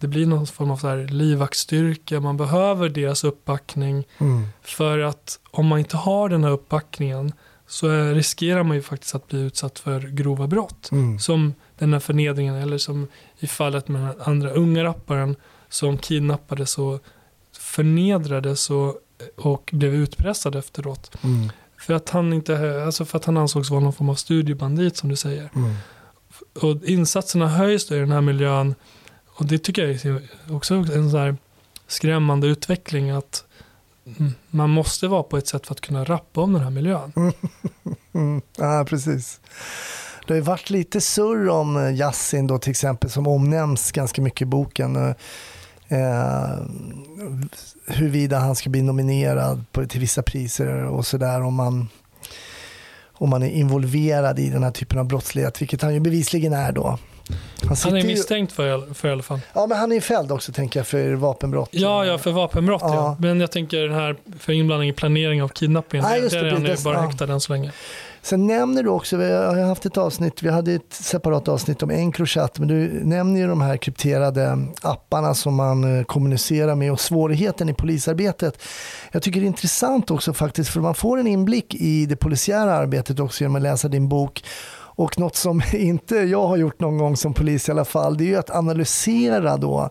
Det 0.00 0.08
blir 0.08 0.26
någon 0.26 0.46
form 0.46 0.70
av 0.70 0.76
så 0.76 0.88
här 0.88 0.96
livvaktstyrka, 0.96 2.20
man 2.20 2.36
behöver 2.36 2.88
deras 2.88 3.24
uppbackning. 3.24 4.04
Mm. 4.18 4.46
För 4.62 4.98
att 4.98 5.38
om 5.50 5.66
man 5.66 5.78
inte 5.78 5.96
har 5.96 6.28
den 6.28 6.44
här 6.44 6.50
uppbackningen 6.50 7.32
så 7.66 7.88
riskerar 8.12 8.62
man 8.62 8.76
ju 8.76 8.82
faktiskt 8.82 9.14
att 9.14 9.28
bli 9.28 9.40
utsatt 9.40 9.78
för 9.78 10.00
grova 10.00 10.46
brott. 10.46 10.88
Mm. 10.92 11.18
Som 11.18 11.54
den 11.78 11.92
här 11.92 12.00
förnedringen 12.00 12.54
eller 12.54 12.78
som 12.78 13.08
i 13.38 13.46
fallet 13.46 13.88
med 13.88 14.02
den 14.02 14.14
andra 14.20 14.50
unga 14.50 14.84
rapparen 14.84 15.36
som 15.74 15.98
kidnappades 15.98 16.78
och 16.78 17.04
förnedrades 17.58 18.70
och, 18.70 18.96
och 19.36 19.70
blev 19.72 19.94
utpressad 19.94 20.56
efteråt. 20.56 21.10
Mm. 21.22 21.50
För 21.80 21.94
att 21.94 22.10
han 22.10 22.32
inte, 22.32 22.84
alltså 22.84 23.04
för 23.04 23.18
att 23.18 23.24
han 23.24 23.36
ansågs 23.36 23.70
vara 23.70 23.80
någon 23.80 23.92
form 23.92 24.08
av 24.08 24.14
studiebandit 24.14 24.96
som 24.96 25.08
du 25.08 25.16
säger. 25.16 25.50
Mm. 25.54 25.74
Och 26.62 26.84
insatserna 26.84 27.48
höjs 27.48 27.88
då 27.88 27.94
i 27.94 27.98
den 27.98 28.12
här 28.12 28.20
miljön 28.20 28.74
och 29.26 29.46
det 29.46 29.58
tycker 29.58 29.82
jag 29.82 30.04
är 30.04 30.22
också 30.50 30.74
en 30.74 31.10
så 31.10 31.18
här 31.18 31.36
skrämmande 31.86 32.46
utveckling 32.46 33.10
att 33.10 33.44
man 34.50 34.70
måste 34.70 35.08
vara 35.08 35.22
på 35.22 35.36
ett 35.36 35.48
sätt 35.48 35.66
för 35.66 35.74
att 35.74 35.80
kunna 35.80 36.04
rappa 36.04 36.40
om 36.40 36.52
den 36.52 36.62
här 36.62 36.70
miljön. 36.70 37.12
Mm. 38.12 38.42
Ja, 38.56 38.84
precis. 38.88 39.40
Det 40.26 40.32
har 40.32 40.36
ju 40.36 40.42
varit 40.42 40.70
lite 40.70 41.00
surr 41.00 41.48
om 41.48 41.76
eh, 41.76 41.94
Yassin 41.94 42.46
då 42.46 42.58
till 42.58 42.70
exempel 42.70 43.10
som 43.10 43.26
omnämns 43.26 43.92
ganska 43.92 44.22
mycket 44.22 44.42
i 44.42 44.44
boken. 44.44 45.14
Eh, 45.88 46.58
huruvida 47.86 48.38
han 48.38 48.56
ska 48.56 48.70
bli 48.70 48.82
nominerad 48.82 49.64
på, 49.72 49.86
till 49.86 50.00
vissa 50.00 50.22
priser 50.22 50.84
och 50.84 51.06
sådär 51.06 51.42
om 51.42 51.54
man, 51.54 51.88
om 53.12 53.30
man 53.30 53.42
är 53.42 53.50
involverad 53.50 54.38
i 54.38 54.50
den 54.50 54.62
här 54.62 54.70
typen 54.70 54.98
av 54.98 55.04
brottslighet, 55.06 55.62
vilket 55.62 55.82
han 55.82 55.94
ju 55.94 56.00
bevisligen 56.00 56.52
är 56.52 56.72
då. 56.72 56.98
Han 57.66 57.76
sitter 57.76 57.96
är 57.96 58.00
ju- 58.00 58.06
misstänkt 58.06 58.52
för, 58.52 58.94
för 58.94 59.08
i 59.08 59.12
alla 59.12 59.22
fall. 59.22 59.40
Ja, 59.52 59.66
men 59.66 59.78
han 59.78 59.90
är 59.92 59.94
ju 59.94 60.00
fälld 60.00 60.32
också 60.32 60.52
tänker 60.52 60.80
jag 60.80 60.86
för 60.86 61.12
vapenbrott. 61.14 61.68
Ja, 61.72 62.04
ja, 62.04 62.18
för 62.18 62.30
vapenbrott 62.32 62.82
ja. 62.84 62.94
Ja. 62.94 63.16
Men 63.20 63.40
jag 63.40 63.50
tänker 63.52 63.82
den 63.82 63.92
här 63.94 64.16
för 64.38 64.52
inblandning 64.52 64.90
i 64.90 64.92
planering 64.92 65.42
av 65.42 65.48
kidnappningen. 65.48 66.08
Nej, 66.10 66.20
det, 66.20 66.28
det 66.28 66.38
är 66.48 66.52
han 66.52 66.64
precis. 66.64 66.84
bara 66.84 66.94
Ja. 66.94 67.00
häktad 67.02 67.32
än 67.32 67.40
så 67.40 67.52
länge. 67.52 67.72
Sen 68.24 68.46
nämner 68.46 68.82
du 68.82 68.88
också, 68.88 69.16
vi 69.16 69.32
har 69.32 69.62
haft 69.62 69.86
ett 69.86 69.96
avsnitt, 69.96 70.42
vi 70.42 70.48
hade 70.48 70.72
ett 70.72 70.92
separat 70.92 71.48
avsnitt 71.48 71.82
om 71.82 71.90
Encrochat, 71.90 72.58
men 72.58 72.68
du 72.68 73.04
nämner 73.04 73.40
ju 73.40 73.46
de 73.46 73.60
här 73.60 73.76
krypterade 73.76 74.58
apparna 74.82 75.34
som 75.34 75.54
man 75.54 75.98
eh, 75.98 76.04
kommunicerar 76.04 76.74
med 76.74 76.92
och 76.92 77.00
svårigheten 77.00 77.68
i 77.68 77.74
polisarbetet. 77.74 78.62
Jag 79.12 79.22
tycker 79.22 79.40
det 79.40 79.46
är 79.46 79.48
intressant 79.48 80.10
också 80.10 80.32
faktiskt, 80.32 80.70
för 80.70 80.80
man 80.80 80.94
får 80.94 81.18
en 81.18 81.26
inblick 81.26 81.74
i 81.74 82.06
det 82.06 82.16
polisiära 82.16 82.74
arbetet 82.74 83.20
också 83.20 83.44
genom 83.44 83.56
att 83.56 83.62
läsa 83.62 83.88
din 83.88 84.08
bok. 84.08 84.44
Och 84.96 85.18
något 85.18 85.36
som 85.36 85.62
inte 85.72 86.16
jag 86.16 86.46
har 86.46 86.56
gjort 86.56 86.80
någon 86.80 86.98
gång 86.98 87.16
som 87.16 87.34
polis 87.34 87.68
i 87.68 87.72
alla 87.72 87.84
fall, 87.84 88.16
det 88.16 88.24
är 88.24 88.28
ju 88.28 88.36
att 88.36 88.50
analysera 88.50 89.56
då 89.56 89.90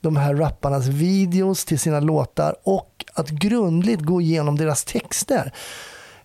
de 0.00 0.16
här 0.16 0.34
rapparnas 0.34 0.86
videos 0.86 1.64
till 1.64 1.78
sina 1.78 2.00
låtar 2.00 2.54
och 2.62 3.04
att 3.14 3.28
grundligt 3.28 4.00
gå 4.00 4.20
igenom 4.20 4.56
deras 4.56 4.84
texter. 4.84 5.52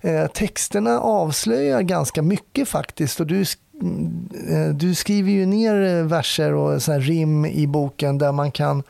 Eh, 0.01 0.27
texterna 0.27 0.99
avslöjar 0.99 1.81
ganska 1.81 2.21
mycket 2.21 2.67
faktiskt 2.67 3.19
och 3.19 3.27
du, 3.27 3.45
mm, 3.81 4.29
eh, 4.49 4.75
du 4.75 4.95
skriver 4.95 5.31
ju 5.31 5.45
ner 5.45 5.81
eh, 5.81 6.05
verser 6.05 6.53
och 6.53 6.83
så 6.83 6.91
här 6.91 6.99
rim 6.99 7.45
i 7.45 7.67
boken 7.67 8.17
där 8.17 8.31
man 8.31 8.51
kan 8.51 8.83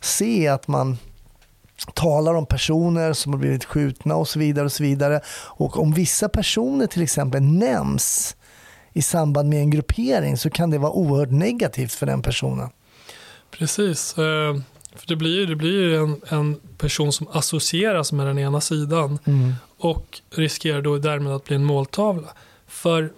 se 0.00 0.48
att 0.48 0.68
man 0.68 0.98
talar 1.94 2.34
om 2.34 2.46
personer 2.46 3.12
som 3.12 3.32
har 3.32 3.40
blivit 3.40 3.64
skjutna 3.64 4.16
och 4.16 4.28
så 4.28 4.38
vidare 4.38 4.64
och 4.64 4.72
så 4.72 4.82
vidare. 4.82 5.20
Och 5.36 5.78
om 5.78 5.92
vissa 5.92 6.28
personer 6.28 6.86
till 6.86 7.02
exempel 7.02 7.42
nämns 7.42 8.36
i 8.92 9.02
samband 9.02 9.48
med 9.48 9.60
en 9.60 9.70
gruppering 9.70 10.36
så 10.36 10.50
kan 10.50 10.70
det 10.70 10.78
vara 10.78 10.92
oerhört 10.92 11.30
negativt 11.30 11.92
för 11.92 12.06
den 12.06 12.22
personen. 12.22 12.68
Precis. 13.50 14.12
För 14.96 15.06
det 15.06 15.16
blir 15.16 15.40
ju 15.40 15.46
det 15.46 15.56
blir 15.56 15.94
en, 15.94 16.20
en 16.28 16.60
person 16.78 17.12
som 17.12 17.28
associeras 17.32 18.12
med 18.12 18.26
den 18.26 18.38
ena 18.38 18.60
sidan 18.60 19.18
och 19.84 20.20
riskerar 20.30 20.82
då 20.82 20.98
därmed 20.98 21.32
att 21.32 21.44
bli 21.44 21.56
en 21.56 21.64
måltavla. 21.64 22.28
För 22.66 23.12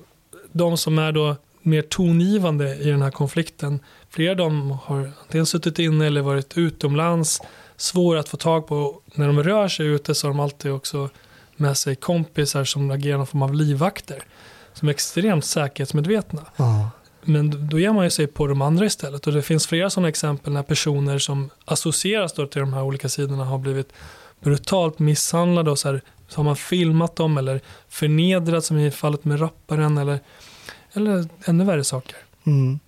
de 0.53 0.77
som 0.77 0.99
är 0.99 1.13
då 1.13 1.37
mer 1.63 1.83
tongivande 1.83 2.77
i 2.77 2.91
den 2.91 3.03
här 3.03 3.11
konflikten, 3.11 3.81
flera 4.11 4.31
av 4.31 4.37
dem 4.37 4.79
har 4.85 5.13
antingen 5.23 5.47
suttit 5.47 5.79
inne 5.79 6.07
eller 6.07 6.21
varit 6.21 6.59
utomlands, 6.59 7.43
svåra 7.77 8.21
att 8.21 8.29
få 8.29 8.37
tag 8.37 8.67
på. 8.67 9.01
När 9.15 9.27
de 9.27 9.43
rör 9.43 9.69
sig 9.69 9.87
ute 9.87 10.15
så 10.15 10.27
har 10.27 10.35
de 10.35 10.41
alltid 10.41 10.73
också 10.73 11.11
med 11.57 11.77
sig 11.77 11.97
kompisar 11.97 12.65
som 12.65 12.91
agerar 12.91 13.17
någon 13.17 13.27
form 13.27 13.43
av 13.43 13.55
livvakter, 13.55 14.23
som 14.73 14.89
är 14.89 14.93
extremt 14.93 15.45
säkerhetsmedvetna. 15.45 16.43
Ja. 16.57 16.91
Men 17.23 17.69
då 17.69 17.79
ger 17.79 17.93
man 17.93 18.05
ju 18.05 18.11
sig 18.11 18.27
på 18.27 18.47
de 18.47 18.63
andra 18.63 18.87
istället. 18.87 19.27
Och 19.27 19.33
det 19.33 19.43
finns 19.43 19.67
flera 19.67 19.91
sådana 19.91 20.09
exempel 20.09 20.53
när 20.53 20.63
personer 20.63 21.19
som 21.19 21.51
associeras 21.65 22.33
då 22.33 22.47
till 22.47 22.61
de 22.61 22.73
här 22.73 22.83
olika 22.83 23.09
sidorna 23.09 23.45
har 23.45 23.59
blivit 23.59 23.93
brutalt 24.41 24.99
misshandlade 24.99 25.71
och 25.71 25.79
så, 25.79 25.89
här, 25.89 26.01
så 26.29 26.39
har 26.39 26.45
man 26.45 26.57
filmat 26.57 27.17
dem 27.17 27.39
eller 27.39 27.61
förnedrat 27.89 28.65
som 28.65 28.79
i 28.79 28.91
fallet 28.91 29.25
med 29.25 29.41
rapparen 29.41 29.99
eller, 29.99 30.21
eller 30.93 31.29
ännu 31.45 31.65
värre 31.65 31.85
saker. 31.85 32.17
Mm. 32.47 32.79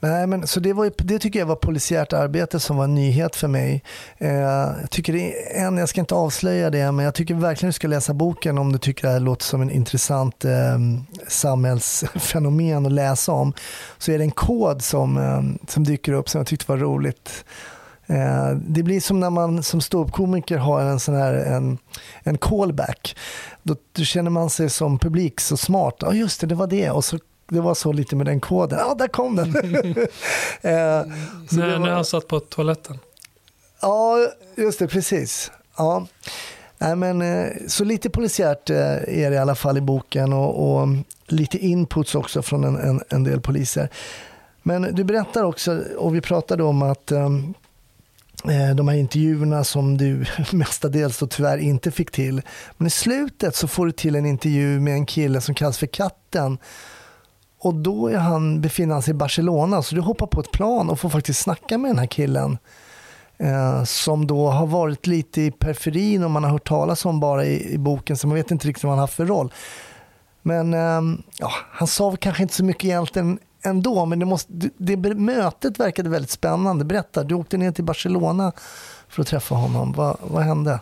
Nej, 0.00 0.26
men, 0.26 0.46
så 0.46 0.60
det, 0.60 0.72
var, 0.72 0.92
det 0.96 1.18
tycker 1.18 1.38
jag 1.38 1.46
var 1.46 1.56
polisiärt 1.56 2.12
arbete 2.12 2.60
som 2.60 2.76
var 2.76 2.84
en 2.84 2.94
nyhet 2.94 3.36
för 3.36 3.48
mig. 3.48 3.82
Eh, 4.18 4.34
jag, 4.34 4.90
tycker 4.90 5.12
det 5.12 5.56
är 5.56 5.66
en, 5.66 5.76
jag 5.76 5.88
ska 5.88 6.00
inte 6.00 6.14
avslöja 6.14 6.70
det, 6.70 6.92
men 6.92 7.04
jag 7.04 7.14
tycker 7.14 7.34
verkligen 7.34 7.68
du 7.68 7.72
ska 7.72 7.88
läsa 7.88 8.14
boken 8.14 8.58
om 8.58 8.72
du 8.72 8.78
tycker 8.78 9.06
det 9.06 9.12
här 9.12 9.20
låter 9.20 9.44
som 9.44 9.62
en 9.62 9.70
intressant 9.70 10.44
eh, 10.44 10.78
samhällsfenomen 11.28 12.86
att 12.86 12.92
läsa 12.92 13.32
om. 13.32 13.52
Så 13.98 14.12
är 14.12 14.18
det 14.18 14.24
en 14.24 14.30
kod 14.30 14.82
som, 14.82 15.16
eh, 15.16 15.68
som 15.68 15.84
dyker 15.84 16.12
upp 16.12 16.28
som 16.28 16.38
jag 16.38 16.46
tyckte 16.46 16.72
var 16.72 16.78
roligt. 16.78 17.44
Eh, 18.06 18.50
det 18.50 18.82
blir 18.82 19.00
som 19.00 19.20
när 19.20 19.30
man 19.30 19.62
som 19.62 19.80
ståuppkomiker 19.80 20.58
har 20.58 20.80
en 20.80 21.00
sån 21.00 21.14
här 21.14 21.34
en, 21.34 21.78
en 22.22 22.38
callback. 22.38 23.16
Då, 23.62 23.76
då 23.92 24.02
känner 24.02 24.30
man 24.30 24.50
sig 24.50 24.70
som 24.70 24.98
publik 24.98 25.40
så 25.40 25.56
smart. 25.56 25.94
Ja, 26.00 26.12
just 26.12 26.40
det, 26.40 26.46
det 26.46 26.54
var 26.54 26.66
det. 26.66 26.90
Och 26.90 27.04
så 27.04 27.18
det 27.48 27.60
var 27.60 27.74
så 27.74 27.92
lite 27.92 28.16
med 28.16 28.26
den 28.26 28.40
koden. 28.40 28.78
Ja, 28.78 28.94
där 28.94 29.08
kom 29.08 29.36
den. 29.36 29.48
eh, 29.56 29.62
när, 30.62 31.70
var... 31.70 31.78
när 31.78 31.90
han 31.90 32.04
satt 32.04 32.28
på 32.28 32.40
toaletten. 32.40 32.98
Ja, 33.80 34.28
just 34.56 34.78
det, 34.78 34.88
precis. 34.88 35.50
Ja. 35.76 36.06
Nej, 36.78 36.96
men, 36.96 37.22
eh, 37.22 37.48
så 37.66 37.84
lite 37.84 38.10
polisiärt 38.10 38.70
eh, 38.70 38.78
är 38.78 39.30
det 39.30 39.34
i 39.34 39.38
alla 39.38 39.54
fall 39.54 39.78
i 39.78 39.80
boken 39.80 40.32
och, 40.32 40.80
och 40.80 40.88
lite 41.26 41.58
inputs 41.58 42.14
också 42.14 42.42
från 42.42 42.64
en, 42.64 42.76
en, 42.76 43.02
en, 43.08 43.24
del 43.24 43.40
poliser. 43.40 43.88
Men 44.62 44.94
du 44.94 45.04
berättar 45.04 45.42
också, 45.42 45.82
och 45.96 46.14
vi 46.14 46.20
pratade 46.20 46.62
om 46.62 46.82
att 46.82 47.12
um, 47.12 47.54
Eh, 48.44 48.74
de 48.74 48.88
här 48.88 48.96
intervjuerna 48.96 49.64
som 49.64 49.98
du 49.98 50.24
mestadels 50.52 51.18
då 51.18 51.26
tyvärr 51.26 51.58
inte 51.58 51.90
fick 51.90 52.10
till. 52.10 52.42
Men 52.76 52.86
i 52.86 52.90
slutet 52.90 53.56
så 53.56 53.68
får 53.68 53.86
du 53.86 53.92
till 53.92 54.14
en 54.14 54.26
intervju 54.26 54.80
med 54.80 54.94
en 54.94 55.06
kille 55.06 55.40
som 55.40 55.54
kallas 55.54 55.78
för 55.78 55.86
Katten 55.86 56.58
och 57.58 57.74
då 57.74 58.08
är 58.08 58.18
han, 58.18 58.60
befinner 58.60 58.94
han 58.94 59.02
sig 59.02 59.10
i 59.10 59.14
Barcelona, 59.14 59.82
så 59.82 59.94
du 59.94 60.00
hoppar 60.00 60.26
på 60.26 60.40
ett 60.40 60.52
plan 60.52 60.90
och 60.90 61.00
får 61.00 61.08
faktiskt 61.08 61.40
snacka 61.40 61.78
med 61.78 61.90
den 61.90 61.98
här 61.98 62.06
killen. 62.06 62.58
Eh, 63.38 63.84
som 63.84 64.26
då 64.26 64.50
har 64.50 64.66
varit 64.66 65.06
lite 65.06 65.42
i 65.42 65.50
periferin 65.50 66.24
och 66.24 66.30
man 66.30 66.44
har 66.44 66.50
hört 66.50 66.68
talas 66.68 67.04
om 67.04 67.20
bara 67.20 67.44
i, 67.44 67.72
i 67.72 67.78
boken, 67.78 68.16
så 68.16 68.26
man 68.26 68.34
vet 68.34 68.50
inte 68.50 68.68
riktigt 68.68 68.84
vad 68.84 68.90
han 68.90 68.98
har 68.98 69.02
haft 69.02 69.14
för 69.14 69.26
roll. 69.26 69.52
Men 70.42 70.74
eh, 70.74 71.18
ja, 71.38 71.52
han 71.70 71.88
sa 71.88 72.16
kanske 72.16 72.42
inte 72.42 72.54
så 72.54 72.64
mycket 72.64 72.84
egentligen 72.84 73.38
ändå, 73.66 74.06
men 74.06 74.18
det, 74.18 74.24
måste, 74.24 74.52
det, 74.52 74.96
det 74.96 75.14
mötet 75.14 75.80
verkade 75.80 76.08
väldigt 76.08 76.30
spännande. 76.30 76.84
Berätta, 76.84 77.24
du 77.24 77.34
åkte 77.34 77.56
ner 77.56 77.72
till 77.72 77.84
Barcelona 77.84 78.52
för 79.08 79.22
att 79.22 79.28
träffa 79.28 79.54
honom. 79.54 79.92
Va, 79.92 80.16
vad 80.20 80.42
hände? 80.42 80.80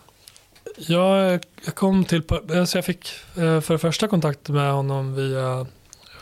Ja, 0.76 1.30
jag 1.64 1.74
kom 1.74 2.04
till, 2.04 2.22
alltså 2.54 2.78
jag 2.78 2.84
fick 2.84 3.08
eh, 3.36 3.60
för 3.60 3.78
första 3.78 4.08
kontakt 4.08 4.48
med 4.48 4.72
honom 4.72 5.14
via 5.14 5.66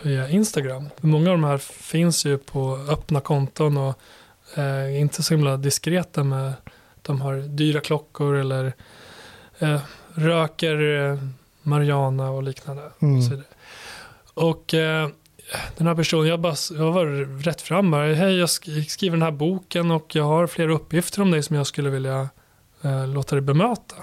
via 0.03 0.29
Instagram. 0.29 0.89
Många 1.01 1.31
av 1.31 1.37
de 1.37 1.45
här 1.45 1.59
finns 1.59 2.25
ju 2.25 2.39
på 2.39 2.87
öppna 2.89 3.21
konton 3.21 3.77
och 3.77 3.99
eh, 4.59 5.01
inte 5.01 5.23
så 5.23 5.35
himla 5.35 5.57
diskreta 5.57 6.25
med 6.25 6.53
de 7.03 7.21
har 7.21 7.35
dyra 7.37 7.81
klockor 7.81 8.37
eller 8.37 8.73
eh, 9.59 9.81
röker 10.15 11.11
eh, 11.11 11.19
Mariana 11.63 12.31
och 12.31 12.43
liknande. 12.43 12.91
Mm. 13.03 13.43
Och 14.35 14.75
eh, 14.75 15.09
den 15.77 15.87
här 15.87 15.95
personen, 15.95 16.29
jag, 16.29 16.41
bara, 16.41 16.55
jag 16.71 16.93
var 16.93 17.07
rätt 17.43 17.63
fram 17.63 17.91
bara, 17.91 18.15
hej 18.15 18.39
jag 18.39 18.51
skriver 18.51 19.17
den 19.17 19.23
här 19.23 19.31
boken 19.31 19.91
och 19.91 20.17
jag 20.17 20.25
har 20.25 20.47
flera 20.47 20.73
uppgifter 20.73 21.23
om 21.23 21.31
dig 21.31 21.43
som 21.43 21.57
jag 21.57 21.67
skulle 21.67 21.91
vilja 21.91 22.29
eh, 22.83 23.09
låta 23.09 23.37
dig 23.37 23.43
bemöta. 23.43 23.97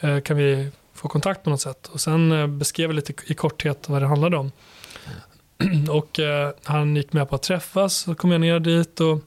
Eh, 0.00 0.20
kan 0.20 0.36
vi 0.36 0.70
få 0.94 1.08
kontakt 1.08 1.44
på 1.44 1.50
något 1.50 1.60
sätt? 1.60 1.86
Och 1.86 2.00
sen 2.00 2.32
eh, 2.32 2.46
beskrev 2.46 2.88
jag 2.88 2.94
lite 2.94 3.12
i 3.26 3.34
korthet 3.34 3.88
vad 3.88 4.02
det 4.02 4.08
handlade 4.08 4.36
om. 4.36 4.52
och 5.90 6.20
eh, 6.20 6.52
han 6.64 6.96
gick 6.96 7.12
med 7.12 7.28
på 7.28 7.34
att 7.34 7.42
träffas. 7.42 7.96
Så 7.96 8.14
kom 8.14 8.32
jag 8.32 8.40
ner 8.40 8.60
dit 8.60 9.00
och, 9.00 9.20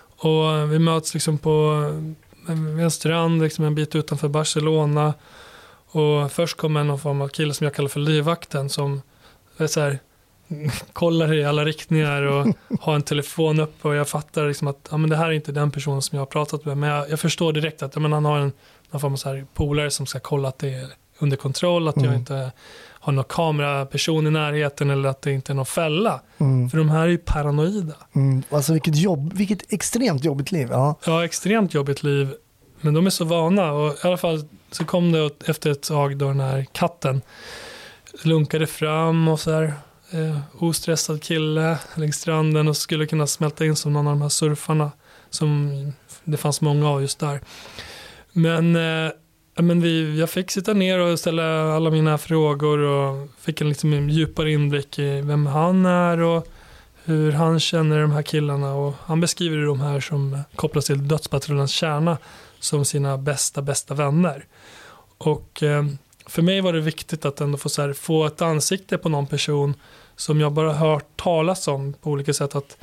och 0.00 0.72
vi 0.72 0.78
möts 0.78 1.14
liksom 1.14 1.38
på 1.38 1.84
eh, 2.48 2.82
en 2.84 2.90
strand 2.90 3.42
liksom 3.42 3.64
en 3.64 3.74
bit 3.74 3.94
utanför 3.94 4.28
Barcelona. 4.28 5.14
Och 5.92 6.32
först 6.32 6.56
kom 6.56 6.76
en 6.76 6.86
någon 6.86 6.98
form 6.98 7.20
av 7.20 7.28
kille 7.28 7.54
som 7.54 7.64
jag 7.64 7.74
kallar 7.74 7.88
för 7.88 8.00
livvakten 8.00 8.68
som 8.68 9.02
är 9.56 9.66
så 9.66 9.80
här, 9.80 9.98
kollar 10.92 11.34
i 11.34 11.44
alla 11.44 11.64
riktningar 11.64 12.22
och 12.22 12.46
har 12.80 12.94
en 12.94 13.02
telefon 13.02 13.60
uppe 13.60 13.88
och 13.88 13.94
jag 13.94 14.08
fattar 14.08 14.48
liksom 14.48 14.68
att 14.68 14.88
ja, 14.90 14.96
men 14.96 15.10
det 15.10 15.16
här 15.16 15.26
är 15.26 15.32
inte 15.32 15.52
den 15.52 15.70
personen 15.70 16.02
som 16.02 16.16
jag 16.16 16.20
har 16.20 16.26
pratat 16.26 16.64
med. 16.64 16.76
Men 16.76 16.90
jag, 16.90 17.10
jag 17.10 17.20
förstår 17.20 17.52
direkt 17.52 17.82
att 17.82 17.94
ja, 17.94 18.00
men 18.00 18.12
han 18.12 18.24
har 18.24 18.38
en 18.38 18.52
någon 18.90 19.00
form 19.00 19.12
av 19.12 19.16
så 19.16 19.42
polare 19.54 19.90
som 19.90 20.06
ska 20.06 20.20
kolla 20.20 20.48
att 20.48 20.58
det 20.58 20.74
är 20.74 20.86
under 21.18 21.36
kontroll, 21.36 21.88
att 21.88 21.96
mm. 21.96 22.10
jag 22.10 22.20
inte 22.20 22.52
har 23.02 23.12
någon 23.12 23.24
kameraperson 23.24 24.26
i 24.26 24.30
närheten 24.30 24.90
eller 24.90 25.08
att 25.08 25.22
det 25.22 25.32
inte 25.32 25.52
är 25.52 25.54
någon 25.54 25.66
fälla. 25.66 26.20
Mm. 26.38 26.70
För 26.70 26.78
de 26.78 26.88
här 26.88 27.02
är 27.02 27.06
ju 27.06 27.18
paranoida. 27.18 27.94
Mm. 28.12 28.42
Alltså 28.50 28.72
vilket, 28.72 28.96
jobb, 28.96 29.32
vilket 29.32 29.72
extremt 29.72 30.24
jobbigt 30.24 30.52
liv. 30.52 30.68
Ja. 30.70 30.94
ja, 31.06 31.24
extremt 31.24 31.74
jobbigt 31.74 32.02
liv. 32.02 32.34
Men 32.80 32.94
de 32.94 33.06
är 33.06 33.10
så 33.10 33.24
vana 33.24 33.72
och 33.72 33.92
i 34.04 34.06
alla 34.06 34.16
fall 34.16 34.44
så 34.70 34.84
kom 34.84 35.12
det 35.12 35.30
efter 35.46 35.70
ett 35.70 35.82
tag 35.82 36.16
då 36.16 36.26
den 36.26 36.40
här 36.40 36.66
katten 36.72 37.22
lunkade 38.22 38.66
fram 38.66 39.28
och 39.28 39.40
så 39.40 39.52
här 39.52 39.74
eh, 40.10 40.38
ostressad 40.58 41.22
kille 41.22 41.78
längs 41.94 42.16
stranden 42.16 42.68
och 42.68 42.76
skulle 42.76 43.06
kunna 43.06 43.26
smälta 43.26 43.64
in 43.64 43.76
som 43.76 43.92
någon 43.92 44.06
av 44.06 44.12
de 44.12 44.22
här 44.22 44.28
surfarna 44.28 44.90
som 45.30 45.92
det 46.24 46.36
fanns 46.36 46.60
många 46.60 46.88
av 46.88 47.02
just 47.02 47.18
där. 47.18 47.40
Men 48.32 48.76
eh, 48.76 49.12
men 49.54 49.80
vi, 49.80 50.18
jag 50.18 50.30
fick 50.30 50.50
sitta 50.50 50.72
ner 50.72 50.98
och 50.98 51.18
ställa 51.18 51.72
alla 51.76 51.90
mina 51.90 52.18
frågor 52.18 52.78
och 52.78 53.28
fick 53.40 53.60
en 53.60 53.68
liksom 53.68 54.10
djupare 54.10 54.52
inblick 54.52 54.98
i 54.98 55.20
vem 55.20 55.46
han 55.46 55.86
är 55.86 56.20
och 56.20 56.46
hur 57.04 57.32
han 57.32 57.60
känner 57.60 58.00
de 58.00 58.10
här 58.10 58.22
killarna. 58.22 58.74
Och 58.74 58.94
han 59.00 59.20
beskriver 59.20 59.66
de 59.66 59.80
här 59.80 60.00
som 60.00 60.38
kopplas 60.56 60.84
till 60.84 61.08
dödspatrullens 61.08 61.70
kärna 61.70 62.18
som 62.60 62.84
sina 62.84 63.18
bästa, 63.18 63.62
bästa 63.62 63.94
vänner. 63.94 64.44
Och 65.18 65.62
eh, 65.62 65.84
för 66.26 66.42
mig 66.42 66.60
var 66.60 66.72
det 66.72 66.80
viktigt 66.80 67.24
att 67.24 67.40
ändå 67.40 67.58
få, 67.58 67.68
så 67.68 67.82
här, 67.82 67.92
få 67.92 68.26
ett 68.26 68.42
ansikte 68.42 68.98
på 68.98 69.08
någon 69.08 69.26
person 69.26 69.74
som 70.20 70.40
jag 70.40 70.52
bara 70.52 70.72
hört 70.72 71.16
talas 71.16 71.68
om 71.68 71.92
på 71.92 72.10
olika 72.10 72.32
sätt. 72.32 72.54
Att 72.54 72.76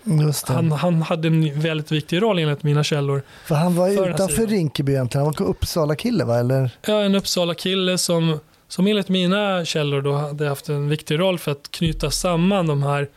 han, 0.44 0.72
han 0.72 1.02
hade 1.02 1.28
en 1.28 1.60
väldigt 1.60 1.92
viktig 1.92 2.22
roll 2.22 2.40
enligt 2.40 2.64
mina 2.64 2.84
källor. 2.84 3.22
För 3.46 3.56
han 3.56 3.76
var 3.76 3.96
för 3.96 4.10
utanför 4.10 4.48
Rinkeby 4.48 4.92
egentligen, 4.92 5.26
han 5.26 5.34
var 5.34 5.46
en 5.46 5.52
Uppsala-kille 5.52 6.26
va? 6.26 6.40
Eller? 6.40 6.70
Ja, 6.88 7.02
en 7.02 7.16
Uppsala-kille 7.16 7.98
som, 7.98 8.40
som 8.68 8.88
enligt 8.88 9.10
mina 9.10 9.66
källor 9.66 10.02
då 10.02 10.14
hade 10.14 10.48
haft 10.48 10.70
en 10.70 10.90
viktig 10.90 11.20
roll 11.20 11.40
för 11.40 11.52
att 11.52 11.72
knyta 11.72 12.12
samman 12.12 12.68
de 12.68 12.84
här 12.84 13.08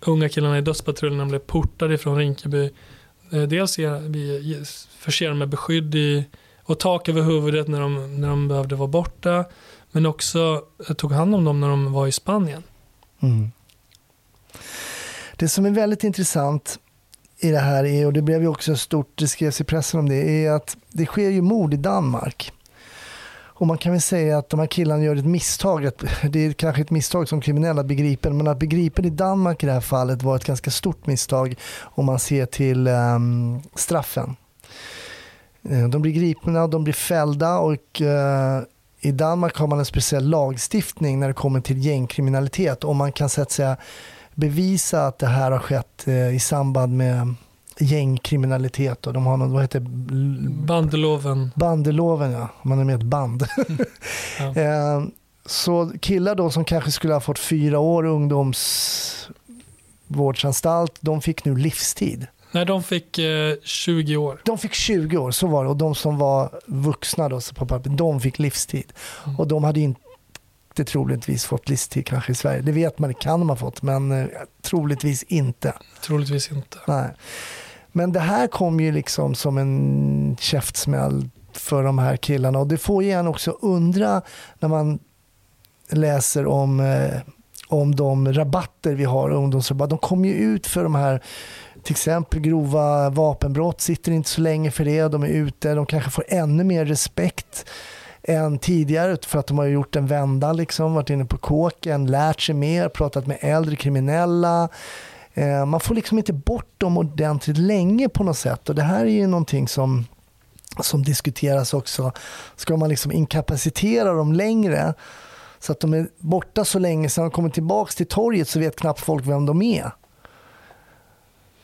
unga 0.00 0.28
killarna 0.28 0.58
i 0.58 0.60
Dödspatrullen 0.60 1.18
när 1.18 1.24
de 1.24 1.28
blev 1.28 1.38
portade 1.38 1.98
från 1.98 2.18
Rinkeby. 2.18 2.70
Eh, 3.32 3.42
dels 3.42 3.78
förse 4.98 5.28
dem 5.28 5.38
med 5.38 5.48
beskydd 5.48 5.94
i, 5.94 6.24
och 6.62 6.78
tak 6.78 7.08
över 7.08 7.22
huvudet 7.22 7.68
när 7.68 7.80
de, 7.80 8.20
när 8.20 8.28
de 8.28 8.48
behövde 8.48 8.74
vara 8.74 8.88
borta. 8.88 9.44
Men 9.92 10.06
också 10.06 10.62
tog 10.96 11.12
hand 11.12 11.34
om 11.34 11.44
dem 11.44 11.60
när 11.60 11.68
de 11.68 11.92
var 11.92 12.06
i 12.06 12.12
Spanien. 12.12 12.62
Mm. 13.20 13.50
Det 15.36 15.48
som 15.48 15.66
är 15.66 15.70
väldigt 15.70 16.04
intressant 16.04 16.78
i 17.38 17.50
det 17.50 17.58
här 17.58 17.84
är, 17.84 18.06
och 18.06 18.12
det 18.12 18.22
blev 18.22 18.42
ju 18.42 18.48
också 18.48 18.76
stort, 18.76 19.12
det 19.14 19.28
skrevs 19.28 19.60
i 19.60 19.64
pressen 19.64 20.00
om 20.00 20.08
det, 20.08 20.44
är 20.46 20.50
att 20.50 20.76
det 20.88 21.06
sker 21.06 21.30
ju 21.30 21.42
mord 21.42 21.74
i 21.74 21.76
Danmark. 21.76 22.52
Och 23.56 23.66
man 23.66 23.78
kan 23.78 23.92
väl 23.92 24.00
säga 24.00 24.38
att 24.38 24.48
de 24.48 24.60
här 24.60 24.66
killarna 24.66 25.02
gör 25.02 25.16
ett 25.16 25.24
misstag, 25.24 25.90
det 26.30 26.46
är 26.46 26.52
kanske 26.52 26.82
ett 26.82 26.90
misstag 26.90 27.28
som 27.28 27.40
kriminella 27.40 27.84
begriper, 27.84 28.30
men 28.30 28.48
att 28.48 28.58
begripen 28.58 29.04
i 29.04 29.10
Danmark 29.10 29.62
i 29.62 29.66
det 29.66 29.72
här 29.72 29.80
fallet 29.80 30.22
var 30.22 30.36
ett 30.36 30.44
ganska 30.44 30.70
stort 30.70 31.06
misstag 31.06 31.54
om 31.80 32.06
man 32.06 32.18
ser 32.18 32.46
till 32.46 32.88
um, 32.88 33.62
straffen. 33.74 34.36
Eh, 35.70 35.88
de 35.88 36.02
blir 36.02 36.12
gripna, 36.12 36.66
de 36.66 36.84
blir 36.84 36.94
fällda 36.94 37.58
och 37.58 38.00
uh, 38.00 38.62
i 39.00 39.12
Danmark 39.12 39.56
har 39.56 39.66
man 39.66 39.78
en 39.78 39.84
speciell 39.84 40.28
lagstiftning 40.28 41.20
när 41.20 41.28
det 41.28 41.34
kommer 41.34 41.60
till 41.60 41.78
gängkriminalitet 41.86 42.84
och 42.84 42.96
man 42.96 43.12
kan 43.12 43.28
så 43.28 43.42
att 43.42 43.50
säga 43.50 43.76
bevisa 44.34 45.06
att 45.06 45.18
det 45.18 45.26
här 45.26 45.50
har 45.50 45.58
skett 45.58 46.08
eh, 46.08 46.34
i 46.34 46.40
samband 46.40 46.96
med 46.96 47.34
gängkriminalitet. 47.78 49.06
Och 49.06 49.12
de 49.12 49.26
har 49.26 49.36
något, 49.36 49.50
vad 49.50 49.62
heter 49.62 49.80
Bandeloven. 50.66 51.50
Bandeloven, 51.56 52.32
ja. 52.32 52.48
Man 52.62 52.78
är 52.78 52.84
med 52.84 52.94
ett 52.94 53.02
band. 53.02 53.46
ja. 54.38 54.56
Eh, 54.56 55.02
så 55.46 55.92
killar 56.00 56.34
då 56.34 56.50
som 56.50 56.64
kanske 56.64 56.90
skulle 56.90 57.12
ha 57.12 57.20
fått 57.20 57.38
fyra 57.38 57.78
år 57.78 58.04
ungdomsvårdsanstalt, 58.04 60.94
de 61.00 61.22
fick 61.22 61.44
nu 61.44 61.56
livstid. 61.56 62.26
Nej, 62.52 62.66
de 62.66 62.82
fick 62.82 63.18
eh, 63.18 63.54
20 63.62 64.16
år. 64.16 64.40
De 64.44 64.58
fick 64.58 64.74
20 64.74 65.16
år, 65.16 65.30
så 65.30 65.46
var 65.46 65.64
det. 65.64 65.70
Och 65.70 65.76
de 65.76 65.94
som 65.94 66.18
var 66.18 66.60
vuxna 66.66 67.28
då, 67.28 67.40
på 67.54 67.66
papper, 67.66 67.90
de 67.90 68.20
fick 68.20 68.38
livstid. 68.38 68.92
Mm. 69.24 69.38
Och 69.38 69.48
de 69.48 69.64
hade 69.64 69.80
inte 69.80 70.00
inte 70.78 70.92
troligtvis 70.92 71.44
fått 71.44 71.68
livstid 71.68 72.06
kanske 72.06 72.32
i 72.32 72.34
Sverige. 72.34 72.62
Det 72.62 72.72
vet 72.72 72.98
man, 72.98 73.08
det 73.08 73.14
kan 73.14 73.48
ha 73.48 73.56
fått, 73.56 73.82
men 73.82 74.12
eh, 74.12 74.26
troligtvis 74.62 75.22
inte. 75.22 75.72
Troligtvis 76.02 76.52
inte. 76.52 76.78
Nej. 76.86 77.10
Men 77.92 78.12
det 78.12 78.20
här 78.20 78.46
kom 78.46 78.80
ju 78.80 78.92
liksom 78.92 79.34
som 79.34 79.58
en 79.58 80.36
käftsmäll 80.40 81.28
för 81.52 81.82
de 81.82 81.98
här 81.98 82.16
killarna. 82.16 82.58
Och 82.58 82.66
det 82.66 82.78
får 82.78 83.02
ju 83.02 83.10
en 83.10 83.26
också 83.26 83.50
undra 83.50 84.22
när 84.58 84.68
man 84.68 84.98
läser 85.90 86.46
om, 86.46 86.80
eh, 86.80 87.20
om 87.68 87.94
de 87.94 88.32
rabatter 88.32 88.94
vi 88.94 89.04
har, 89.04 89.30
ungdomsrabatter. 89.30 89.90
De 89.90 89.98
kommer 89.98 90.28
ju 90.28 90.34
ut 90.34 90.66
för 90.66 90.82
de 90.82 90.94
här 90.94 91.22
till 91.82 91.92
exempel 91.92 92.40
grova 92.40 93.10
vapenbrott, 93.10 93.80
sitter 93.80 94.12
inte 94.12 94.30
så 94.30 94.40
länge 94.40 94.70
för 94.70 94.84
det, 94.84 95.08
de 95.08 95.22
är 95.22 95.28
ute, 95.28 95.74
de 95.74 95.86
kanske 95.86 96.10
får 96.10 96.24
ännu 96.28 96.64
mer 96.64 96.84
respekt 96.84 97.66
än 98.28 98.58
tidigare 98.58 99.16
för 99.26 99.38
att 99.38 99.46
de 99.46 99.58
har 99.58 99.66
gjort 99.66 99.96
en 99.96 100.06
vända, 100.06 100.52
liksom, 100.52 100.94
varit 100.94 101.10
inne 101.10 101.24
på 101.24 101.38
kåken, 101.38 102.06
lärt 102.06 102.40
sig 102.40 102.54
mer, 102.54 102.88
pratat 102.88 103.26
med 103.26 103.38
äldre 103.40 103.76
kriminella. 103.76 104.68
Eh, 105.34 105.66
man 105.66 105.80
får 105.80 105.94
liksom 105.94 106.18
inte 106.18 106.32
bort 106.32 106.80
dem 106.80 106.98
ordentligt 106.98 107.58
länge 107.58 108.08
på 108.08 108.24
något 108.24 108.38
sätt 108.38 108.68
och 108.68 108.74
det 108.74 108.82
här 108.82 109.00
är 109.00 109.10
ju 109.10 109.26
någonting 109.26 109.68
som 109.68 110.04
som 110.80 111.02
diskuteras 111.02 111.74
också. 111.74 112.12
Ska 112.56 112.76
man 112.76 112.88
liksom 112.88 113.12
inkapacitera 113.12 114.12
dem 114.12 114.32
längre 114.32 114.94
så 115.58 115.72
att 115.72 115.80
de 115.80 115.94
är 115.94 116.08
borta 116.18 116.64
så 116.64 116.78
länge, 116.78 117.08
sen 117.08 117.24
de 117.24 117.30
kommer 117.30 117.50
tillbaka 117.50 117.92
till 117.92 118.06
torget 118.06 118.48
så 118.48 118.58
vet 118.58 118.76
knappt 118.76 119.00
folk 119.00 119.26
vem 119.26 119.46
de 119.46 119.62
är. 119.62 119.90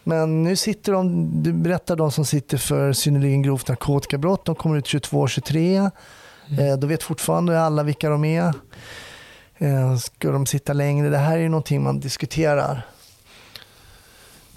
Men 0.05 0.43
nu 0.43 0.57
sitter 0.57 0.93
de, 0.93 1.31
du 1.43 1.53
berättar 1.53 1.97
de 1.97 2.13
som 2.13 2.25
sitter 2.25 2.59
för 2.59 2.93
synnerligen 2.93 3.43
grovt 3.43 3.69
narkotikabrott, 3.69 4.45
de 4.45 4.55
kommer 4.55 4.77
ut 4.77 4.87
22-23. 4.87 5.91
Mm. 6.51 6.69
Eh, 6.69 6.77
då 6.77 6.87
vet 6.87 7.03
fortfarande 7.03 7.61
alla 7.61 7.83
vilka 7.83 8.09
de 8.09 8.25
är. 8.25 8.55
Eh, 9.59 9.97
ska 9.97 10.31
de 10.31 10.47
sitta 10.47 10.73
längre? 10.73 11.09
Det 11.09 11.19
här 11.19 11.37
är 11.37 11.41
ju 11.43 11.49
någonting 11.49 11.83
man 11.83 12.01
diskuterar. 12.01 12.87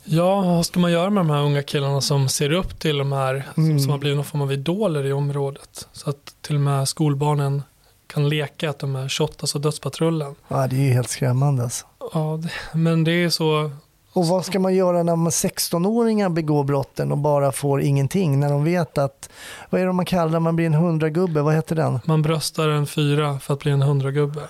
Ja, 0.03 0.41
vad 0.41 0.65
ska 0.65 0.79
man 0.79 0.91
göra 0.91 1.09
med 1.09 1.25
de 1.25 1.29
här 1.29 1.41
unga 1.41 1.63
killarna 1.63 2.01
som 2.01 2.29
ser 2.29 2.51
upp 2.51 2.79
till 2.79 2.97
de 2.97 3.11
här 3.11 3.47
mm. 3.57 3.79
som, 3.79 3.91
har 3.91 3.97
blivit 3.97 4.15
någon 4.15 4.25
form 4.25 4.41
av 4.41 4.51
idoler 4.53 5.05
i 5.05 5.13
området? 5.13 5.87
Så 5.91 6.09
att 6.09 6.35
till 6.41 6.55
och 6.55 6.61
med 6.61 6.87
skolbarnen 6.87 7.63
kan 8.07 8.29
leka 8.29 8.69
att 8.69 8.79
de 8.79 8.95
är 8.95 9.09
Shottaz 9.09 9.55
och 9.55 9.61
Dödspatrullen. 9.61 10.35
Ja, 10.47 10.67
det 10.67 10.75
är 10.75 10.79
ju 10.79 10.93
helt 10.93 11.09
skrämmande 11.09 11.63
alltså. 11.63 11.85
Ja, 12.13 12.39
det, 12.43 12.77
men 12.77 13.03
det 13.03 13.11
är 13.11 13.29
så... 13.29 13.71
Och 14.13 14.27
vad 14.27 14.45
ska 14.45 14.59
man 14.59 14.75
göra 14.75 15.03
när 15.03 15.15
16-åringar 15.15 16.29
begår 16.29 16.63
brotten 16.63 17.11
och 17.11 17.17
bara 17.17 17.51
får 17.51 17.81
ingenting? 17.81 18.39
När 18.39 18.49
de 18.49 18.63
vet 18.63 18.97
att, 18.97 19.29
vad 19.69 19.81
är 19.81 19.85
det 19.85 19.93
man 19.93 20.05
kallar 20.05 20.39
man 20.39 20.55
blir 20.55 20.65
en 20.65 20.73
hundragubbe? 20.73 21.41
Vad 21.41 21.55
heter 21.55 21.75
den? 21.75 21.99
Man 22.05 22.21
bröstar 22.21 22.69
en 22.69 22.87
fyra 22.87 23.39
för 23.39 23.53
att 23.53 23.59
bli 23.59 23.71
en 23.71 23.81
hundragubbe. 23.81 24.41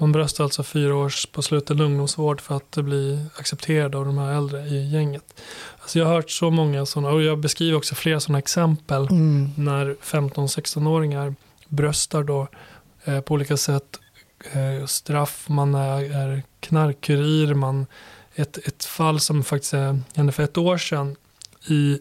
Man 0.00 0.12
bröstar 0.12 0.44
alltså 0.44 0.62
fyra 0.62 0.94
års 0.94 1.26
på 1.26 1.42
sluten 1.42 1.80
ungdomsvård 1.80 2.40
för 2.40 2.56
att 2.56 2.76
bli 2.76 3.26
accepterad 3.38 3.94
av 3.94 4.06
de 4.06 4.18
här 4.18 4.36
äldre 4.36 4.60
i 4.60 4.90
gänget. 4.90 5.40
Alltså 5.80 5.98
jag 5.98 6.06
har 6.06 6.14
hört 6.14 6.30
så 6.30 6.50
många 6.50 6.86
sådana, 6.86 7.10
och 7.14 7.22
jag 7.22 7.38
beskriver 7.38 7.76
också 7.76 7.94
flera 7.94 8.20
sådana 8.20 8.38
exempel 8.38 9.06
mm. 9.10 9.50
när 9.56 9.96
15-16-åringar 10.02 11.34
bröstar 11.68 12.22
då 12.22 12.48
eh, 13.04 13.20
på 13.20 13.34
olika 13.34 13.56
sätt 13.56 13.98
eh, 14.52 14.86
straff, 14.86 15.44
man 15.48 15.74
är, 15.74 16.16
är 16.16 16.42
knarkkurir, 16.60 17.54
man 17.54 17.86
ett, 18.38 18.58
ett 18.58 18.84
fall 18.84 19.20
som 19.20 19.44
faktiskt 19.44 19.72
hände 20.14 20.32
för 20.32 20.42
ett 20.42 20.58
år 20.58 20.78
sedan 20.78 21.16
i, 21.68 21.98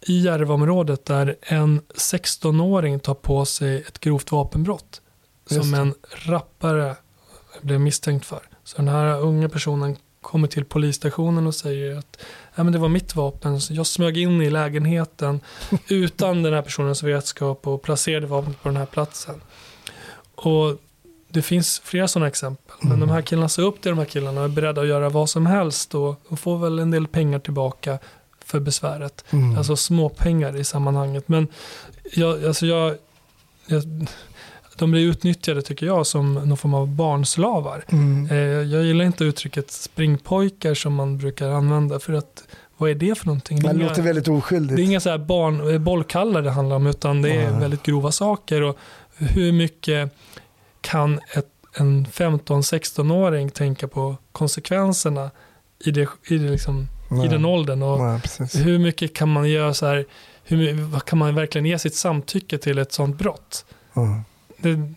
i 0.00 0.18
Järvaområdet 0.20 1.04
där 1.04 1.36
en 1.40 1.80
16-åring 1.80 3.00
tar 3.00 3.14
på 3.14 3.44
sig 3.44 3.84
ett 3.88 4.00
grovt 4.00 4.32
vapenbrott 4.32 5.00
som 5.46 5.74
en 5.74 5.94
rappare 6.10 6.96
blev 7.60 7.80
misstänkt 7.80 8.26
för. 8.26 8.40
Så 8.64 8.76
den 8.76 8.88
här 8.88 9.20
unga 9.20 9.48
personen 9.48 9.96
kommer 10.20 10.48
till 10.48 10.64
polisstationen 10.64 11.46
och 11.46 11.54
säger 11.54 11.98
att 11.98 12.18
ja, 12.54 12.64
men 12.64 12.72
det 12.72 12.78
var 12.78 12.88
mitt 12.88 13.16
vapen. 13.16 13.60
Så 13.60 13.74
jag 13.74 13.86
smög 13.86 14.18
in 14.18 14.42
i 14.42 14.50
lägenheten 14.50 15.40
utan 15.88 16.42
den 16.42 16.52
här 16.52 16.62
personens 16.62 17.02
vetskap 17.02 17.66
och 17.66 17.82
placerade 17.82 18.26
vapnet 18.26 18.62
på 18.62 18.68
den 18.68 18.76
här 18.76 18.86
platsen. 18.86 19.40
Och 20.34 20.78
det 21.28 21.42
finns 21.42 21.80
flera 21.84 22.08
sådana 22.08 22.28
exempel. 22.28 22.74
Men 22.80 22.92
mm. 22.92 23.00
de 23.00 23.10
här 23.10 23.22
killarna 23.22 23.48
ser 23.48 23.62
upp 23.62 23.80
till 23.80 23.90
de 23.90 23.98
här 23.98 24.06
killarna 24.06 24.40
och 24.40 24.44
är 24.44 24.48
beredda 24.48 24.80
att 24.80 24.88
göra 24.88 25.08
vad 25.08 25.30
som 25.30 25.46
helst 25.46 25.94
och, 25.94 26.20
och 26.28 26.38
får 26.38 26.58
väl 26.58 26.78
en 26.78 26.90
del 26.90 27.06
pengar 27.06 27.38
tillbaka 27.38 27.98
för 28.44 28.60
besväret. 28.60 29.24
Mm. 29.30 29.58
Alltså 29.58 29.76
småpengar 29.76 30.56
i 30.56 30.64
sammanhanget. 30.64 31.28
Men 31.28 31.48
jag, 32.12 32.44
alltså 32.44 32.66
jag, 32.66 32.96
jag 33.66 33.82
de 34.78 34.90
blir 34.90 35.02
utnyttjade 35.02 35.62
tycker 35.62 35.86
jag 35.86 36.06
som 36.06 36.34
någon 36.34 36.56
form 36.56 36.74
av 36.74 36.88
barnslavar. 36.88 37.84
Mm. 37.88 38.30
Eh, 38.30 38.36
jag 38.72 38.84
gillar 38.84 39.04
inte 39.04 39.24
uttrycket 39.24 39.70
springpojkar 39.70 40.74
som 40.74 40.94
man 40.94 41.18
brukar 41.18 41.48
använda 41.48 41.98
för 41.98 42.12
att 42.12 42.44
vad 42.76 42.90
är 42.90 42.94
det 42.94 43.18
för 43.18 43.26
någonting? 43.26 43.60
Det, 43.60 43.72
det 43.72 43.78
låter 43.78 44.02
väldigt 44.02 44.28
oskyldigt. 44.28 44.76
Det 44.76 44.82
är 44.82 44.84
inga 44.84 45.00
så 45.00 45.10
här 45.10 45.18
barn, 45.18 45.84
bollkallar 45.84 46.42
det 46.42 46.50
handlar 46.50 46.76
om 46.76 46.86
utan 46.86 47.22
det 47.22 47.30
är 47.30 47.48
mm. 47.48 47.60
väldigt 47.60 47.82
grova 47.82 48.12
saker. 48.12 48.62
Och 48.62 48.78
hur 49.16 49.52
mycket 49.52 50.12
kan 50.86 51.20
ett, 51.34 51.46
en 51.76 52.06
15-16-åring 52.06 53.50
tänka 53.50 53.88
på 53.88 54.16
konsekvenserna 54.32 55.30
i, 55.78 55.90
det, 55.90 56.08
i, 56.28 56.38
det 56.38 56.50
liksom, 56.50 56.88
i 57.24 57.28
den 57.28 57.44
åldern? 57.44 57.82
Och 57.82 57.98
Nej, 58.00 58.20
hur 58.64 58.78
mycket 58.78 59.14
kan 59.14 59.32
man 59.32 59.50
göra 59.50 59.74
så 59.74 59.86
här, 59.86 60.06
hur, 60.44 61.00
kan 61.00 61.18
man 61.18 61.34
verkligen 61.34 61.66
ge 61.66 61.78
sitt 61.78 61.94
samtycke 61.94 62.58
till 62.58 62.78
ett 62.78 62.92
sånt 62.92 63.18
brott? 63.18 63.64
Mm. 63.94 64.20
Det, 64.56 64.92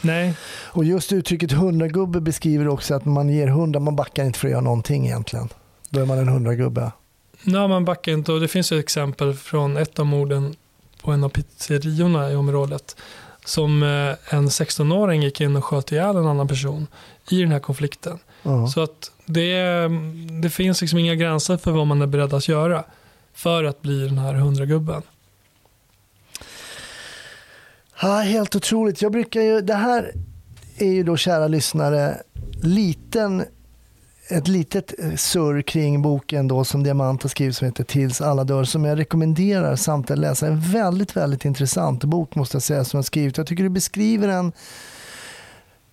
nej. 0.00 0.34
Och 0.64 0.84
just 0.84 1.12
uttrycket 1.12 1.52
hundragubbe 1.52 2.20
beskriver 2.20 2.68
också 2.68 2.94
att 2.94 3.04
man 3.04 3.28
ger 3.28 3.46
hundar, 3.46 3.80
man 3.80 3.96
backar 3.96 4.24
inte 4.24 4.38
för 4.38 4.48
att 4.48 4.52
göra 4.52 4.60
någonting 4.60 5.06
egentligen. 5.06 5.48
Då 5.90 6.00
är 6.00 6.06
man 6.06 6.18
en 6.18 6.28
hundragubbe. 6.28 6.92
Nej, 7.42 7.68
man 7.68 7.84
backar 7.84 8.12
inte 8.12 8.32
och 8.32 8.40
det 8.40 8.48
finns 8.48 8.72
ett 8.72 8.80
exempel 8.80 9.34
från 9.34 9.76
ett 9.76 9.98
av 9.98 10.06
morden 10.06 10.56
på 11.02 11.12
en 11.12 11.24
av 11.24 11.28
pizzeriorna 11.28 12.32
i 12.32 12.36
området. 12.36 12.96
Som 13.46 13.82
eh, 13.82 14.34
en 14.34 14.48
16-åring 14.48 15.22
gick 15.22 15.40
in 15.40 15.56
och 15.56 15.64
sköt 15.64 15.92
ihjäl 15.92 16.16
en 16.16 16.26
annan 16.26 16.48
person 16.48 16.86
i 17.30 17.40
den 17.40 17.52
här 17.52 17.60
konflikten. 17.60 18.18
Uh-huh. 18.42 18.66
Så 18.66 18.82
att 18.82 19.10
det, 19.26 19.88
det 20.42 20.50
finns 20.50 20.80
liksom 20.80 20.98
inga 20.98 21.14
gränser 21.14 21.56
för 21.56 21.70
vad 21.70 21.86
man 21.86 22.02
är 22.02 22.06
beredd 22.06 22.34
att 22.34 22.48
göra 22.48 22.84
för 23.34 23.64
att 23.64 23.82
bli 23.82 24.08
den 24.08 24.18
här 24.18 24.34
hundragubben. 24.34 25.02
Ja, 28.02 28.18
helt 28.18 28.56
otroligt. 28.56 29.02
Jag 29.02 29.12
brukar 29.12 29.40
ju, 29.40 29.60
det 29.60 29.74
här 29.74 30.12
är 30.78 30.92
ju 30.92 31.02
då 31.02 31.16
kära 31.16 31.48
lyssnare 31.48 32.22
liten, 32.62 33.44
ett 34.28 34.48
litet 34.48 34.94
eh, 34.98 35.14
surr 35.14 35.62
kring 35.62 36.02
boken 36.02 36.48
då 36.48 36.64
som 36.64 36.82
Diamant 36.82 37.22
har 37.22 37.28
skrivit 37.28 37.56
som 37.56 37.66
heter 37.66 37.84
Tills 37.84 38.20
alla 38.20 38.44
dör 38.44 38.64
som 38.64 38.84
jag 38.84 38.98
rekommenderar 38.98 39.76
samtliga 39.76 40.14
att 40.14 40.20
läsa. 40.20 40.46
En 40.46 40.60
väldigt, 40.60 41.16
väldigt 41.16 41.44
intressant 41.44 42.04
bok 42.04 42.34
måste 42.34 42.56
jag 42.56 42.62
säga 42.62 42.84
som 42.84 42.98
jag 42.98 43.04
skrivit. 43.04 43.36
Jag 43.36 43.46
tycker 43.46 43.62
du 43.62 43.68
beskriver 43.68 44.28
en 44.28 44.52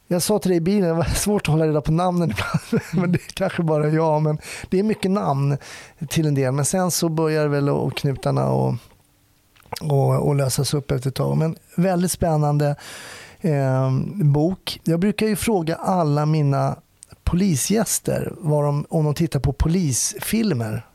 jag 0.08 0.22
sa 0.22 0.40
till 0.40 0.50
dig 0.50 0.58
i 0.58 0.62
bilen, 0.62 0.90
det 0.90 0.94
var 0.94 1.04
svårt 1.16 1.42
att 1.42 1.48
hålla 1.48 1.68
reda 1.68 1.82
på 1.82 1.92
namnen 1.92 2.32
ibland, 2.32 2.84
men 2.94 3.12
det 3.12 3.20
är 3.20 3.34
kanske 3.34 3.64
bara 3.64 3.90
jag. 3.90 4.22
Men 4.22 4.38
det 4.70 4.80
är 4.80 4.84
mycket 4.84 5.12
namn 5.12 5.58
till 6.10 6.28
en 6.28 6.36
del, 6.36 6.52
men 6.52 6.66
sen 6.66 6.92
så 6.92 7.10
börjar 7.10 7.48
väl 7.48 7.70
och 7.70 7.98
knutarna 7.98 8.50
och 8.50 8.76
och, 9.82 10.28
och 10.28 10.36
lösas 10.36 10.74
upp 10.74 10.92
efter 10.92 11.10
ett 11.10 11.16
tag. 11.16 11.38
Men 11.38 11.56
väldigt 11.76 12.12
spännande 12.12 12.76
eh, 13.42 13.92
bok. 14.24 14.80
Jag 14.84 15.00
brukar 15.00 15.28
ju 15.28 15.36
fråga 15.36 15.76
alla 15.76 16.26
mina 16.26 16.76
polisgäster 17.34 18.34
vad 18.38 18.64
de, 18.64 18.86
om 18.90 19.06
de 19.06 19.14
tittar 19.16 19.40
på 19.40 19.54
polisfilmer. 19.54 20.86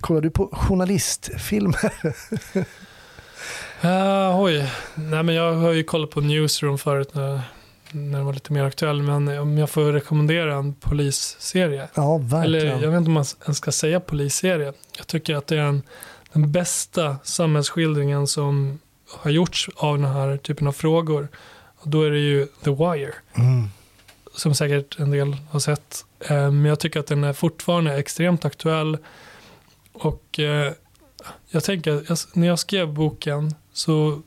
Kollar 0.00 0.20
du 0.20 0.30
på 0.30 0.48
journalistfilmer? 0.52 1.92
uh, 3.84 4.40
oj, 4.40 4.72
nej 4.94 5.22
men 5.22 5.34
jag 5.34 5.54
har 5.54 5.72
ju 5.72 5.84
kollat 5.84 6.10
på 6.10 6.20
Newsroom 6.20 6.78
förut 6.78 7.14
när, 7.14 7.40
när 7.90 8.18
den 8.18 8.26
var 8.26 8.32
lite 8.32 8.52
mer 8.52 8.64
aktuell. 8.64 9.02
Men 9.02 9.38
om 9.38 9.58
jag 9.58 9.70
får 9.70 9.92
rekommendera 9.92 10.54
en 10.54 10.74
polisserie. 10.74 11.88
Ja, 11.94 12.18
verkligen. 12.18 12.66
Eller 12.66 12.82
jag 12.82 12.90
vet 12.90 12.98
inte 12.98 13.08
om 13.08 13.12
man 13.12 13.24
ens 13.44 13.56
ska 13.56 13.72
säga 13.72 14.00
polisserie. 14.00 14.72
Jag 14.98 15.06
tycker 15.06 15.34
att 15.34 15.46
det 15.46 15.56
är 15.56 15.62
en 15.62 15.82
den 16.32 16.52
bästa 16.52 17.16
samhällsskildringen 17.22 18.26
som 18.26 18.78
har 19.18 19.30
gjorts 19.30 19.68
av 19.76 19.98
den 19.98 20.10
här 20.10 20.36
typen 20.36 20.66
av 20.66 20.72
frågor. 20.72 21.28
Och 21.76 21.88
då 21.88 22.02
är 22.02 22.10
det 22.10 22.18
ju 22.18 22.46
The 22.46 22.70
Wire. 22.70 23.14
Mm. 23.34 23.68
Som 24.38 24.54
säkert 24.54 24.98
en 24.98 25.10
del 25.10 25.36
har 25.50 25.60
sett. 25.60 26.04
Eh, 26.18 26.50
men 26.50 26.64
jag 26.64 26.80
tycker 26.80 27.00
att 27.00 27.06
den 27.06 27.24
är 27.24 27.32
fortfarande 27.32 27.98
extremt 27.98 28.44
aktuell. 28.44 28.98
Och 29.92 30.38
eh, 30.38 30.72
jag 31.50 31.64
tänker, 31.64 32.02
när 32.38 32.46
jag 32.46 32.58
skrev 32.58 32.92
boken 32.92 33.54
så 33.72 34.22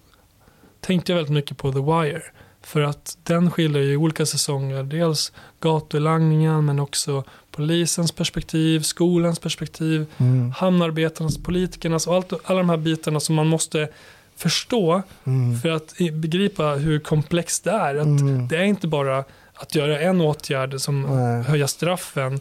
tänkte 0.80 1.12
jag 1.12 1.18
väldigt 1.18 1.34
mycket 1.34 1.58
på 1.58 1.72
The 1.72 1.80
Wire. 1.80 2.22
För 2.62 2.82
att 2.82 3.18
den 3.24 3.52
skildrar 3.52 3.82
i 3.82 3.98
olika 3.98 4.26
säsonger 4.26 4.84
dels 4.84 5.32
gatulangningen 5.60 6.66
men 6.66 6.80
också 6.80 7.24
polisens 7.52 8.12
perspektiv, 8.12 8.80
skolans 8.80 9.40
perspektiv, 9.40 10.06
mm. 10.18 10.52
hamnarbetarnas, 10.52 11.38
politikernas 11.38 12.08
och 12.08 12.16
allt, 12.16 12.34
alla 12.44 12.58
de 12.58 12.70
här 12.70 12.78
bitarna 12.78 13.20
som 13.20 13.36
man 13.36 13.48
måste 13.48 13.90
förstå 14.36 15.02
mm. 15.24 15.60
för 15.60 15.70
att 15.70 15.94
begripa 16.14 16.64
hur 16.64 17.00
komplext 17.00 17.64
det 17.64 17.72
är. 17.72 17.96
Att 17.96 18.06
mm. 18.06 18.48
Det 18.48 18.58
är 18.58 18.64
inte 18.64 18.88
bara 18.88 19.24
att 19.62 19.76
göra 19.76 20.00
en 20.00 20.22
åtgärd 20.22 20.80
som 20.80 21.02
Nej. 21.02 21.44
höja 21.44 21.68
straffen. 21.68 22.40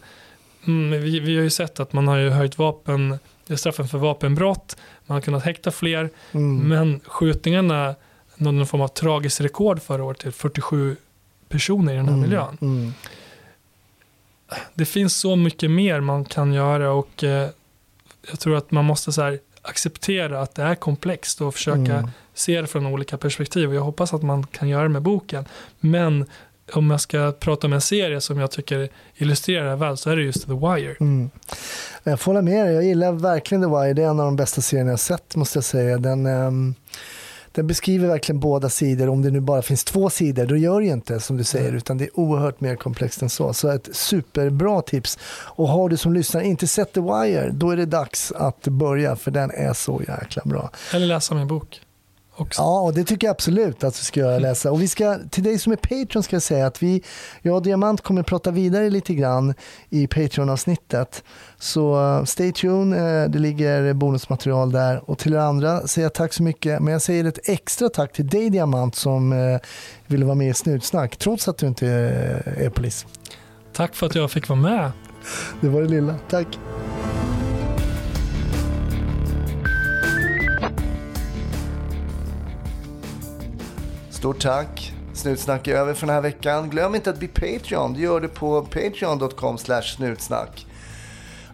Mm, 0.67 1.03
vi, 1.03 1.21
vi, 1.21 1.37
har 1.37 1.43
ju 1.43 1.51
sett 1.51 1.81
att 1.81 1.93
man 1.93 2.09
har 2.09 2.29
höjt 2.29 2.59
vapen, 2.59 3.19
straffen 3.57 3.89
för 3.89 3.99
vapenbrott. 3.99 4.77
Man 5.07 5.15
har 5.17 5.23
kunnat 5.23 5.45
häkta 5.45 5.71
fler. 5.71 6.11
Men 6.63 7.01
skjutningarna 7.07 7.95
nådde 8.37 8.57
någon 8.57 8.67
form 8.67 8.81
av 8.81 8.89
tragiskt 8.89 9.41
rekord 9.41 9.83
förra 9.83 10.05
året 10.05 10.19
till 10.19 10.33
47 10.33 10.97
personer 11.49 11.93
i 11.93 11.97
den 11.97 12.09
här 12.09 12.17
miljön. 12.17 12.59
Mm. 12.61 12.93
Det 14.75 14.85
finns 14.85 15.17
så 15.17 15.37
mycket 15.37 15.71
mer 15.71 16.01
man 16.01 16.25
kan 16.25 16.53
göra 16.53 16.93
och 16.93 17.25
eh, 17.25 17.49
jag 18.31 18.41
tror 18.41 18.57
att 18.57 18.71
man 18.71 18.85
måste 18.85 19.13
så 19.13 19.39
acceptera 19.63 20.41
att 20.43 20.55
det 20.55 20.63
är 20.63 20.75
komplext 20.75 21.41
och 21.41 21.55
försöka 21.55 21.95
Mm. 21.95 22.11
se 22.35 22.61
det 22.61 22.67
från 22.67 22.87
olika 22.87 23.17
perspektiv. 23.17 23.69
Och 23.69 23.75
jag 23.75 23.83
hoppas 23.83 24.15
att 24.15 24.23
man 24.23 24.47
kan 24.47 24.69
göra 24.69 24.83
det 24.83 24.89
med 24.89 25.03
boken. 25.03 25.45
Men 25.81 26.27
om 26.73 26.91
jag 26.91 27.01
ska 27.01 27.33
prata 27.33 27.67
om 27.67 27.73
en 27.73 27.81
serie 27.81 28.21
som 28.21 28.39
jag 28.39 28.51
tycker 28.51 28.89
illustrerar 29.17 29.65
det 29.65 29.71
här 29.71 29.77
väl 29.77 29.97
så 29.97 30.11
är 30.11 30.17
det 30.17 30.23
just 30.23 30.47
The 30.47 30.53
Wire. 30.53 30.97
Mm. 31.01 31.31
Jag 32.03 32.21
får 32.21 32.33
hålla 32.33 32.43
med 32.43 32.67
dig. 32.67 32.75
Jag 32.75 32.85
gillar 32.85 33.13
verkligen 33.13 33.63
The 33.63 33.69
Wire. 33.69 33.93
Det 33.93 34.03
är 34.03 34.07
en 34.07 34.21
av 34.21 34.27
de 34.27 34.37
bästa 34.37 34.61
serierna 34.61 34.91
jag 34.91 35.01
sett 35.01 35.37
måste 35.37 35.57
jag 35.57 35.65
säga. 35.65 35.99
Den, 35.99 36.27
ehm, 36.27 36.75
den 37.53 37.67
beskriver 37.67 38.09
verkligen 38.09 38.41
båda 38.41 38.69
sidor. 38.69 39.09
Om 39.09 39.23
det 39.23 39.31
nu 39.31 39.41
bara 39.41 39.63
finns 39.63 39.85
två 39.85 40.11
sidor, 40.11 40.47
då 40.47 40.57
gör 40.57 40.81
det 40.81 40.87
ju 40.87 40.93
inte 40.93 41.21
som 41.21 41.37
du 41.37 41.45
säger. 41.45 41.69
Mm. 41.69 41.77
Utan 41.77 41.99
det 41.99 42.05
är 42.05 42.21
oerhört 42.21 42.61
mer 42.61 42.77
komplext 42.77 43.23
än 43.23 43.31
så. 43.31 43.53
Så 43.53 43.69
ett 43.69 43.89
superbra 43.93 44.83
tips. 44.83 45.19
Och 45.45 45.69
har 45.69 45.89
du 45.89 45.97
som 45.97 46.13
lyssnar 46.13 46.41
inte 46.41 46.67
sett 46.67 46.93
The 46.93 47.01
Wire, 47.01 47.51
då 47.53 47.71
är 47.71 47.77
det 47.77 47.87
dags 47.87 48.33
att 48.33 48.63
börja. 48.63 49.17
För 49.17 49.31
den 49.31 49.51
är 49.51 49.73
så 49.73 50.03
jäkla 50.09 50.43
bra. 50.45 50.71
Eller 50.95 51.07
läsa 51.07 51.35
min 51.35 51.47
bok. 51.47 51.81
Också. 52.41 52.63
Ja, 52.63 52.81
och 52.81 52.95
det 52.95 53.05
tycker 53.05 53.27
jag 53.27 53.35
absolut 53.35 53.85
att 53.85 54.01
vi 54.01 54.05
ska 54.05 54.21
göra 54.21 54.39
läsa. 54.39 54.71
Och 54.71 54.83
vi 54.83 54.89
ska, 54.89 55.19
till 55.31 55.45
dig 55.45 55.59
som 55.59 55.73
är 55.73 55.77
Patreon 55.77 56.23
ska 56.23 56.37
jag 56.37 56.43
säga 56.43 56.67
att 56.67 56.83
vi, 56.83 57.03
jag 57.43 57.57
och 57.57 57.63
Diamant 57.63 58.01
kommer 58.01 58.23
prata 58.23 58.51
vidare 58.51 58.91
lite 58.91 59.15
grann 59.15 59.55
i 59.89 60.07
Patreon-avsnittet. 60.07 61.25
Så 61.59 62.01
uh, 62.01 62.25
stay 62.25 62.53
tuned, 62.53 62.99
uh, 62.99 63.31
det 63.31 63.39
ligger 63.39 63.93
bonusmaterial 63.93 64.73
där. 64.73 65.11
Och 65.11 65.19
till 65.19 65.33
er 65.33 65.39
andra 65.39 65.87
säger 65.87 66.05
jag 66.05 66.15
tack 66.15 66.33
så 66.33 66.43
mycket. 66.43 66.83
Men 66.83 66.93
jag 66.93 67.03
säger 67.03 67.25
ett 67.25 67.49
extra 67.49 67.89
tack 67.89 68.13
till 68.13 68.27
dig 68.29 68.51
Diamant 68.51 68.95
som 68.95 69.33
uh, 69.33 69.59
ville 70.07 70.25
vara 70.25 70.35
med 70.35 70.51
i 70.51 70.55
Snutsnack, 70.55 71.17
trots 71.17 71.49
att 71.49 71.59
du 71.59 71.67
inte 71.67 71.87
är 72.57 72.71
polis. 72.71 73.07
Tack 73.73 73.95
för 73.95 74.07
att 74.07 74.15
jag 74.15 74.31
fick 74.31 74.49
vara 74.49 74.61
med. 74.61 74.91
Det 75.61 75.69
var 75.69 75.83
det 75.83 75.89
lilla. 75.89 76.15
Tack. 76.31 76.47
Stort 84.21 84.41
tack. 84.41 84.93
Snutsnack 85.15 85.69
är 85.69 85.75
över 85.75 85.95
för 85.95 86.07
den 86.07 86.15
här 86.15 86.23
veckan. 86.23 86.71
Glöm 86.71 86.95
inte 86.95 87.11
att 87.11 87.19
bli 87.19 87.29
Patreon. 87.29 87.93
Du 87.93 88.01
gör 88.01 88.21
det 88.21 88.29
på 88.29 88.63
patreon.com 88.63 89.59
snutsnack. 89.59 90.67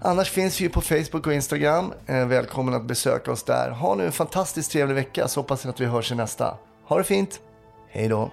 Annars 0.01 0.31
finns 0.31 0.61
vi 0.61 0.65
ju 0.65 0.71
på 0.71 0.81
Facebook 0.81 1.27
och 1.27 1.33
Instagram. 1.33 1.93
Eh, 2.07 2.27
välkommen 2.27 2.75
att 2.75 2.85
besöka 2.85 3.33
oss 3.33 3.43
där. 3.43 3.71
Ha 3.71 3.95
nu 3.95 4.07
en 4.07 4.13
fantastiskt 4.13 4.71
trevlig 4.71 4.95
vecka 4.95 5.29
så 5.29 5.41
hoppas 5.41 5.65
jag 5.65 5.71
att 5.71 5.81
vi 5.81 5.85
hörs 5.85 6.13
i 6.13 6.15
nästa. 6.15 6.57
Ha 6.85 6.99
det 6.99 7.05
fint. 7.05 7.41
Hej 7.91 8.09
då. 8.09 8.31